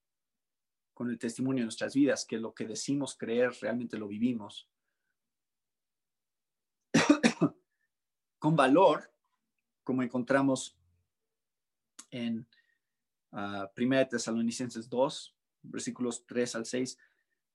con 0.94 1.10
el 1.10 1.18
testimonio 1.18 1.62
de 1.62 1.66
nuestras 1.66 1.94
vidas, 1.94 2.24
que 2.24 2.38
lo 2.38 2.54
que 2.54 2.66
decimos 2.66 3.16
creer 3.16 3.52
realmente 3.60 3.98
lo 3.98 4.08
vivimos. 4.08 4.68
con 8.38 8.56
valor, 8.56 9.12
como 9.82 10.02
encontramos 10.02 10.78
en 12.10 12.46
uh, 13.32 13.66
1 13.76 14.08
Tesalonicenses 14.08 14.88
2, 14.88 15.33
versículos 15.64 16.24
3 16.26 16.54
al 16.56 16.66
6, 16.66 16.98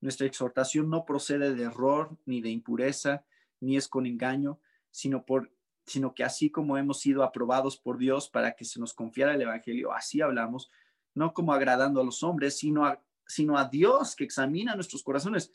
nuestra 0.01 0.28
exhortación 0.28 0.89
no 0.89 1.05
procede 1.05 1.53
de 1.53 1.64
error 1.64 2.18
ni 2.26 2.41
de 2.41 2.49
impureza, 2.49 3.26
ni 3.60 3.78
es 3.78 3.88
con 3.88 4.05
engaño, 4.05 4.60
sino, 4.91 5.26
por, 5.26 5.51
sino 5.86 6.14
que 6.14 6.24
así 6.24 6.49
como 6.49 6.78
hemos 6.78 6.99
sido 6.99 7.24
aprobados 7.24 7.78
por 7.78 7.97
Dios 7.97 8.30
para 8.30 8.53
que 8.53 8.66
se 8.66 8.80
nos 8.80 8.93
confiara 8.93 9.34
el 9.34 9.41
Evangelio, 9.41 9.91
así 9.91 10.22
hablamos, 10.22 10.72
no 11.14 11.34
como 11.34 11.53
agradando 11.53 11.99
a 11.99 12.05
los 12.05 12.24
hombres, 12.24 12.57
sino 12.57 12.86
a, 12.86 13.01
sino 13.28 13.57
a 13.57 13.66
Dios 13.66 14.16
que 14.16 14.24
examina 14.24 14.76
nuestros 14.76 15.03
corazones. 15.03 15.51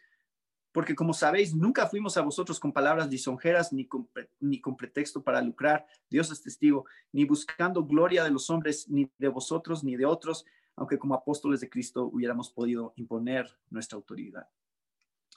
Porque 0.73 0.95
como 0.97 1.15
sabéis, 1.15 1.55
nunca 1.55 1.87
fuimos 1.87 2.17
a 2.17 2.23
vosotros 2.23 2.59
con 2.59 2.73
palabras 2.73 3.09
lisonjeras 3.09 3.73
ni 3.73 3.87
con, 3.87 4.09
ni 4.41 4.61
con 4.61 4.77
pretexto 4.77 5.23
para 5.23 5.41
lucrar, 5.41 5.87
Dios 6.11 6.31
es 6.33 6.43
testigo, 6.43 6.85
ni 7.13 7.25
buscando 7.25 7.85
gloria 7.85 8.25
de 8.25 8.31
los 8.31 8.51
hombres, 8.51 8.89
ni 8.89 9.11
de 9.17 9.29
vosotros, 9.29 9.85
ni 9.85 9.97
de 9.97 10.05
otros, 10.05 10.45
aunque 10.77 10.99
como 10.99 11.15
apóstoles 11.15 11.61
de 11.61 11.71
Cristo 11.71 12.05
hubiéramos 12.07 12.51
podido 12.51 12.93
imponer 12.97 13.59
nuestra 13.71 13.97
autoridad. 13.97 14.49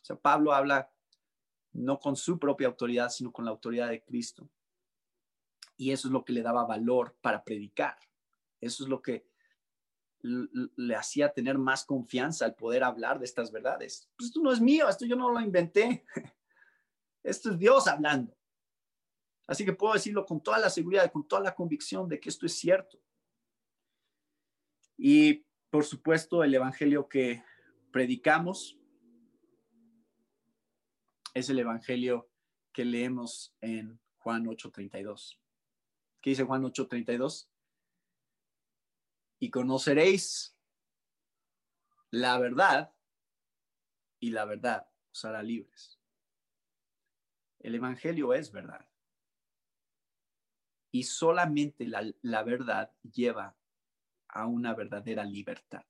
O 0.02 0.06
sea, 0.06 0.16
Pablo 0.16 0.54
habla 0.54 0.92
no 1.74 2.00
con 2.00 2.16
su 2.16 2.40
propia 2.40 2.68
autoridad, 2.68 3.10
sino 3.10 3.32
con 3.32 3.46
la 3.46 3.52
autoridad 3.52 3.90
de 3.90 4.04
Cristo. 4.04 4.50
Y 5.76 5.92
eso 5.92 6.08
es 6.08 6.12
lo 6.12 6.26
que 6.26 6.34
le 6.34 6.42
daba 6.42 6.66
valor 6.66 7.16
para 7.22 7.44
predicar. 7.44 7.98
Eso 8.60 8.84
es 8.84 8.90
lo 8.90 9.02
que 9.02 9.28
le 10.22 10.96
hacía 10.96 11.32
tener 11.32 11.58
más 11.58 11.86
confianza 11.86 12.46
al 12.46 12.56
poder 12.56 12.84
hablar 12.84 13.20
de 13.20 13.26
estas 13.26 13.52
verdades. 13.52 14.10
Pues 14.18 14.30
esto 14.30 14.42
no 14.42 14.52
es 14.52 14.60
mío, 14.60 14.90
esto 14.90 15.06
yo 15.06 15.16
no 15.16 15.32
lo 15.32 15.40
inventé. 15.40 16.06
Esto 17.24 17.52
es 17.52 17.60
Dios 17.60 17.88
hablando. 17.90 18.34
Así 19.48 19.66
que 19.66 19.74
puedo 19.74 19.94
decirlo 19.94 20.26
con 20.26 20.42
toda 20.42 20.60
la 20.60 20.70
seguridad, 20.70 21.12
con 21.12 21.28
toda 21.28 21.42
la 21.42 21.54
convicción 21.54 22.08
de 22.08 22.22
que 22.22 22.30
esto 22.30 22.46
es 22.46 22.54
cierto. 22.54 23.00
Y 24.98 25.45
por 25.70 25.86
supuesto, 25.86 26.43
el 26.43 26.56
evangelio 26.56 27.08
que 27.08 27.43
predicamos 27.91 28.78
es 31.38 31.50
el 31.50 31.60
Evangelio 31.60 32.30
que 32.74 32.84
leemos 32.84 33.56
en 33.62 34.00
Juan 34.18 34.45
8:32. 34.48 35.39
¿Qué 36.20 36.32
dice 36.32 36.43
Juan 36.43 36.64
8:32? 36.64 37.48
Y 39.39 39.52
conoceréis 39.52 40.58
la 42.10 42.39
verdad 42.39 42.91
y 44.20 44.32
la 44.32 44.45
verdad 44.45 44.89
os 45.12 45.26
hará 45.26 45.43
libres. 45.43 46.00
El 47.60 47.76
Evangelio 47.76 48.34
es 48.34 48.52
verdad. 48.52 48.88
Y 50.91 51.04
solamente 51.04 51.86
la, 51.86 52.43
verdad 52.43 52.91
lleva 53.04 53.56
a 54.30 54.46
una 54.46 54.74
verdadera 54.74 55.24
libertad. 55.24 55.84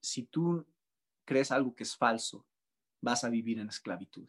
si 0.00 0.24
tú 0.24 0.64
crees 1.24 1.50
algo 1.50 1.74
que 1.74 1.82
es 1.82 1.96
falso, 1.96 2.46
vas 3.00 3.24
a 3.24 3.30
vivir 3.30 3.58
en 3.58 3.68
esclavitud. 3.68 4.28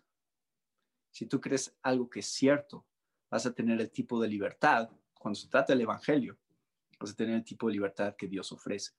Si 1.11 1.27
tú 1.27 1.39
crees 1.39 1.77
algo 1.83 2.09
que 2.09 2.21
es 2.21 2.27
cierto, 2.27 2.85
vas 3.29 3.45
a 3.45 3.53
tener 3.53 3.79
el 3.79 3.91
tipo 3.91 4.19
de 4.19 4.27
libertad, 4.27 4.89
cuando 5.13 5.39
se 5.39 5.47
trata 5.47 5.73
del 5.73 5.81
Evangelio, 5.81 6.37
vas 6.99 7.11
a 7.11 7.15
tener 7.15 7.35
el 7.35 7.43
tipo 7.43 7.67
de 7.67 7.73
libertad 7.73 8.15
que 8.15 8.27
Dios 8.27 8.51
ofrece. 8.51 8.93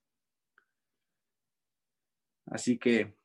Así 2.47 2.79
que 2.79 3.17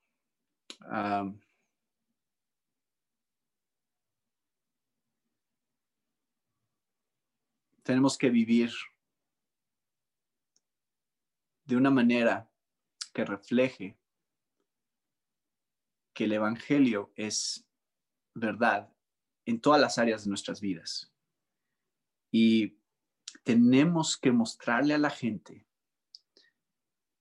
tenemos 7.83 8.17
que 8.17 8.29
vivir 8.29 8.71
de 11.65 11.75
una 11.75 11.89
manera 11.89 12.51
que 13.13 13.25
refleje 13.25 13.97
que 16.13 16.25
el 16.25 16.33
Evangelio 16.33 17.11
es 17.15 17.65
verdad 18.33 18.93
en 19.45 19.59
todas 19.59 19.79
las 19.79 19.97
áreas 19.97 20.23
de 20.23 20.29
nuestras 20.29 20.61
vidas. 20.61 21.11
Y 22.31 22.77
tenemos 23.43 24.17
que 24.17 24.31
mostrarle 24.31 24.93
a 24.93 24.97
la 24.97 25.09
gente 25.09 25.65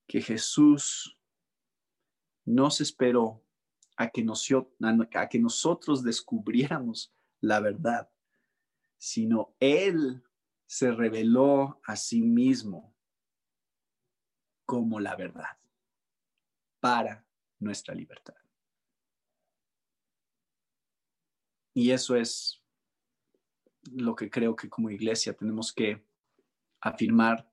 que 0.07 0.21
Jesús 0.21 1.17
nos 2.45 2.81
esperó 2.81 3.45
a 3.97 4.11
que, 4.11 4.27
a 5.15 5.29
que 5.29 5.39
nosotros 5.39 6.03
descubriéramos 6.03 7.13
la 7.41 7.61
verdad, 7.61 8.11
sino 8.99 9.55
Él 9.61 10.23
se 10.71 10.93
reveló 10.93 11.81
a 11.83 11.97
sí 11.97 12.23
mismo 12.23 12.95
como 14.64 15.01
la 15.01 15.16
verdad 15.16 15.59
para 16.79 17.27
nuestra 17.59 17.93
libertad. 17.93 18.37
Y 21.75 21.91
eso 21.91 22.14
es 22.14 22.62
lo 23.91 24.14
que 24.14 24.31
creo 24.31 24.55
que 24.55 24.68
como 24.68 24.91
iglesia 24.91 25.37
tenemos 25.37 25.73
que 25.73 26.07
afirmar 26.81 27.51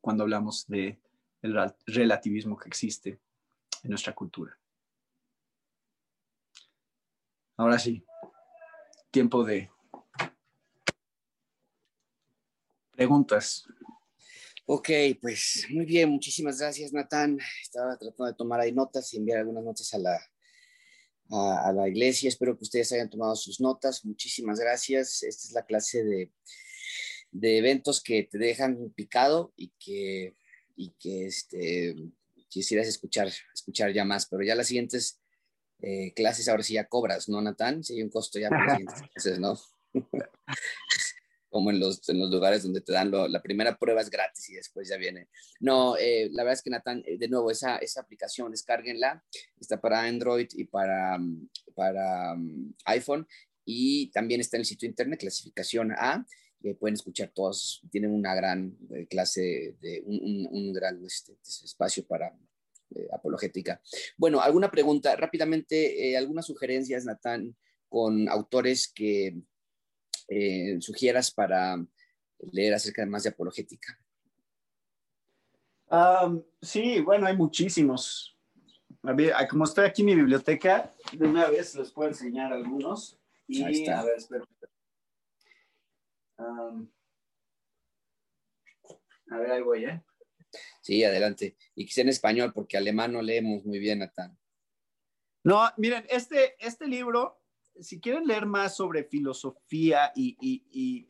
cuando 0.00 0.22
hablamos 0.22 0.68
de 0.68 1.00
el 1.42 1.74
relativismo 1.84 2.56
que 2.56 2.68
existe 2.68 3.20
en 3.82 3.90
nuestra 3.90 4.14
cultura. 4.14 4.56
Ahora 7.56 7.80
sí, 7.80 8.06
tiempo 9.10 9.42
de 9.42 9.68
preguntas. 12.96 13.66
Ok, 14.64 14.90
pues 15.20 15.66
muy 15.70 15.84
bien, 15.84 16.10
muchísimas 16.10 16.58
gracias, 16.58 16.92
Natán. 16.92 17.38
Estaba 17.62 17.96
tratando 17.96 18.26
de 18.26 18.34
tomar 18.34 18.60
ahí 18.60 18.72
notas 18.72 19.12
y 19.14 19.18
enviar 19.18 19.38
algunas 19.38 19.62
notas 19.62 19.94
a 19.94 19.98
la, 19.98 20.18
a, 21.30 21.72
la 21.72 21.88
iglesia. 21.88 22.28
Espero 22.28 22.56
que 22.56 22.64
ustedes 22.64 22.90
hayan 22.92 23.08
tomado 23.08 23.36
sus 23.36 23.60
notas. 23.60 24.04
Muchísimas 24.04 24.58
gracias. 24.58 25.22
Esta 25.22 25.46
es 25.46 25.52
la 25.52 25.64
clase 25.64 26.02
de, 26.02 26.32
de 27.30 27.58
eventos 27.58 28.02
que 28.02 28.24
te 28.24 28.38
dejan 28.38 28.90
picado 28.96 29.52
y 29.56 29.72
que 29.78 30.34
y 30.76 30.90
que 31.00 31.26
este, 31.26 31.96
quisieras 32.48 32.86
escuchar, 32.86 33.28
escuchar 33.54 33.92
ya 33.92 34.04
más, 34.04 34.26
pero 34.26 34.44
ya 34.44 34.54
las 34.54 34.68
siguientes 34.68 35.20
eh, 35.80 36.12
clases 36.14 36.48
ahora 36.48 36.62
sí 36.62 36.74
ya 36.74 36.86
cobras, 36.86 37.28
¿no, 37.28 37.40
Natán? 37.40 37.82
Sí, 37.82 37.94
hay 37.94 38.02
un 38.02 38.10
costo 38.10 38.38
ya 38.38 38.48
por 38.48 38.64
las 38.64 38.76
siguientes 38.76 39.02
clases, 39.12 39.38
¿no? 39.40 39.58
Como 41.56 41.70
en 41.70 41.80
los, 41.80 42.06
en 42.10 42.18
los 42.18 42.30
lugares 42.30 42.64
donde 42.64 42.82
te 42.82 42.92
dan 42.92 43.10
la 43.10 43.40
primera 43.40 43.78
prueba 43.78 44.02
es 44.02 44.10
gratis 44.10 44.50
y 44.50 44.56
después 44.56 44.90
ya 44.90 44.98
viene. 44.98 45.28
No, 45.58 45.96
eh, 45.96 46.28
la 46.32 46.42
verdad 46.42 46.58
es 46.58 46.62
que 46.62 46.68
Natán, 46.68 47.02
eh, 47.06 47.16
de 47.16 47.28
nuevo, 47.28 47.50
esa, 47.50 47.78
esa 47.78 48.02
aplicación, 48.02 48.50
descárguenla, 48.50 49.24
está 49.58 49.80
para 49.80 50.02
Android 50.02 50.48
y 50.52 50.64
para, 50.64 51.18
para 51.74 52.34
um, 52.34 52.74
iPhone 52.84 53.26
y 53.64 54.10
también 54.10 54.42
está 54.42 54.58
en 54.58 54.60
el 54.60 54.66
sitio 54.66 54.86
internet, 54.86 55.20
clasificación 55.20 55.92
A, 55.92 56.26
pueden 56.78 56.94
escuchar 56.94 57.30
todos, 57.34 57.80
tienen 57.90 58.10
una 58.10 58.34
gran 58.34 58.76
clase, 59.08 59.76
de 59.80 60.02
un, 60.04 60.46
un, 60.50 60.72
gran 60.74 61.02
este, 61.06 61.38
espacio 61.42 62.06
para 62.06 62.36
eh, 62.94 63.08
apologética. 63.12 63.80
Bueno, 64.18 64.40
alguna 64.40 64.70
pregunta 64.70 65.16
rápidamente, 65.16 66.10
eh, 66.10 66.16
algunas 66.18 66.44
sugerencias, 66.46 67.06
Natán, 67.06 67.56
con 67.88 68.28
autores 68.28 68.88
que 68.92 69.36
eh, 70.28 70.76
sugieras 70.80 71.30
para 71.30 71.76
leer 72.52 72.74
acerca 72.74 73.02
de 73.02 73.10
más 73.10 73.22
de 73.22 73.30
apologética. 73.30 73.98
sí, 76.62 77.00
bueno, 77.00 77.26
hay 77.26 77.36
muchísimos. 77.36 78.36
como 79.50 79.64
estoy 79.64 79.86
aquí 79.86 80.02
en 80.02 80.06
mi 80.06 80.14
biblioteca, 80.14 80.94
de 81.12 81.26
una 81.26 81.48
vez 81.48 81.74
les 81.74 81.90
puedo 81.90 82.08
enseñar 82.08 82.52
algunos. 82.52 83.18
Y, 83.48 83.62
Ahí 83.62 83.82
está. 83.82 84.00
A 84.00 84.04
ver, 84.04 84.16
a 89.30 89.38
ver, 89.38 89.50
ahí 89.50 89.62
voy, 89.62 89.84
¿eh? 89.84 90.02
Sí, 90.80 91.02
adelante. 91.02 91.56
Y 91.74 91.88
sea 91.88 92.02
en 92.02 92.10
español, 92.10 92.52
porque 92.52 92.76
alemán 92.76 93.12
no 93.12 93.22
leemos 93.22 93.64
muy 93.64 93.78
bien, 93.78 94.00
Natán. 94.00 94.38
No, 95.42 95.68
miren, 95.76 96.04
este, 96.08 96.54
este 96.64 96.86
libro, 96.86 97.40
si 97.80 98.00
quieren 98.00 98.26
leer 98.26 98.46
más 98.46 98.76
sobre 98.76 99.04
filosofía 99.04 100.12
y, 100.14 100.36
y, 100.40 101.06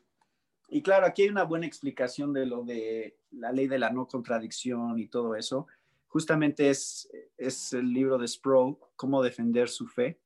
y, 0.69 0.83
claro, 0.83 1.07
aquí 1.07 1.23
hay 1.23 1.29
una 1.29 1.45
buena 1.45 1.67
explicación 1.67 2.33
de 2.33 2.47
lo 2.47 2.65
de 2.65 3.19
la 3.31 3.53
ley 3.53 3.67
de 3.69 3.79
la 3.79 3.91
no 3.91 4.07
contradicción 4.07 4.99
y 4.99 5.09
todo 5.09 5.35
eso. 5.35 5.67
Justamente 6.09 6.71
es, 6.71 7.09
es 7.37 7.73
el 7.73 7.93
libro 7.93 8.19
de 8.19 8.29
Sproul, 8.29 8.77
Cómo 8.97 9.23
defender 9.23 9.69
su 9.69 9.87
fe. 9.87 10.19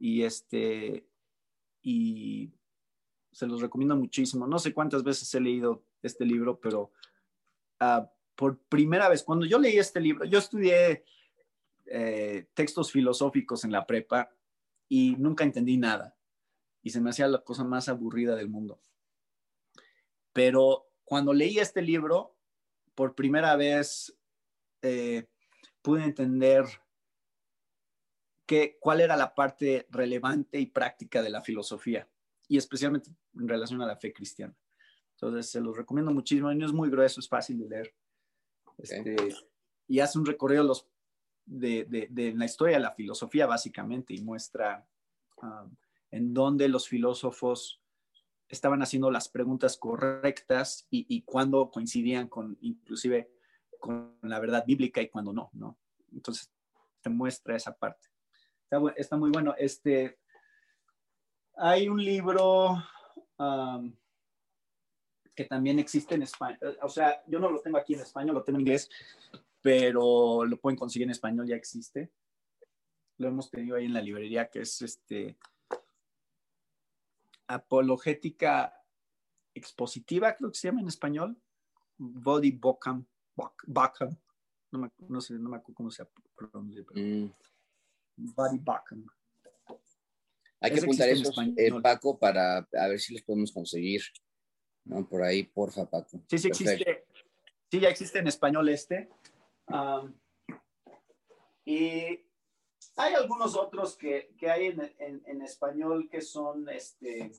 Y 0.00 0.22
este, 0.22 1.06
y 1.82 2.50
se 3.32 3.46
los 3.46 3.60
recomiendo 3.60 3.96
muchísimo. 3.96 4.46
No 4.46 4.58
sé 4.58 4.74
cuántas 4.74 5.02
veces 5.02 5.32
he 5.34 5.40
leído 5.40 5.82
este 6.02 6.24
libro, 6.24 6.58
pero 6.60 6.90
Ah, 7.80 8.10
por 8.34 8.58
primera 8.58 9.08
vez, 9.08 9.22
cuando 9.22 9.46
yo 9.46 9.58
leí 9.58 9.78
este 9.78 10.00
libro, 10.00 10.24
yo 10.24 10.38
estudié 10.38 11.04
eh, 11.86 12.46
textos 12.54 12.90
filosóficos 12.90 13.64
en 13.64 13.72
la 13.72 13.86
prepa 13.86 14.30
y 14.88 15.16
nunca 15.16 15.44
entendí 15.44 15.76
nada. 15.76 16.16
Y 16.82 16.90
se 16.90 17.00
me 17.00 17.10
hacía 17.10 17.28
la 17.28 17.42
cosa 17.42 17.64
más 17.64 17.88
aburrida 17.88 18.36
del 18.36 18.48
mundo. 18.48 18.80
Pero 20.32 20.90
cuando 21.04 21.32
leí 21.32 21.58
este 21.58 21.82
libro, 21.82 22.36
por 22.94 23.14
primera 23.14 23.56
vez 23.56 24.16
eh, 24.82 25.26
pude 25.80 26.04
entender 26.04 26.66
que, 28.46 28.76
cuál 28.80 29.00
era 29.00 29.16
la 29.16 29.34
parte 29.34 29.86
relevante 29.90 30.58
y 30.58 30.66
práctica 30.66 31.22
de 31.22 31.30
la 31.30 31.40
filosofía, 31.40 32.08
y 32.48 32.58
especialmente 32.58 33.10
en 33.34 33.48
relación 33.48 33.80
a 33.80 33.86
la 33.86 33.96
fe 33.96 34.12
cristiana. 34.12 34.54
Entonces, 35.12 35.50
se 35.50 35.60
los 35.60 35.76
recomiendo 35.76 36.12
muchísimo. 36.12 36.52
no 36.52 36.66
es 36.66 36.72
muy 36.72 36.90
grueso, 36.90 37.20
es 37.20 37.28
fácil 37.28 37.58
de 37.60 37.68
leer. 37.68 37.94
Este, 38.78 39.16
y 39.86 40.00
hace 40.00 40.18
un 40.18 40.26
recorrido 40.26 40.64
los, 40.64 40.88
de, 41.46 42.08
de, 42.10 42.34
la 42.34 42.44
historia 42.44 42.76
de 42.76 42.82
la 42.82 42.92
filosofía, 42.92 43.46
básicamente, 43.46 44.14
y 44.14 44.20
muestra 44.20 44.86
um, 45.42 45.74
en 46.10 46.32
dónde 46.34 46.68
los 46.68 46.88
filósofos 46.88 47.80
estaban 48.48 48.82
haciendo 48.82 49.10
las 49.10 49.28
preguntas 49.28 49.76
correctas 49.76 50.86
y, 50.90 51.06
y 51.08 51.22
cuándo 51.22 51.70
coincidían 51.70 52.28
con, 52.28 52.56
inclusive, 52.60 53.30
con 53.78 54.16
la 54.22 54.38
verdad 54.38 54.64
bíblica 54.66 55.00
y 55.00 55.08
cuándo 55.08 55.32
no, 55.32 55.50
¿no? 55.52 55.78
Entonces, 56.12 56.50
te 57.02 57.10
muestra 57.10 57.56
esa 57.56 57.76
parte. 57.76 58.08
Está, 58.62 58.80
está 58.96 59.16
muy 59.16 59.30
bueno. 59.30 59.54
Este, 59.58 60.18
hay 61.56 61.88
un 61.88 62.02
libro... 62.02 62.82
Um, 63.38 63.94
que 65.34 65.44
también 65.44 65.78
existe 65.78 66.14
en 66.14 66.22
español. 66.22 66.78
O 66.82 66.88
sea, 66.88 67.22
yo 67.26 67.38
no 67.38 67.50
lo 67.50 67.60
tengo 67.60 67.78
aquí 67.78 67.94
en 67.94 68.00
español, 68.00 68.36
lo 68.36 68.44
tengo 68.44 68.58
en 68.58 68.62
inglés, 68.62 68.88
pero 69.64 70.44
lo 70.44 70.60
pueden 70.60 70.76
conseguir 70.76 71.06
en 71.06 71.12
español, 71.12 71.46
ya 71.46 71.56
existe. 71.56 72.12
Lo 73.16 73.28
hemos 73.28 73.50
tenido 73.50 73.76
ahí 73.76 73.86
en 73.86 73.94
la 73.94 74.02
librería, 74.02 74.50
que 74.50 74.60
es 74.60 74.82
este 74.82 75.38
Apologética 77.46 78.78
Expositiva, 79.54 80.36
creo 80.36 80.50
que 80.50 80.58
se 80.58 80.68
llama 80.68 80.82
en 80.82 80.88
español. 80.88 81.40
Body 81.96 82.50
Bockham. 82.50 83.06
Bockham. 83.66 84.14
No, 84.70 84.80
me, 84.80 84.90
no, 85.08 85.22
sé, 85.22 85.32
no 85.32 85.48
me 85.48 85.56
acuerdo 85.56 85.76
cómo 85.76 85.90
se 85.90 86.04
pronuncia. 86.36 86.82
Mm. 86.94 87.30
Body 88.16 88.58
Bockham. 88.58 89.06
Hay 90.60 90.72
que 90.72 90.80
apuntar 90.80 91.08
eso, 91.08 91.32
eh, 91.56 91.72
Paco, 91.82 92.18
para 92.18 92.58
a 92.58 92.88
ver 92.88 93.00
si 93.00 93.14
los 93.14 93.22
podemos 93.22 93.50
conseguir. 93.50 94.02
¿no? 94.84 95.08
Por 95.08 95.22
ahí, 95.22 95.44
porfa, 95.44 95.88
Paco. 95.88 96.20
Sí, 96.28 96.36
sí 96.36 96.48
existe. 96.48 97.06
Sí, 97.70 97.80
ya 97.80 97.88
existe 97.88 98.18
en 98.18 98.26
español 98.26 98.68
este. 98.68 99.08
Y 101.64 102.24
hay 102.96 103.14
algunos 103.14 103.56
otros 103.56 103.96
que, 103.96 104.34
que 104.38 104.50
hay 104.50 104.66
en, 104.66 104.92
en, 105.26 105.42
español 105.42 106.08
que 106.10 106.20
son 106.20 106.68
este, 106.68 107.32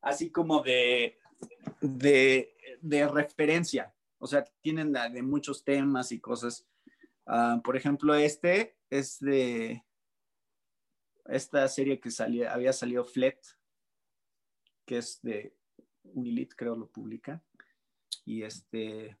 así 0.00 0.30
como 0.30 0.62
de, 0.62 1.18
de, 1.80 2.56
de, 2.80 3.08
referencia. 3.08 3.94
O 4.18 4.26
sea, 4.26 4.44
tienen 4.62 4.92
de 4.92 5.22
muchos 5.22 5.64
temas 5.64 6.10
y 6.12 6.20
cosas. 6.20 6.66
por 7.62 7.76
ejemplo, 7.76 8.14
este 8.14 8.76
es 8.90 9.20
de 9.20 9.84
esta 11.26 11.66
serie 11.68 12.00
que 12.00 12.10
salía, 12.10 12.52
había 12.52 12.72
salido 12.72 13.04
Flet, 13.04 13.40
que 14.86 14.98
es 14.98 15.20
de 15.22 15.56
Unilit 16.02 16.54
creo 16.54 16.76
lo 16.76 16.88
publica. 16.88 17.42
Y 18.24 18.42
este, 18.42 19.18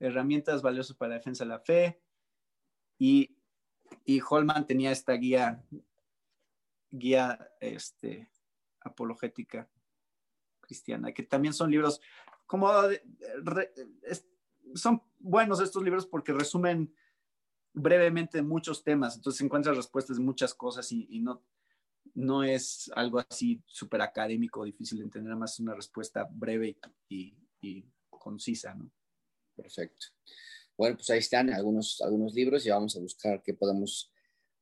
herramientas 0.00 0.62
valiosas 0.62 0.96
para 0.96 1.10
la 1.10 1.14
defensa 1.16 1.44
de 1.44 1.48
la 1.48 1.60
fe. 1.60 2.00
Y, 2.98 3.36
y 4.04 4.20
Holman 4.28 4.66
tenía 4.66 4.90
esta 4.90 5.12
guía, 5.14 5.64
guía 6.90 7.50
este, 7.60 8.30
apologética 8.80 9.68
cristiana, 10.60 11.12
que 11.12 11.22
también 11.22 11.54
son 11.54 11.70
libros 11.70 12.00
como 12.46 12.70
son 14.74 15.02
buenos 15.18 15.60
estos 15.60 15.82
libros 15.82 16.06
porque 16.06 16.32
resumen 16.32 16.94
brevemente 17.74 18.42
muchos 18.42 18.82
temas, 18.82 19.16
entonces 19.16 19.40
encuentras 19.42 19.76
respuestas 19.76 20.16
de 20.16 20.22
muchas 20.22 20.54
cosas 20.54 20.90
y, 20.90 21.06
y 21.10 21.20
no, 21.20 21.42
no 22.14 22.42
es 22.42 22.90
algo 22.94 23.20
así 23.20 23.62
súper 23.66 24.02
académico, 24.02 24.64
difícil 24.64 24.98
de 24.98 25.04
entender, 25.04 25.36
más 25.36 25.60
una 25.60 25.74
respuesta 25.74 26.28
breve 26.30 26.78
y, 27.08 27.34
concisa, 28.08 28.74
¿no? 28.74 28.90
Perfecto. 29.58 30.06
Bueno, 30.76 30.96
pues 30.96 31.10
ahí 31.10 31.18
están 31.18 31.52
algunos, 31.52 32.00
algunos 32.00 32.32
libros 32.34 32.64
y 32.64 32.70
vamos 32.70 32.96
a 32.96 33.00
buscar 33.00 33.42
qué 33.42 33.52
podemos 33.52 34.12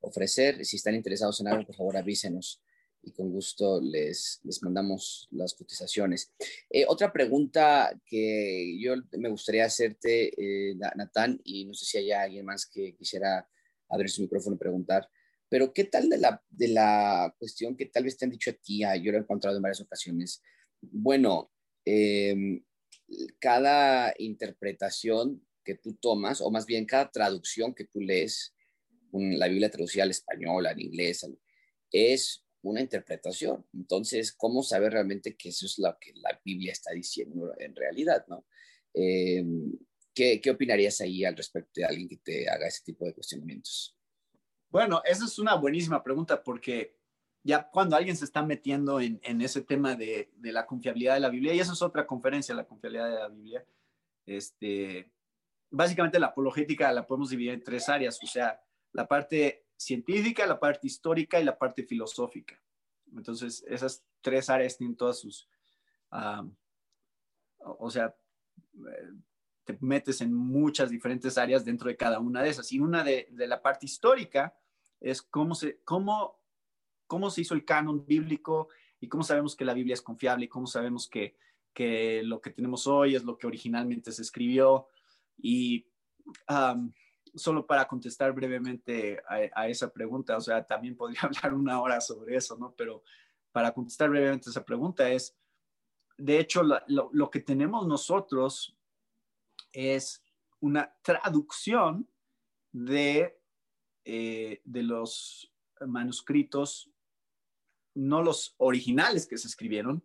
ofrecer. 0.00 0.64
Si 0.64 0.76
están 0.76 0.94
interesados 0.94 1.40
en 1.40 1.48
algo, 1.48 1.66
por 1.66 1.76
favor 1.76 1.96
avísenos 1.96 2.62
y 3.02 3.12
con 3.12 3.30
gusto 3.30 3.80
les, 3.80 4.40
les 4.42 4.62
mandamos 4.62 5.28
las 5.30 5.54
cotizaciones. 5.54 6.32
Eh, 6.70 6.84
otra 6.88 7.12
pregunta 7.12 7.92
que 8.04 8.76
yo 8.80 8.94
me 9.12 9.28
gustaría 9.28 9.66
hacerte, 9.66 10.32
eh, 10.36 10.74
Natán, 10.96 11.40
y 11.44 11.66
no 11.66 11.74
sé 11.74 11.84
si 11.84 11.98
hay 11.98 12.12
alguien 12.12 12.46
más 12.46 12.66
que 12.66 12.96
quisiera 12.96 13.48
abrir 13.88 14.10
su 14.10 14.22
micrófono 14.22 14.56
y 14.56 14.58
preguntar. 14.58 15.08
Pero 15.48 15.72
¿qué 15.72 15.84
tal 15.84 16.08
de 16.08 16.18
la, 16.18 16.42
de 16.48 16.68
la 16.68 17.32
cuestión 17.38 17.76
que 17.76 17.86
tal 17.86 18.04
vez 18.04 18.16
te 18.16 18.24
han 18.24 18.32
dicho 18.32 18.50
a 18.50 18.54
ti? 18.54 18.80
Yo 19.02 19.12
lo 19.12 19.18
he 19.18 19.20
encontrado 19.20 19.56
en 19.56 19.62
varias 19.62 19.80
ocasiones. 19.80 20.42
Bueno, 20.80 21.52
em, 21.84 22.64
cada 23.38 24.14
interpretación 24.18 25.46
que 25.64 25.74
tú 25.74 25.94
tomas, 25.94 26.40
o 26.40 26.50
más 26.50 26.66
bien 26.66 26.86
cada 26.86 27.10
traducción 27.10 27.74
que 27.74 27.84
tú 27.84 28.00
lees, 28.00 28.54
la 29.12 29.48
Biblia 29.48 29.70
traducida 29.70 30.04
al 30.04 30.10
español, 30.10 30.66
al 30.66 30.80
inglés, 30.80 31.26
es 31.90 32.44
una 32.62 32.80
interpretación. 32.80 33.66
Entonces, 33.72 34.32
¿cómo 34.32 34.62
saber 34.62 34.92
realmente 34.92 35.36
que 35.36 35.50
eso 35.50 35.66
es 35.66 35.78
lo 35.78 35.96
que 36.00 36.12
la 36.16 36.40
Biblia 36.44 36.72
está 36.72 36.92
diciendo 36.92 37.54
en 37.58 37.74
realidad? 37.74 38.24
¿no? 38.28 38.46
Em, 38.92 39.72
¿qué, 40.14 40.40
¿Qué 40.40 40.50
opinarías 40.50 41.00
ahí 41.00 41.24
al 41.24 41.36
respecto 41.36 41.80
de 41.80 41.84
alguien 41.84 42.08
que 42.08 42.18
te 42.18 42.48
haga 42.48 42.66
ese 42.66 42.82
tipo 42.84 43.04
de 43.04 43.14
cuestionamientos? 43.14 43.96
Bueno, 44.68 45.00
esa 45.04 45.24
es 45.24 45.38
una 45.38 45.54
buenísima 45.54 46.02
pregunta 46.02 46.42
porque 46.42 46.96
ya 47.46 47.70
cuando 47.70 47.94
alguien 47.94 48.16
se 48.16 48.24
está 48.24 48.42
metiendo 48.42 49.00
en, 49.00 49.40
ese 49.40 49.62
tema 49.62 49.94
de, 49.94 50.32
la 50.40 50.66
confiabilidad 50.66 51.14
de 51.14 51.20
la 51.20 51.30
Biblia, 51.30 51.54
y 51.54 51.60
eso 51.60 51.74
es 51.74 51.80
otra 51.80 52.04
conferencia, 52.04 52.54
la 52.54 52.66
confiabilidad 52.66 53.08
de 53.08 53.14
la 53.14 53.28
Biblia, 53.28 53.64
Este, 54.26 55.12
básicamente 55.70 56.18
la 56.18 56.28
apologética 56.28 56.92
la 56.92 57.06
podemos 57.06 57.30
dividir 57.30 57.52
en 57.52 57.62
tres 57.62 57.88
áreas, 57.88 58.18
o 58.20 58.26
sea, 58.26 58.60
la 58.92 59.06
parte 59.06 59.66
científica, 59.76 60.44
la 60.44 60.58
parte 60.58 60.88
histórica 60.88 61.40
y 61.40 61.44
la 61.44 61.56
parte 61.56 61.84
filosófica. 61.84 62.60
Entonces, 63.14 63.64
esas 63.68 64.02
tres 64.20 64.50
áreas 64.50 64.76
tienen 64.76 64.96
todas 64.96 65.20
sus, 65.20 65.48
o 67.58 67.90
sea, 67.90 68.16
eh, 68.74 69.12
te 69.62 69.78
metes 69.80 70.20
en 70.20 70.34
muchas 70.34 70.90
diferentes 70.90 71.38
áreas 71.38 71.64
dentro 71.64 71.88
de 71.88 71.96
cada 71.96 72.18
una 72.18 72.42
de 72.42 72.48
esas. 72.48 72.72
Y 72.72 72.80
una 72.80 73.04
de, 73.04 73.28
de 73.30 73.46
la 73.46 73.62
parte 73.62 73.86
histórica 73.86 74.56
es 75.00 75.22
cómo 75.22 75.54
se, 75.54 75.80
cómo, 75.84 76.40
cómo 77.06 77.30
se 77.30 77.42
hizo 77.42 77.54
el 77.54 77.64
canon 77.64 78.06
bíblico 78.06 78.68
y 79.00 79.08
cómo 79.08 79.22
sabemos 79.22 79.56
que 79.56 79.64
la 79.64 79.74
Biblia 79.74 79.94
es 79.94 80.02
confiable 80.02 80.46
y 80.46 80.48
cómo 80.48 80.66
sabemos 80.66 81.08
que, 81.08 81.36
que 81.74 82.22
lo 82.22 82.40
que 82.40 82.50
tenemos 82.50 82.86
hoy 82.86 83.14
es 83.14 83.24
lo 83.24 83.36
que 83.36 83.46
originalmente 83.46 84.12
se 84.12 84.22
escribió. 84.22 84.88
Y 85.36 85.86
solo 87.34 87.66
para 87.66 87.86
contestar 87.86 88.32
brevemente 88.32 89.22
a, 89.28 89.68
esa 89.68 89.92
pregunta, 89.92 90.36
o 90.36 90.40
sea, 90.40 90.66
también 90.66 90.96
podría 90.96 91.20
hablar 91.22 91.54
una 91.54 91.80
hora 91.80 92.00
sobre 92.00 92.36
eso, 92.36 92.56
¿no? 92.56 92.74
Pero 92.76 93.02
para 93.52 93.72
contestar 93.72 94.10
brevemente 94.10 94.50
esa 94.50 94.64
pregunta 94.64 95.08
es, 95.10 95.36
de 96.18 96.38
hecho, 96.38 96.62
lo, 96.62 97.30
que 97.30 97.40
tenemos 97.40 97.86
nosotros 97.86 98.74
es 99.72 100.22
una 100.60 100.94
traducción 101.02 102.08
de, 102.72 103.38
eh, 104.04 104.62
de 104.64 104.82
los 104.82 105.52
manuscritos, 105.86 106.90
no 107.96 108.22
los 108.22 108.54
originales 108.58 109.26
que 109.26 109.38
se 109.38 109.48
escribieron, 109.48 110.04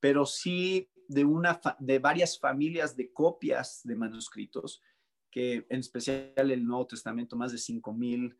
pero 0.00 0.24
sí 0.24 0.88
de, 1.08 1.24
una 1.24 1.60
de 1.78 1.98
varias 1.98 2.38
familias 2.38 2.96
de 2.96 3.12
copias 3.12 3.80
de 3.84 3.96
manuscritos 3.96 4.82
que 5.30 5.66
en 5.68 5.80
especial 5.80 6.32
el 6.36 6.64
Nuevo 6.64 6.86
Testamento, 6.86 7.36
más 7.36 7.52
de 7.52 7.58
5.000 7.58 8.36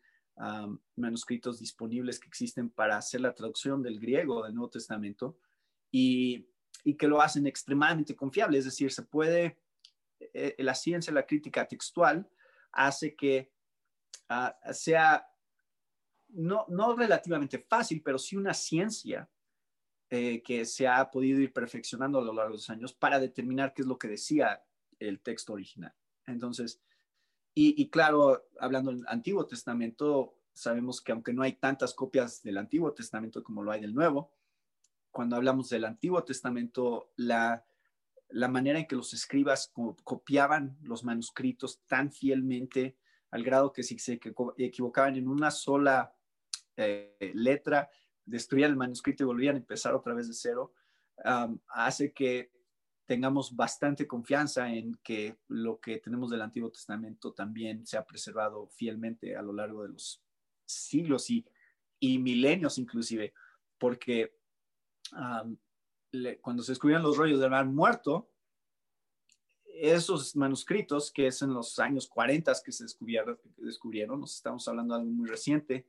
manuscritos 0.97 1.59
disponibles 1.59 2.19
que 2.19 2.29
existen 2.29 2.71
para 2.71 2.97
hacer 2.97 3.21
la 3.21 3.35
traducción 3.35 3.83
del 3.83 4.01
griego 4.01 4.45
del 4.45 4.55
Nuevo 4.55 4.71
Testamento 4.71 5.39
y, 5.91 6.49
y 6.85 6.97
que 6.97 7.09
lo 7.09 7.21
hacen 7.21 7.47
extremadamente 7.47 8.15
confiable. 8.15 8.59
Es 8.59 8.65
decir, 8.65 8.93
se 8.93 9.03
puede, 9.03 9.59
eh, 10.21 10.55
la 10.59 10.75
ciencia, 10.75 11.13
la 11.13 11.27
crítica 11.27 11.67
textual 11.67 12.29
hace 12.73 13.15
que 13.15 13.53
ah, 14.29 14.57
sea 14.73 15.27
no, 16.35 16.67
no 16.69 16.95
relativamente 16.97 17.59
fácil, 17.59 18.03
pero 18.03 18.19
sí 18.19 18.37
una 18.37 18.55
ciencia 18.55 19.29
eh, 20.11 20.43
que 20.43 20.65
se 20.65 20.87
ha 20.87 21.11
podido 21.11 21.41
ir 21.41 21.53
perfeccionando 21.53 22.19
a 22.19 22.23
lo 22.23 22.33
largo 22.33 22.53
de 22.53 22.59
los 22.59 22.71
años 22.71 22.93
para 22.93 23.19
determinar 23.19 23.73
qué 23.75 23.83
es 23.83 23.89
lo 23.89 23.99
que 23.99 24.09
decía 24.09 24.63
el 24.99 25.21
texto 25.21 25.53
original. 25.53 25.95
Entonces, 26.27 26.81
y, 27.57 27.89
claro, 27.89 28.49
hablando 28.59 28.91
del 28.91 29.05
Antiguo 29.07 29.47
Testamento, 29.47 30.41
sabemos 30.53 31.01
que 31.01 31.13
aunque 31.13 31.33
no 31.33 31.43
hay 31.43 31.53
tantas 31.53 31.95
copias 31.95 32.43
del 32.43 32.59
Antiguo 32.59 32.93
Testamento 32.93 33.45
como 33.45 33.63
lo 33.63 33.71
hay 33.71 33.81
del 33.81 33.95
Nuevo, 33.95 34.33
cuando 35.13 35.37
hablamos 35.37 35.69
del 35.69 35.85
Antiguo 35.85 36.25
Testamento, 36.25 37.13
la, 37.15 37.65
la 38.31 38.49
manera 38.49 38.81
en 38.81 38.87
que 38.87 38.97
los 38.97 39.15
escribas 39.15 39.73
copiaban 40.03 40.77
los 40.83 41.05
manuscritos 41.05 41.85
tan 41.87 42.11
fielmente 42.11 42.99
al 43.31 43.45
grado 43.45 43.73
que 43.73 43.85
si 43.85 43.99
se 44.01 44.21
equivocaban 44.59 45.15
en 45.15 45.29
una 45.29 45.53
sola 45.53 46.13
eh, 46.77 47.33
letra, 47.35 47.91
destruían 48.25 48.73
el 48.73 48.77
manuscrito 48.77 49.23
y 49.23 49.27
volvían 49.27 49.57
a 49.57 49.59
empezar 49.59 49.95
otra 49.95 50.15
vez 50.15 50.29
de 50.29 50.35
cero, 50.35 50.73
hace 51.69 52.13
que 52.13 52.51
tengamos 53.07 53.55
bastante 53.55 54.07
confianza 54.07 54.73
en 54.73 54.99
que 55.03 55.37
lo 55.49 55.79
que 55.79 55.99
tenemos 55.99 56.31
del 56.31 56.43
Antiguo 56.43 56.71
Testamento 56.71 57.33
también 57.33 57.87
se 57.87 57.97
ha 57.97 58.05
preservado 58.05 58.67
fielmente 58.69 59.37
a 59.37 59.43
lo 59.43 59.53
largo 59.53 59.83
de 59.83 59.91
los 59.91 60.23
siglos 60.65 61.31
y, 61.31 61.47
y 62.01 62.19
milenios 62.19 62.79
inclusive, 62.79 63.33
porque 63.79 64.35
cuando 66.41 66.63
se 66.63 66.73
descubrieron 66.73 67.05
los 67.05 67.17
rollos 67.17 67.41
del 67.41 67.51
mar 67.51 67.67
muerto, 67.67 68.31
esos 69.75 70.37
manuscritos, 70.37 71.11
que 71.11 71.27
es 71.27 71.43
en 71.43 71.53
los 71.53 71.79
años 71.79 72.07
40 72.07 72.53
que 72.65 72.73
se 72.73 72.85
descubrieron, 72.85 73.39
descubrieron, 73.57 74.21
nos 74.21 74.37
estamos 74.37 74.67
hablando 74.69 74.95
de 74.95 75.01
algo 75.01 75.13
muy 75.13 75.29
reciente, 75.29 75.87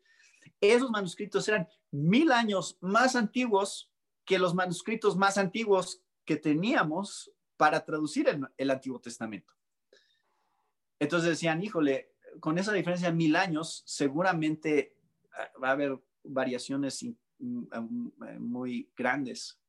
esos 0.61 0.89
manuscritos 0.89 1.47
eran 1.47 1.67
mil 1.91 2.31
años 2.31 2.77
más 2.81 3.15
antiguos 3.15 3.91
que 4.25 4.39
los 4.39 4.53
manuscritos 4.53 5.15
más 5.15 5.37
antiguos 5.37 6.01
que 6.25 6.35
teníamos 6.35 7.31
para 7.57 7.85
traducir 7.85 8.27
el, 8.57 8.71
Antiguo 8.71 8.99
Testamento. 8.99 9.53
Entonces 10.99 11.29
decían, 11.29 11.63
híjole, 11.63 12.13
con 12.39 12.57
esa 12.57 12.73
diferencia 12.73 13.09
de 13.09 13.15
mil 13.15 13.35
años, 13.35 13.83
seguramente 13.85 14.97
ah, 15.33 15.51
va 15.61 15.69
a 15.69 15.71
haber 15.71 15.97
variaciones 16.23 17.03
mm, 17.37 17.63
mm, 17.71 18.39
muy 18.39 18.91
grandes, 18.95 19.59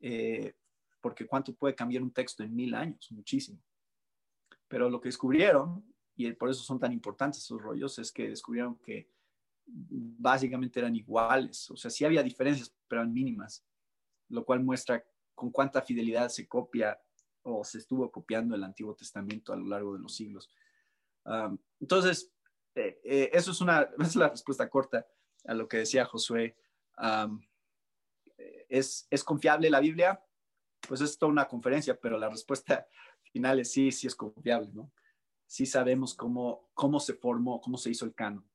eh, 0.00 0.54
porque 1.00 1.26
cuánto 1.26 1.54
puede 1.54 1.74
cambiar 1.74 2.02
un 2.02 2.12
texto 2.12 2.42
en 2.42 2.54
mil 2.54 2.74
años, 2.74 3.10
muchísimo. 3.10 3.60
Pero 4.68 4.88
lo 4.88 5.00
que 5.00 5.08
descubrieron, 5.08 5.84
y 6.16 6.32
por 6.32 6.48
eso 6.48 6.62
son 6.62 6.78
tan 6.78 6.92
importantes 6.92 7.42
esos 7.42 7.60
rollos, 7.60 7.98
es 7.98 8.10
que 8.12 8.28
descubrieron 8.30 8.76
que 8.78 9.10
básicamente 9.66 10.78
eran 10.78 10.94
iguales, 10.94 11.70
o 11.70 11.76
sea, 11.76 11.90
sí 11.90 12.04
había 12.04 12.22
diferencias, 12.22 12.74
pero 12.86 13.02
eran 13.02 13.12
mínimas, 13.12 13.64
lo 14.28 14.44
cual 14.44 14.62
muestra 14.62 15.04
con 15.34 15.50
cuánta 15.50 15.82
fidelidad 15.82 16.28
se 16.28 16.46
copia 16.46 17.00
o 17.42 17.64
se 17.64 17.78
estuvo 17.78 18.10
copiando 18.10 18.54
el 18.54 18.64
Antiguo 18.64 18.94
Testamento 18.94 19.52
a 19.52 19.56
lo 19.56 19.66
largo 19.66 19.94
de 19.94 20.00
los 20.00 20.14
siglos. 20.14 20.50
entonces, 21.80 22.32
eh, 22.74 23.00
eh, 23.04 23.30
eso 23.32 23.52
es 23.52 23.60
una 23.60 23.88
es 24.00 24.16
la 24.16 24.28
respuesta 24.28 24.68
corta 24.68 25.06
a 25.44 25.54
lo 25.54 25.68
que 25.68 25.78
decía 25.78 26.04
Josué. 26.04 26.56
¿es, 28.68 29.06
¿Es 29.10 29.24
confiable 29.24 29.70
la 29.70 29.80
Biblia? 29.80 30.22
Pues 30.86 31.00
es 31.00 31.18
toda 31.18 31.32
una 31.32 31.48
conferencia, 31.48 31.98
pero 31.98 32.18
la 32.18 32.28
respuesta 32.28 32.86
final 33.32 33.60
es 33.60 33.72
sí, 33.72 33.90
sí 33.92 34.06
es 34.06 34.14
confiable, 34.14 34.70
¿no? 34.72 34.92
Sí 35.46 35.66
sabemos 35.66 36.14
cómo, 36.14 36.70
cómo 36.74 36.98
se 36.98 37.14
formó, 37.14 37.60
cómo 37.60 37.76
se 37.76 37.90
hizo 37.90 38.04
el 38.04 38.14
canon. 38.14 38.48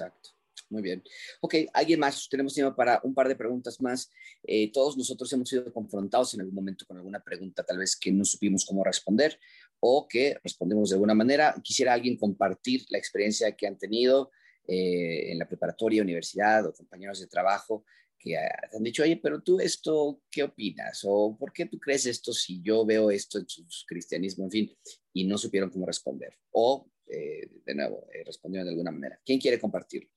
Exacto. 0.00 0.30
Muy 0.70 0.82
bien. 0.82 1.02
Ok, 1.40 1.56
¿alguien 1.72 1.98
más? 1.98 2.28
Tenemos 2.28 2.54
tiempo 2.54 2.74
para 2.76 3.00
un 3.02 3.12
par 3.12 3.26
de 3.26 3.34
preguntas 3.34 3.80
más. 3.80 4.08
Eh, 4.44 4.70
todos 4.70 4.96
nosotros 4.96 5.32
hemos 5.32 5.48
sido 5.48 5.70
confrontados 5.72 6.32
en 6.34 6.40
algún 6.40 6.54
momento 6.54 6.86
con 6.86 6.96
alguna 6.96 7.20
pregunta 7.20 7.64
tal 7.64 7.78
vez 7.78 7.96
que 7.96 8.12
no 8.12 8.24
supimos 8.24 8.64
cómo 8.64 8.84
responder 8.84 9.38
o 9.80 10.06
que 10.08 10.38
respondemos 10.44 10.90
de 10.90 10.94
alguna 10.94 11.14
manera. 11.14 11.54
Quisiera 11.62 11.92
alguien 11.92 12.16
compartir 12.16 12.84
la 12.90 12.98
experiencia 12.98 13.54
que 13.56 13.66
han 13.66 13.78
tenido 13.78 14.30
eh, 14.66 15.32
en 15.32 15.38
la 15.38 15.48
preparatoria, 15.48 16.02
universidad 16.02 16.66
o 16.66 16.72
compañeros 16.72 17.18
de 17.20 17.26
trabajo 17.26 17.84
que 18.16 18.36
han 18.36 18.82
dicho, 18.82 19.02
oye, 19.02 19.16
pero 19.16 19.42
tú 19.42 19.58
esto, 19.58 20.20
¿qué 20.30 20.42
opinas? 20.42 21.00
¿O 21.04 21.36
por 21.38 21.52
qué 21.52 21.66
tú 21.66 21.78
crees 21.78 22.04
esto 22.04 22.34
si 22.34 22.60
yo 22.62 22.84
veo 22.84 23.10
esto 23.10 23.38
en 23.38 23.48
su 23.48 23.86
cristianismo? 23.86 24.44
En 24.44 24.50
fin, 24.50 24.76
y 25.14 25.24
no 25.24 25.38
supieron 25.38 25.70
cómo 25.70 25.86
responder. 25.86 26.36
O 26.50 26.86
eh, 27.10 27.48
de 27.64 27.74
nuevo, 27.74 28.06
eh, 28.12 28.22
respondieron 28.24 28.66
de 28.66 28.72
alguna 28.72 28.90
manera. 28.90 29.20
¿Quién 29.24 29.40
quiere 29.40 29.58
compartirlo? 29.58 30.10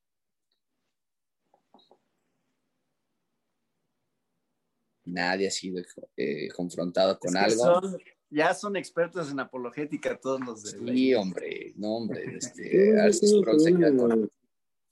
Nadie 5.06 5.48
ha 5.48 5.52
sido 5.52 5.84
eh, 6.16 6.48
confrontado 6.50 7.20
con 7.20 7.36
algo. 7.36 7.82
ya 8.30 8.54
son 8.54 8.78
expertos 8.78 9.32
en 9.32 9.40
apologética 9.40 10.18
todos 10.20 10.40
los 10.42 10.64
de 10.64 10.72
Sí, 10.72 11.14
hombre, 11.14 11.74
no, 11.76 11.98
hombre. 11.98 12.24
Este, 12.38 12.94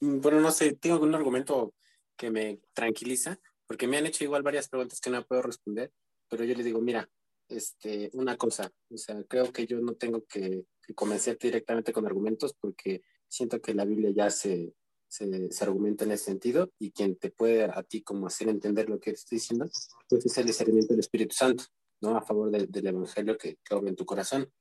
bueno, 0.01 0.41
no 0.41 0.51
sé, 0.51 0.73
tengo 0.73 0.99
un 1.03 1.13
argumento 1.13 1.75
que 2.17 2.31
me 2.31 2.59
tranquiliza, 2.73 3.39
porque 3.67 3.87
me 3.87 3.97
han 3.97 4.07
hecho 4.07 4.23
igual 4.23 4.41
varias 4.41 4.67
preguntas 4.67 4.99
que 4.99 5.11
no 5.11 5.25
puedo 5.25 5.43
responder, 5.43 5.93
pero 6.27 6.43
yo 6.43 6.55
les 6.55 6.65
digo, 6.65 6.81
mira, 6.81 7.07
este, 7.51 8.09
una 8.13 8.37
cosa, 8.37 8.71
o 8.89 8.97
sea, 8.97 9.23
creo 9.27 9.51
que 9.51 9.65
yo 9.65 9.79
no 9.79 9.93
tengo 9.95 10.25
que, 10.25 10.65
convencerte 10.95 11.47
directamente 11.47 11.93
con 11.93 12.05
argumentos 12.05 12.53
porque 12.59 13.01
siento 13.27 13.61
que 13.61 13.73
la 13.73 13.85
Biblia 13.85 14.11
ya 14.13 14.29
se, 14.29 14.73
se, 15.07 15.49
argumenta 15.61 16.03
en 16.03 16.11
ese 16.11 16.25
sentido 16.25 16.73
y 16.79 16.91
quien 16.91 17.15
te 17.15 17.31
puede 17.31 17.63
a 17.63 17.81
ti 17.83 18.01
como 18.01 18.27
hacer 18.27 18.49
entender 18.49 18.89
lo 18.89 18.99
que 18.99 19.11
estoy 19.11 19.37
diciendo, 19.37 19.69
pues 20.09 20.25
es 20.25 20.37
el 20.37 20.47
discernimiento 20.47 20.93
del 20.93 20.99
Espíritu 20.99 21.33
Santo, 21.33 21.63
¿no? 22.01 22.17
A 22.17 22.21
favor 22.21 22.51
del 22.51 22.87
Evangelio 22.87 23.37
que, 23.37 23.57
que 23.63 23.75
en 23.75 23.95
tu 23.95 24.05
corazón. 24.05 24.51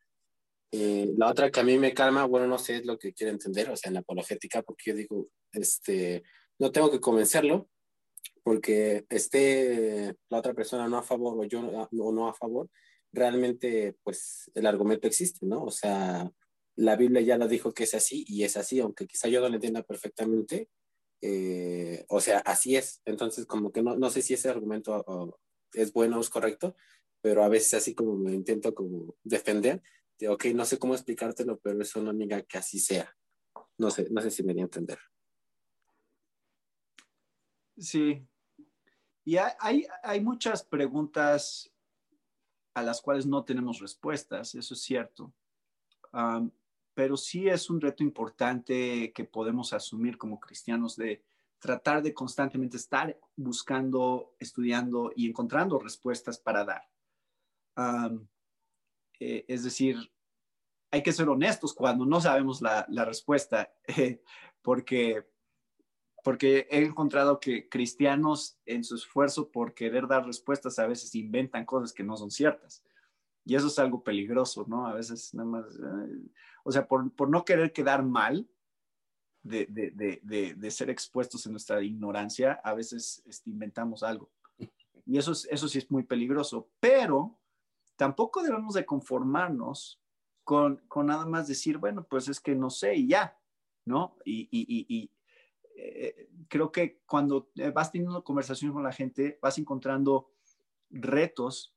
Eh, 0.72 1.12
la 1.16 1.28
otra 1.28 1.50
que 1.50 1.58
a 1.58 1.64
mí 1.64 1.78
me 1.78 1.94
calma, 1.94 2.26
bueno, 2.26 2.46
no 2.46 2.58
sé, 2.58 2.76
es 2.76 2.86
lo 2.86 2.96
que 2.96 3.12
quiero 3.12 3.32
entender, 3.32 3.70
o 3.70 3.76
sea, 3.76 3.88
en 3.88 3.94
la 3.94 4.00
apologética, 4.00 4.62
porque 4.62 4.90
yo 4.90 4.96
digo, 4.96 5.28
este, 5.52 6.22
no 6.60 6.70
tengo 6.70 6.92
que 6.92 7.00
convencerlo, 7.00 7.68
porque 8.42 9.04
esté 9.08 10.16
la 10.28 10.38
otra 10.38 10.54
persona 10.54 10.88
no 10.88 10.98
a 10.98 11.02
favor 11.02 11.38
o 11.38 11.44
yo 11.44 11.60
o 11.60 12.12
no 12.12 12.28
a 12.28 12.34
favor, 12.34 12.68
realmente 13.12 13.96
pues 14.02 14.50
el 14.54 14.66
argumento 14.66 15.06
existe, 15.06 15.46
¿no? 15.46 15.64
O 15.64 15.70
sea, 15.70 16.30
la 16.76 16.96
Biblia 16.96 17.20
ya 17.20 17.36
lo 17.36 17.48
dijo 17.48 17.72
que 17.72 17.84
es 17.84 17.94
así 17.94 18.24
y 18.26 18.44
es 18.44 18.56
así, 18.56 18.80
aunque 18.80 19.06
quizá 19.06 19.28
yo 19.28 19.40
no 19.40 19.48
lo 19.48 19.54
entienda 19.54 19.82
perfectamente, 19.82 20.68
eh, 21.22 22.04
o 22.08 22.20
sea, 22.20 22.38
así 22.38 22.76
es. 22.76 23.02
Entonces, 23.04 23.46
como 23.46 23.72
que 23.72 23.82
no, 23.82 23.96
no 23.96 24.10
sé 24.10 24.22
si 24.22 24.34
ese 24.34 24.48
argumento 24.48 25.38
es 25.74 25.92
bueno 25.92 26.18
o 26.18 26.20
es 26.20 26.30
correcto, 26.30 26.74
pero 27.20 27.44
a 27.44 27.48
veces 27.48 27.74
así 27.74 27.94
como 27.94 28.16
me 28.16 28.32
intento 28.32 28.74
como 28.74 29.16
defender, 29.22 29.82
de, 30.18 30.28
ok, 30.28 30.46
no 30.54 30.64
sé 30.64 30.78
cómo 30.78 30.94
explicártelo, 30.94 31.58
pero 31.58 31.80
eso 31.82 32.02
no 32.02 32.12
niega 32.12 32.42
que 32.42 32.58
así 32.58 32.78
sea. 32.78 33.14
No 33.78 33.90
sé, 33.90 34.08
no 34.10 34.20
sé 34.20 34.30
si 34.30 34.42
me 34.42 34.54
di 34.54 34.60
a 34.60 34.64
entender. 34.64 34.98
Sí. 37.76 38.26
Y 39.30 39.36
hay, 39.36 39.86
hay, 40.02 40.20
muchas 40.20 40.64
preguntas 40.64 41.72
a 42.74 42.82
las 42.82 43.00
cuales 43.00 43.26
no 43.26 43.44
tenemos 43.44 43.78
respuestas, 43.78 44.56
eso 44.56 44.74
es 44.74 44.82
cierto. 44.82 45.32
pero 46.94 47.16
sí 47.16 47.48
es 47.48 47.70
un 47.70 47.80
reto 47.80 48.02
importante 48.02 49.12
que 49.12 49.22
podemos 49.22 49.72
asumir 49.72 50.18
como 50.18 50.40
cristianos 50.40 50.96
de 50.96 51.22
tratar 51.60 52.02
de 52.02 52.12
constantemente 52.12 52.76
estar 52.76 53.16
buscando, 53.36 54.34
estudiando 54.40 55.12
y 55.14 55.28
encontrando 55.28 55.78
respuestas 55.78 56.40
para 56.40 56.64
dar. 56.64 56.90
Eh, 59.20 59.44
es 59.46 59.62
decir, 59.62 60.12
hay 60.90 61.04
que 61.04 61.12
ser 61.12 61.28
honestos 61.28 61.72
cuando 61.72 62.04
no 62.04 62.20
sabemos 62.20 62.60
la, 62.62 62.84
respuesta, 63.04 63.72
porque, 64.60 65.29
porque 66.22 66.66
he 66.70 66.84
encontrado 66.84 67.40
que 67.40 67.68
cristianos 67.68 68.58
en 68.66 68.84
su 68.84 68.96
esfuerzo 68.96 69.50
por 69.50 69.74
querer 69.74 70.06
dar 70.06 70.26
respuestas 70.26 70.78
a 70.78 70.86
veces 70.86 71.14
inventan 71.14 71.64
cosas 71.64 71.92
que 71.92 72.04
no 72.04 72.16
son 72.16 72.30
ciertas. 72.30 72.82
Y 73.44 73.54
eso 73.54 73.68
es 73.68 73.78
algo 73.78 74.02
peligroso, 74.02 74.64
¿no? 74.68 74.86
A 74.86 74.94
veces 74.94 75.34
nada 75.34 75.48
más, 75.48 75.66
o 76.64 76.72
sea, 76.72 76.86
por, 76.86 77.10
por, 77.12 77.28
no 77.30 77.44
querer 77.44 77.72
quedar 77.72 78.04
mal 78.04 78.48
de, 79.42 79.66
de, 79.70 80.20
de, 80.22 80.54
de, 80.54 80.70
ser 80.70 80.90
expuestos 80.90 81.46
en 81.46 81.52
nuestra 81.52 81.82
ignorancia, 81.82 82.60
a 82.62 82.74
veces 82.74 83.22
este, 83.26 83.50
inventamos 83.50 84.02
algo. 84.02 84.30
Y 85.06 85.18
eso, 85.18 85.32
es, 85.32 85.48
eso 85.50 85.68
sí 85.68 85.78
es 85.78 85.90
muy 85.90 86.04
peligroso, 86.04 86.68
pero 86.78 87.38
tampoco 87.96 88.42
debemos 88.42 88.74
de 88.74 88.84
conformarnos 88.84 90.00
con, 90.44 90.76
con, 90.88 91.06
nada 91.06 91.26
más 91.26 91.48
decir, 91.48 91.78
bueno, 91.78 92.04
pues 92.04 92.28
es 92.28 92.40
que 92.40 92.54
no 92.54 92.70
sé 92.70 92.96
y 92.96 93.08
ya, 93.08 93.38
¿no? 93.86 94.16
Y, 94.24 94.48
y, 94.50 94.86
y, 94.88 95.10
eh, 95.82 96.28
creo 96.48 96.70
que 96.70 97.00
cuando 97.06 97.50
vas 97.74 97.90
teniendo 97.92 98.22
conversaciones 98.24 98.74
con 98.74 98.82
la 98.82 98.92
gente, 98.92 99.38
vas 99.40 99.58
encontrando 99.58 100.30
retos 100.90 101.74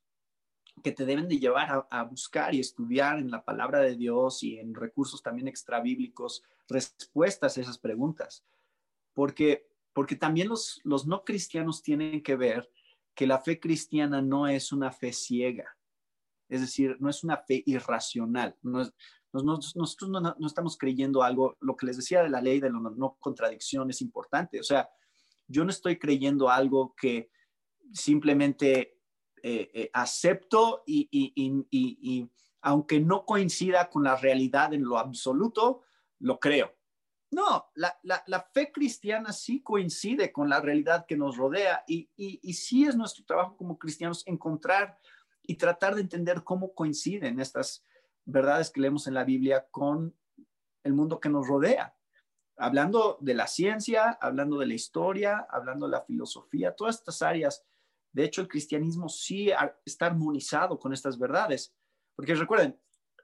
que 0.82 0.92
te 0.92 1.04
deben 1.04 1.28
de 1.28 1.38
llevar 1.38 1.70
a, 1.70 1.86
a, 1.90 2.02
buscar 2.02 2.54
y 2.54 2.60
estudiar 2.60 3.18
en 3.18 3.30
la 3.30 3.44
palabra 3.44 3.80
de 3.80 3.96
Dios 3.96 4.42
y 4.42 4.58
en 4.58 4.74
recursos 4.74 5.22
también 5.22 5.46
extrabíblicos 5.46 6.42
respuestas 6.68 7.56
a 7.56 7.60
esas 7.60 7.78
preguntas. 7.78 8.44
Porque, 9.12 9.68
porque 9.92 10.16
también 10.16 10.48
los, 10.48 10.80
los 10.82 11.06
no 11.06 11.24
cristianos 11.24 11.82
tienen 11.82 12.22
que 12.22 12.36
ver 12.36 12.68
que 13.14 13.26
la 13.26 13.38
fe 13.38 13.60
cristiana 13.60 14.20
no 14.20 14.48
es 14.48 14.72
una 14.72 14.90
fe 14.90 15.12
ciega. 15.12 15.76
Es 16.48 16.60
decir, 16.60 16.96
no 17.00 17.08
es 17.08 17.24
una 17.24 17.36
fe 17.38 17.62
irracional. 17.66 18.56
No 18.62 18.82
nosotros 19.42 20.08
no, 20.10 20.46
estamos 20.46 20.78
creyendo 20.78 21.22
algo, 21.22 21.56
lo 21.60 21.76
que 21.76 21.86
les 21.86 21.96
decía 21.96 22.22
de 22.22 22.28
la 22.28 22.40
ley 22.40 22.60
de 22.60 22.70
la 22.70 22.78
no 22.78 23.16
contradicción 23.18 23.90
es 23.90 24.00
importante. 24.00 24.60
O 24.60 24.62
sea, 24.62 24.88
yo 25.48 25.64
no 25.64 25.70
estoy 25.70 25.98
creyendo 25.98 26.48
algo 26.48 26.94
que 26.94 27.30
simplemente 27.92 29.00
eh, 29.42 29.70
eh, 29.74 29.90
acepto 29.92 30.84
y, 30.86 32.28
aunque 32.62 33.00
no 33.00 33.24
coincida 33.26 33.90
con 33.90 34.04
la 34.04 34.16
realidad 34.16 34.72
en 34.72 34.84
lo 34.84 34.98
absoluto, 34.98 35.82
lo 36.20 36.38
creo. 36.38 36.72
No, 37.30 37.66
la, 37.74 37.98
la, 38.04 38.48
fe 38.54 38.70
cristiana 38.70 39.32
sí 39.32 39.60
coincide 39.60 40.30
con 40.30 40.48
la 40.48 40.60
realidad 40.60 41.04
que 41.06 41.16
nos 41.16 41.36
rodea 41.36 41.82
y 41.88 42.08
sí 42.52 42.84
es 42.84 42.94
nuestro 42.94 43.24
trabajo 43.24 43.56
como 43.56 43.76
cristianos 43.76 44.22
encontrar 44.26 44.96
y 45.42 45.56
tratar 45.56 45.96
de 45.96 46.02
entender 46.02 46.44
cómo 46.44 46.72
coinciden 46.74 47.40
estas 47.40 47.84
verdades 48.24 48.70
que 48.70 48.80
leemos 48.80 49.06
en 49.06 49.14
la 49.14 49.24
Biblia 49.24 49.66
con 49.70 50.14
el 50.82 50.92
mundo 50.92 51.20
que 51.20 51.28
nos 51.28 51.46
rodea. 51.46 51.96
Hablando 52.56 53.18
de 53.20 53.34
la 53.34 53.46
ciencia, 53.46 54.18
hablando 54.20 54.58
de 54.58 54.66
la 54.66 54.74
historia, 54.74 55.46
hablando 55.50 55.86
de 55.86 55.92
la 55.92 56.02
filosofía, 56.02 56.74
todas 56.74 56.96
estas 56.96 57.22
áreas. 57.22 57.64
De 58.12 58.24
hecho, 58.24 58.40
el 58.40 58.48
cristianismo 58.48 59.08
sí 59.08 59.50
está 59.84 60.06
armonizado 60.06 60.78
con 60.78 60.92
estas 60.92 61.18
verdades. 61.18 61.74
Porque 62.14 62.34
recuerden, 62.34 62.78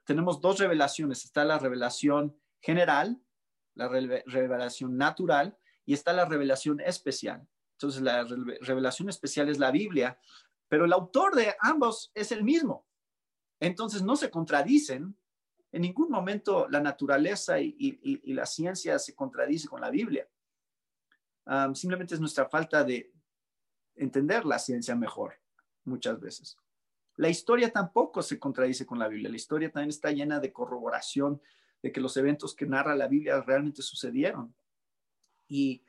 tenemos 0.05 0.41
dos 0.41 0.59
revelaciones. 0.59 1.23
Está 1.23 1.45
la 1.45 1.59
revelación 1.59 2.35
general, 2.59 3.21
la 3.75 3.87
revelación 3.87 4.97
natural, 4.97 5.57
y 5.85 5.93
está 5.93 6.13
la 6.13 6.25
revelación 6.25 6.81
especial. 6.81 7.47
Entonces, 7.73 8.01
la 8.01 8.25
revelación 8.61 9.09
especial 9.09 9.49
es 9.49 9.57
la 9.59 9.71
Biblia, 9.71 10.19
pero 10.67 10.85
el 10.85 10.93
autor 10.93 11.35
de 11.35 11.55
ambos 11.59 12.11
es 12.13 12.31
el 12.31 12.43
mismo. 12.43 12.85
Entonces 13.61 14.01
no 14.01 14.17
se 14.17 14.29
contradicen. 14.29 15.15
En 15.71 15.83
ningún 15.83 16.09
momento 16.09 16.67
la 16.67 16.81
naturaleza 16.81 17.61
y, 17.61 18.33
la 18.33 18.45
ciencia 18.45 18.99
se 18.99 19.15
contradice 19.15 19.69
con 19.69 19.79
la 19.79 19.89
Biblia. 19.89 20.27
simplemente 21.73 22.15
es 22.15 22.19
nuestra 22.19 22.49
falta 22.49 22.83
de 22.83 23.13
entender 23.95 24.45
la 24.45 24.59
ciencia 24.59 24.93
mejor 24.95 25.39
muchas 25.85 26.19
veces. 26.19 26.57
La 27.15 27.29
historia 27.29 27.71
tampoco 27.71 28.21
se 28.21 28.37
contradice 28.37 28.85
con 28.85 28.99
la 28.99 29.07
Biblia. 29.07 29.29
La 29.29 29.37
historia 29.37 29.71
también 29.71 29.89
está 29.89 30.11
llena 30.11 30.41
de 30.41 30.51
corroboración 30.51 31.41
de 31.81 31.93
que 31.93 32.01
los 32.01 32.17
eventos 32.17 32.53
que 32.53 32.65
narra 32.65 32.95
la 32.95 33.07
Biblia 33.07 33.41
realmente 33.41 33.81
sucedieron. 33.81 34.53
Y, 35.47 35.83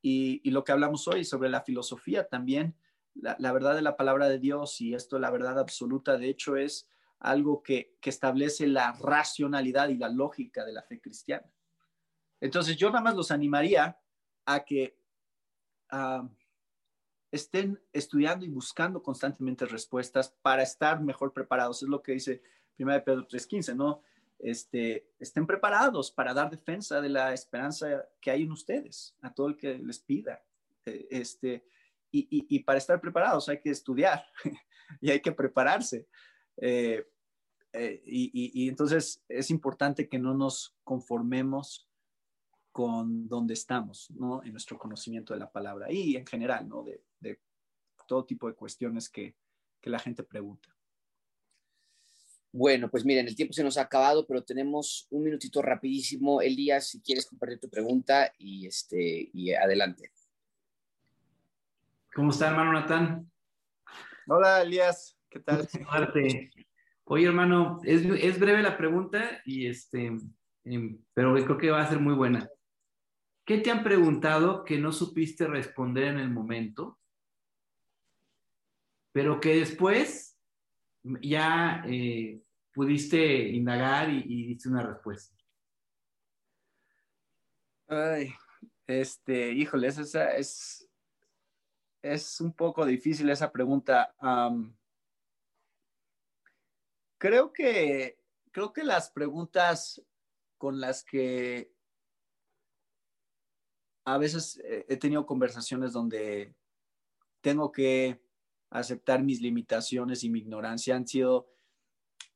y 0.00 0.50
lo 0.50 0.64
que 0.64 0.72
hablamos 0.72 1.06
hoy 1.08 1.24
sobre 1.24 1.50
la 1.50 1.62
filosofía 1.62 2.28
también 2.28 2.76
la, 3.20 3.52
verdad 3.52 3.74
de 3.74 3.82
la 3.82 3.96
palabra 3.96 4.28
de 4.28 4.38
Dios 4.38 4.80
y 4.80 4.94
esto 4.94 5.18
la 5.18 5.30
verdad 5.30 5.58
absoluta, 5.58 6.16
de 6.16 6.28
hecho, 6.28 6.56
es 6.56 6.88
algo 7.20 7.62
que, 7.62 7.96
establece 8.02 8.66
la 8.66 8.92
racionalidad 8.92 9.90
y 9.90 9.98
la 9.98 10.08
lógica 10.08 10.64
de 10.64 10.72
la 10.72 10.82
fe 10.82 10.98
cristiana. 10.98 11.46
Entonces, 12.40 12.76
yo 12.76 12.88
nada 12.88 13.02
más 13.02 13.14
los 13.14 13.30
animaría 13.30 14.00
a 14.46 14.64
que 14.64 14.98
ah, 15.90 16.26
estén 17.30 17.78
estudiando 17.92 18.46
y 18.46 18.48
buscando 18.48 19.02
constantemente 19.02 19.66
respuestas 19.66 20.34
para 20.40 20.62
estar 20.62 21.02
mejor 21.02 21.34
preparados. 21.34 21.82
Es 21.82 21.88
lo 21.88 22.02
que 22.02 22.12
dice 22.12 22.42
1 22.78 23.04
Pedro 23.04 23.28
3.15, 23.28 23.76
¿no? 23.76 24.02
Este, 24.38 25.10
estén 25.18 25.46
preparados 25.46 26.12
para 26.12 26.32
dar 26.32 26.48
defensa 26.48 27.00
de 27.00 27.08
la 27.08 27.34
esperanza 27.34 28.06
que 28.20 28.30
hay 28.30 28.42
en 28.42 28.52
ustedes, 28.52 29.16
a 29.20 29.34
todo 29.34 29.48
el 29.48 29.56
que 29.56 29.78
les 29.78 29.98
pida. 29.98 30.42
Eh, 30.86 31.08
este, 31.10 31.64
y, 32.10 32.58
para 32.60 32.78
estar 32.78 33.00
preparados 33.00 33.48
hay 33.50 33.60
que 33.60 33.70
estudiar 33.70 34.24
y 35.00 35.10
hay 35.10 35.20
que 35.20 35.32
prepararse. 35.32 36.06
Eh, 36.60 37.06
eh, 37.72 38.02
y, 38.04 38.68
entonces 38.68 39.22
es 39.28 39.50
importante 39.50 40.08
que 40.08 40.18
no 40.18 40.34
nos 40.34 40.76
conformemos 40.84 41.88
con 42.72 43.28
donde 43.28 43.54
estamos, 43.54 44.10
¿no? 44.10 44.42
En 44.42 44.52
nuestro 44.52 44.78
conocimiento 44.78 45.34
de 45.34 45.40
la 45.40 45.50
palabra 45.50 45.90
y 45.90 46.16
en 46.16 46.26
general, 46.26 46.68
¿no? 46.68 46.84
De, 46.84 47.02
todo 48.06 48.24
tipo 48.24 48.48
de 48.48 48.54
cuestiones 48.54 49.10
que, 49.10 49.36
que 49.82 49.90
la 49.90 49.98
gente 49.98 50.22
pregunta. 50.22 50.74
Bueno, 52.50 52.90
pues 52.90 53.04
miren, 53.04 53.28
el 53.28 53.36
tiempo 53.36 53.52
se 53.52 53.62
nos 53.62 53.76
ha 53.76 53.82
acabado, 53.82 54.26
pero 54.26 54.42
tenemos 54.42 55.06
un 55.10 55.24
minutito 55.24 55.60
rapidísimo. 55.60 56.40
Elías, 56.40 56.88
si 56.88 57.02
quieres 57.02 57.26
compartir 57.26 57.60
tu 57.60 57.68
pregunta 57.68 58.32
y, 58.38 58.66
este, 58.66 59.28
y 59.34 59.52
adelante. 59.52 60.10
¿Cómo 62.14 62.30
está, 62.30 62.48
hermano 62.48 62.72
Natán? 62.72 63.30
Hola, 64.26 64.62
Elías. 64.62 65.17
¿Qué 65.38 65.44
tal? 65.44 65.68
Oye, 67.04 67.26
hermano, 67.26 67.80
es, 67.84 68.38
breve 68.38 68.62
la 68.62 68.76
pregunta, 68.76 69.40
y 69.46 69.66
este, 69.66 70.18
pero 71.14 71.32
creo 71.34 71.56
que 71.56 71.70
va 71.70 71.80
a 71.80 71.88
ser 71.88 72.00
muy 72.00 72.14
buena. 72.14 72.50
¿Qué 73.46 73.58
te 73.58 73.70
han 73.70 73.84
preguntado 73.84 74.64
que 74.64 74.78
no 74.78 74.92
supiste 74.92 75.46
responder 75.46 76.08
en 76.08 76.18
el 76.18 76.30
momento, 76.30 76.98
pero 79.12 79.40
que 79.40 79.54
después 79.60 80.36
ya 81.22 81.82
eh, 81.86 82.42
pudiste 82.72 83.48
indagar 83.48 84.10
y, 84.10 84.24
y 84.26 84.46
diste 84.48 84.68
una 84.68 84.82
respuesta? 84.82 85.34
Ay, 87.86 88.34
este, 88.86 89.52
híjole, 89.52 89.86
esa 89.86 90.36
es, 90.36 90.90
es 92.02 92.40
un 92.40 92.52
poco 92.52 92.84
difícil 92.84 93.30
esa 93.30 93.50
pregunta. 93.50 94.14
Creo 97.18 97.52
que 97.52 98.18
creo 98.50 98.72
que 98.72 98.84
las 98.84 99.10
preguntas 99.10 100.02
con 100.56 100.80
las 100.80 101.04
que 101.04 101.72
a 104.04 104.18
veces 104.18 104.60
he 104.64 104.96
tenido 104.96 105.26
conversaciones 105.26 105.92
donde 105.92 106.54
tengo 107.40 107.70
que 107.70 108.20
aceptar 108.70 109.22
mis 109.22 109.40
limitaciones 109.40 110.24
y 110.24 110.30
mi 110.30 110.40
ignorancia 110.40 110.96
han 110.96 111.06
sido 111.06 111.48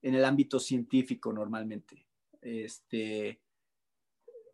en 0.03 0.15
el 0.15 0.25
ámbito 0.25 0.59
científico 0.59 1.33
normalmente. 1.33 2.07
Este, 2.41 3.41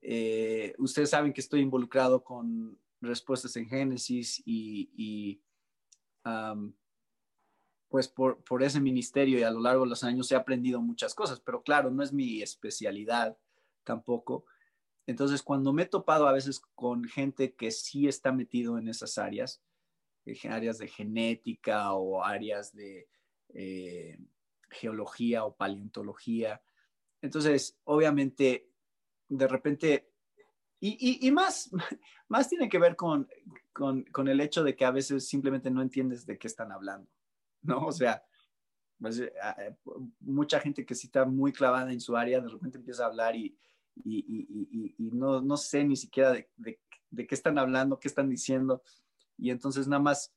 eh, 0.03 0.75
ustedes 0.79 1.11
saben 1.11 1.33
que 1.33 1.41
estoy 1.41 1.61
involucrado 1.61 2.23
con 2.23 2.79
respuestas 3.01 3.57
en 3.57 3.69
Génesis 3.69 4.43
y, 4.45 5.41
pues 7.89 8.09
por, 8.09 8.43
por 8.45 8.63
ese 8.63 8.81
ministerio 8.81 9.39
y 9.39 9.43
a 9.43 9.51
lo 9.51 9.61
largo 9.61 9.85
de 9.85 9.91
los 9.91 10.05
años 10.05 10.31
he 10.31 10.37
aprendido 10.37 10.81
muchas 10.81 11.15
cosas, 11.15 11.41
pero 11.41 11.63
claro, 11.63 11.91
no 11.91 12.03
es 12.03 12.13
mi 12.13 12.43
especialidad 12.43 13.37
tampoco. 13.85 14.45
Entonces, 15.07 15.43
cuando 15.43 15.73
me 15.73 15.85
he 15.85 15.87
topado 15.87 16.29
a 16.29 16.33
veces 16.33 16.61
con 16.75 17.05
gente 17.05 17.55
que 17.55 17.71
sí 17.71 18.07
está 18.07 18.31
metido 18.31 18.77
en 18.77 18.89
esas 18.89 19.17
áreas, 19.17 19.63
eh, 20.27 20.37
áreas 20.51 20.77
de 20.77 20.89
genética 20.89 21.95
o 21.95 22.23
áreas 22.23 22.75
de 22.75 23.09
eh, 23.55 24.19
geología 24.71 25.45
o 25.45 25.57
paleontología, 25.57 26.61
entonces, 27.23 27.79
obviamente, 27.85 28.71
de 29.29 29.49
repente, 29.49 30.11
y, 30.79 31.27
y, 31.27 31.31
más, 31.33 31.71
más 32.29 32.49
tiene 32.49 32.69
que 32.69 32.79
ver 32.79 32.95
con, 32.95 33.27
con, 33.73 34.05
con 34.05 34.29
el 34.29 34.41
hecho 34.41 34.63
de 34.63 34.77
que 34.77 34.85
a 34.85 34.91
veces 34.91 35.27
simplemente 35.27 35.71
no 35.71 35.81
entiendes 35.81 36.27
de 36.27 36.39
qué 36.39 36.47
están 36.47 36.71
hablando. 36.71 37.11
¿No? 37.63 37.87
O 37.87 37.93
sea, 37.93 38.23
pues, 39.01 39.21
eh, 39.21 39.33
ah, 39.43 39.57
eh, 39.59 39.77
mucha 40.21 40.61
gente 40.61 40.85
que 40.85 40.95
sí 40.95 41.07
está 41.07 41.25
muy 41.25 41.53
clavada 41.53 41.93
en 41.93 42.01
su 42.01 42.17
área, 42.17 42.41
de 42.41 42.49
repente 42.49 42.79
empieza 42.79 43.05
a 43.05 43.09
hablar 43.09 43.37
y, 43.37 43.57
y, 44.05 44.25
y, 44.29 44.95
y 44.99 45.11
no, 45.11 45.41
no, 45.41 45.57
sé 45.57 45.85
ni 45.85 45.97
siquiera 45.97 46.33
de, 46.33 46.49
de, 46.57 47.27
qué 47.27 47.35
están 47.35 47.59
hablando, 47.59 47.99
qué 47.99 48.09
están 48.09 48.29
diciendo. 48.29 48.83
Y 49.37 49.51
entonces 49.51 49.87
nada 49.89 50.03
más 50.03 50.35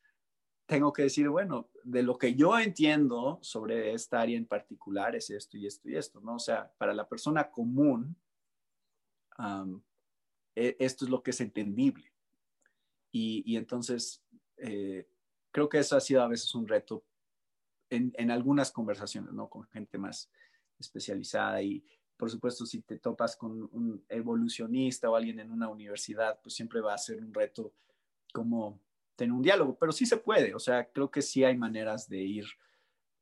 tengo 0.65 0.93
que 0.93 1.03
decir, 1.03 1.27
bueno, 1.29 1.69
de 1.83 2.03
lo 2.03 2.17
que 2.17 2.35
yo 2.35 2.57
entiendo 2.57 3.39
sobre 3.41 3.93
esta 3.93 4.21
área 4.21 4.37
en 4.37 4.45
particular 4.45 5.15
es 5.15 5.29
esto 5.29 5.57
y 5.57 5.67
esto 5.67 5.89
y 5.89 5.95
esto, 5.95 6.21
¿no? 6.21 6.35
O 6.35 6.39
sea, 6.39 6.71
para 6.77 6.93
la 6.93 7.07
persona 7.07 7.49
común, 7.49 8.15
e, 10.55 10.75
esto 10.79 11.05
es 11.05 11.11
lo 11.11 11.21
que 11.21 11.31
es 11.31 11.41
entendible. 11.41 12.11
Y, 13.11 13.57
entonces, 13.57 14.23
eh, 14.57 15.05
creo 15.51 15.67
que 15.67 15.79
eso 15.79 15.97
ha 15.97 15.99
sido 15.99 16.21
a 16.21 16.29
veces 16.29 16.55
un 16.55 16.67
reto 16.67 17.03
en, 17.91 18.31
algunas 18.31 18.71
conversaciones, 18.71 19.33
¿no? 19.33 19.49
Con 19.49 19.67
gente 19.67 19.97
más 19.97 20.31
especializada 20.79 21.61
y, 21.61 21.83
por 22.17 22.29
supuesto, 22.31 22.65
si 22.65 22.81
te 22.81 22.97
topas 22.97 23.35
con 23.35 23.69
un 23.71 24.03
evolucionista 24.07 25.09
o 25.09 25.15
alguien 25.15 25.39
en 25.39 25.51
una 25.51 25.69
universidad, 25.69 26.39
pues 26.41 26.55
siempre 26.55 26.81
va 26.81 26.93
a 26.93 26.97
ser 26.97 27.19
un 27.19 27.33
reto 27.33 27.73
como 28.33 28.79
tener 29.15 29.33
un 29.33 29.41
diálogo, 29.41 29.77
pero 29.77 29.91
sí 29.91 30.05
se 30.05 30.17
puede, 30.17 30.55
o 30.55 30.59
sea, 30.59 30.89
creo 30.89 31.11
que 31.11 31.21
sí 31.21 31.43
hay 31.43 31.57
maneras 31.57 32.07
de 32.07 32.17
ir 32.17 32.45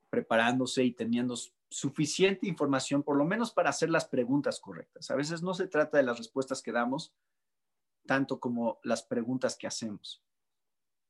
preparándose 0.09 0.84
y 0.84 0.91
teniendo 0.91 1.36
suficiente 1.70 2.47
información, 2.47 3.03
por 3.03 3.17
lo 3.17 3.26
menos 3.26 3.51
para 3.51 3.70
hacer 3.70 3.89
las 3.89 4.05
preguntas 4.05 4.59
correctas. 4.59 5.11
A 5.11 5.15
veces 5.15 5.41
no 5.41 5.53
se 5.53 5.67
trata 5.67 5.97
de 5.97 6.03
las 6.03 6.17
respuestas 6.17 6.61
que 6.61 6.72
damos, 6.72 7.13
tanto 8.05 8.39
como 8.39 8.80
las 8.84 9.03
preguntas 9.03 9.55
que 9.55 9.67
hacemos. 9.67 10.24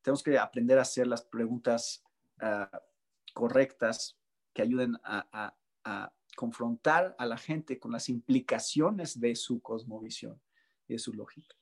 Tenemos 0.01 0.23
que 0.23 0.37
aprender 0.37 0.79
a 0.79 0.83
hacer 0.83 1.07
las 1.07 1.21
preguntas 1.21 2.03
uh, 2.41 2.77
correctas 3.39 4.17
que 4.53 4.61
ayuden 4.61 4.97
a, 5.05 5.55
confrontar 6.35 7.15
a 7.17 7.25
la 7.25 7.37
gente 7.37 7.79
con 7.79 7.91
las 7.91 8.09
implicaciones 8.09 9.19
de 9.19 9.35
su 9.35 9.61
cosmovisión 9.61 10.39
y 10.87 10.93
de 10.93 10.99
su 10.99 11.13
lógica. 11.13 11.55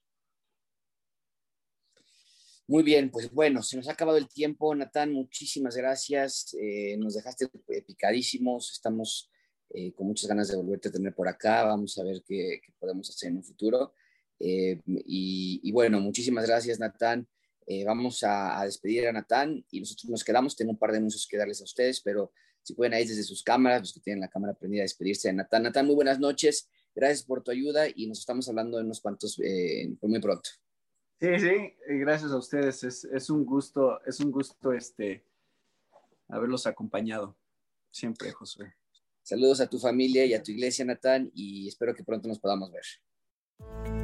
Muy 2.67 2.83
bien, 2.83 3.09
pues 3.09 3.31
bueno, 3.31 3.63
se 3.63 3.77
nos 3.77 3.87
ha 3.87 3.93
acabado 3.93 4.17
el 4.17 4.27
tiempo. 4.27 4.75
Natán, 4.75 5.13
muchísimas 5.13 5.75
gracias. 5.77 6.55
Eh, 6.59 6.97
nos 6.97 7.13
dejaste 7.13 7.47
picadísimos. 7.85 8.71
Estamos 8.73 9.31
eh, 9.69 9.93
con 9.93 10.07
muchas 10.07 10.27
ganas 10.27 10.49
de 10.49 10.57
volverte 10.57 10.89
a 10.89 10.91
tener 10.91 11.13
por 11.13 11.27
acá. 11.27 11.63
Vamos 11.63 11.97
a 11.97 12.03
ver 12.03 12.23
qué, 12.27 12.59
podemos 12.79 13.09
hacer 13.09 13.29
en 13.29 13.37
un 13.37 13.43
futuro. 13.43 13.93
Eh, 14.39 14.81
y, 14.85 15.61
y, 15.63 15.71
bueno, 15.71 15.99
muchísimas 16.01 16.45
gracias, 16.45 16.79
Natán. 16.79 17.27
Eh, 17.69 17.83
vamos 17.83 18.23
a, 18.23 18.63
despedir 18.63 19.07
a 19.07 19.11
Natán 19.11 19.63
y 19.69 19.81
nosotros 19.81 20.09
nos 20.09 20.23
quedamos. 20.23 20.55
Tengo 20.55 20.71
un 20.71 20.77
par 20.77 20.91
de 20.91 20.99
anuncios 20.99 21.27
que 21.27 21.37
darles 21.37 21.59
a 21.59 21.65
ustedes, 21.65 21.99
pero 21.99 22.31
si 22.63 22.73
pueden 22.73 22.93
ahí 22.93 23.05
desde 23.05 23.23
sus 23.23 23.43
cámaras, 23.43 23.81
los 23.81 23.93
que 23.93 23.99
tienen 23.99 24.21
la 24.21 24.29
cámara 24.29 24.53
prendida, 24.53 24.83
despedirse 24.83 25.27
de 25.27 25.33
Natán. 25.33 25.63
Natán, 25.63 25.85
muy 25.85 25.95
buenas 25.95 26.17
noches. 26.17 26.69
Gracias 26.95 27.23
por 27.23 27.43
tu 27.43 27.51
ayuda 27.51 27.87
y 27.93 28.07
nos 28.07 28.19
estamos 28.19 28.47
hablando 28.47 28.79
en 28.79 28.85
unos 28.85 29.01
cuantos 29.01 29.37
eh, 29.43 29.93
muy 30.01 30.19
pronto. 30.21 30.49
Sí, 31.19 31.39
sí, 31.39 31.73
gracias 31.99 32.31
a 32.31 32.37
ustedes. 32.37 32.83
Es, 32.83 33.03
es, 33.03 33.29
un 33.29 33.45
gusto, 33.45 33.99
es 34.05 34.19
un 34.21 34.31
gusto 34.31 34.71
este, 34.71 35.25
haberlos 36.29 36.65
acompañado 36.67 37.35
siempre, 37.91 38.31
Josué. 38.31 38.73
Saludos 39.23 39.59
a 39.59 39.67
tu 39.67 39.77
familia 39.77 40.25
y 40.25 40.33
a 40.33 40.41
tu 40.41 40.51
iglesia, 40.51 40.85
Natán, 40.85 41.29
y 41.33 41.67
espero 41.67 41.93
que 41.93 42.03
pronto 42.03 42.29
nos 42.29 42.39
podamos 42.39 42.71
ver. 42.71 43.96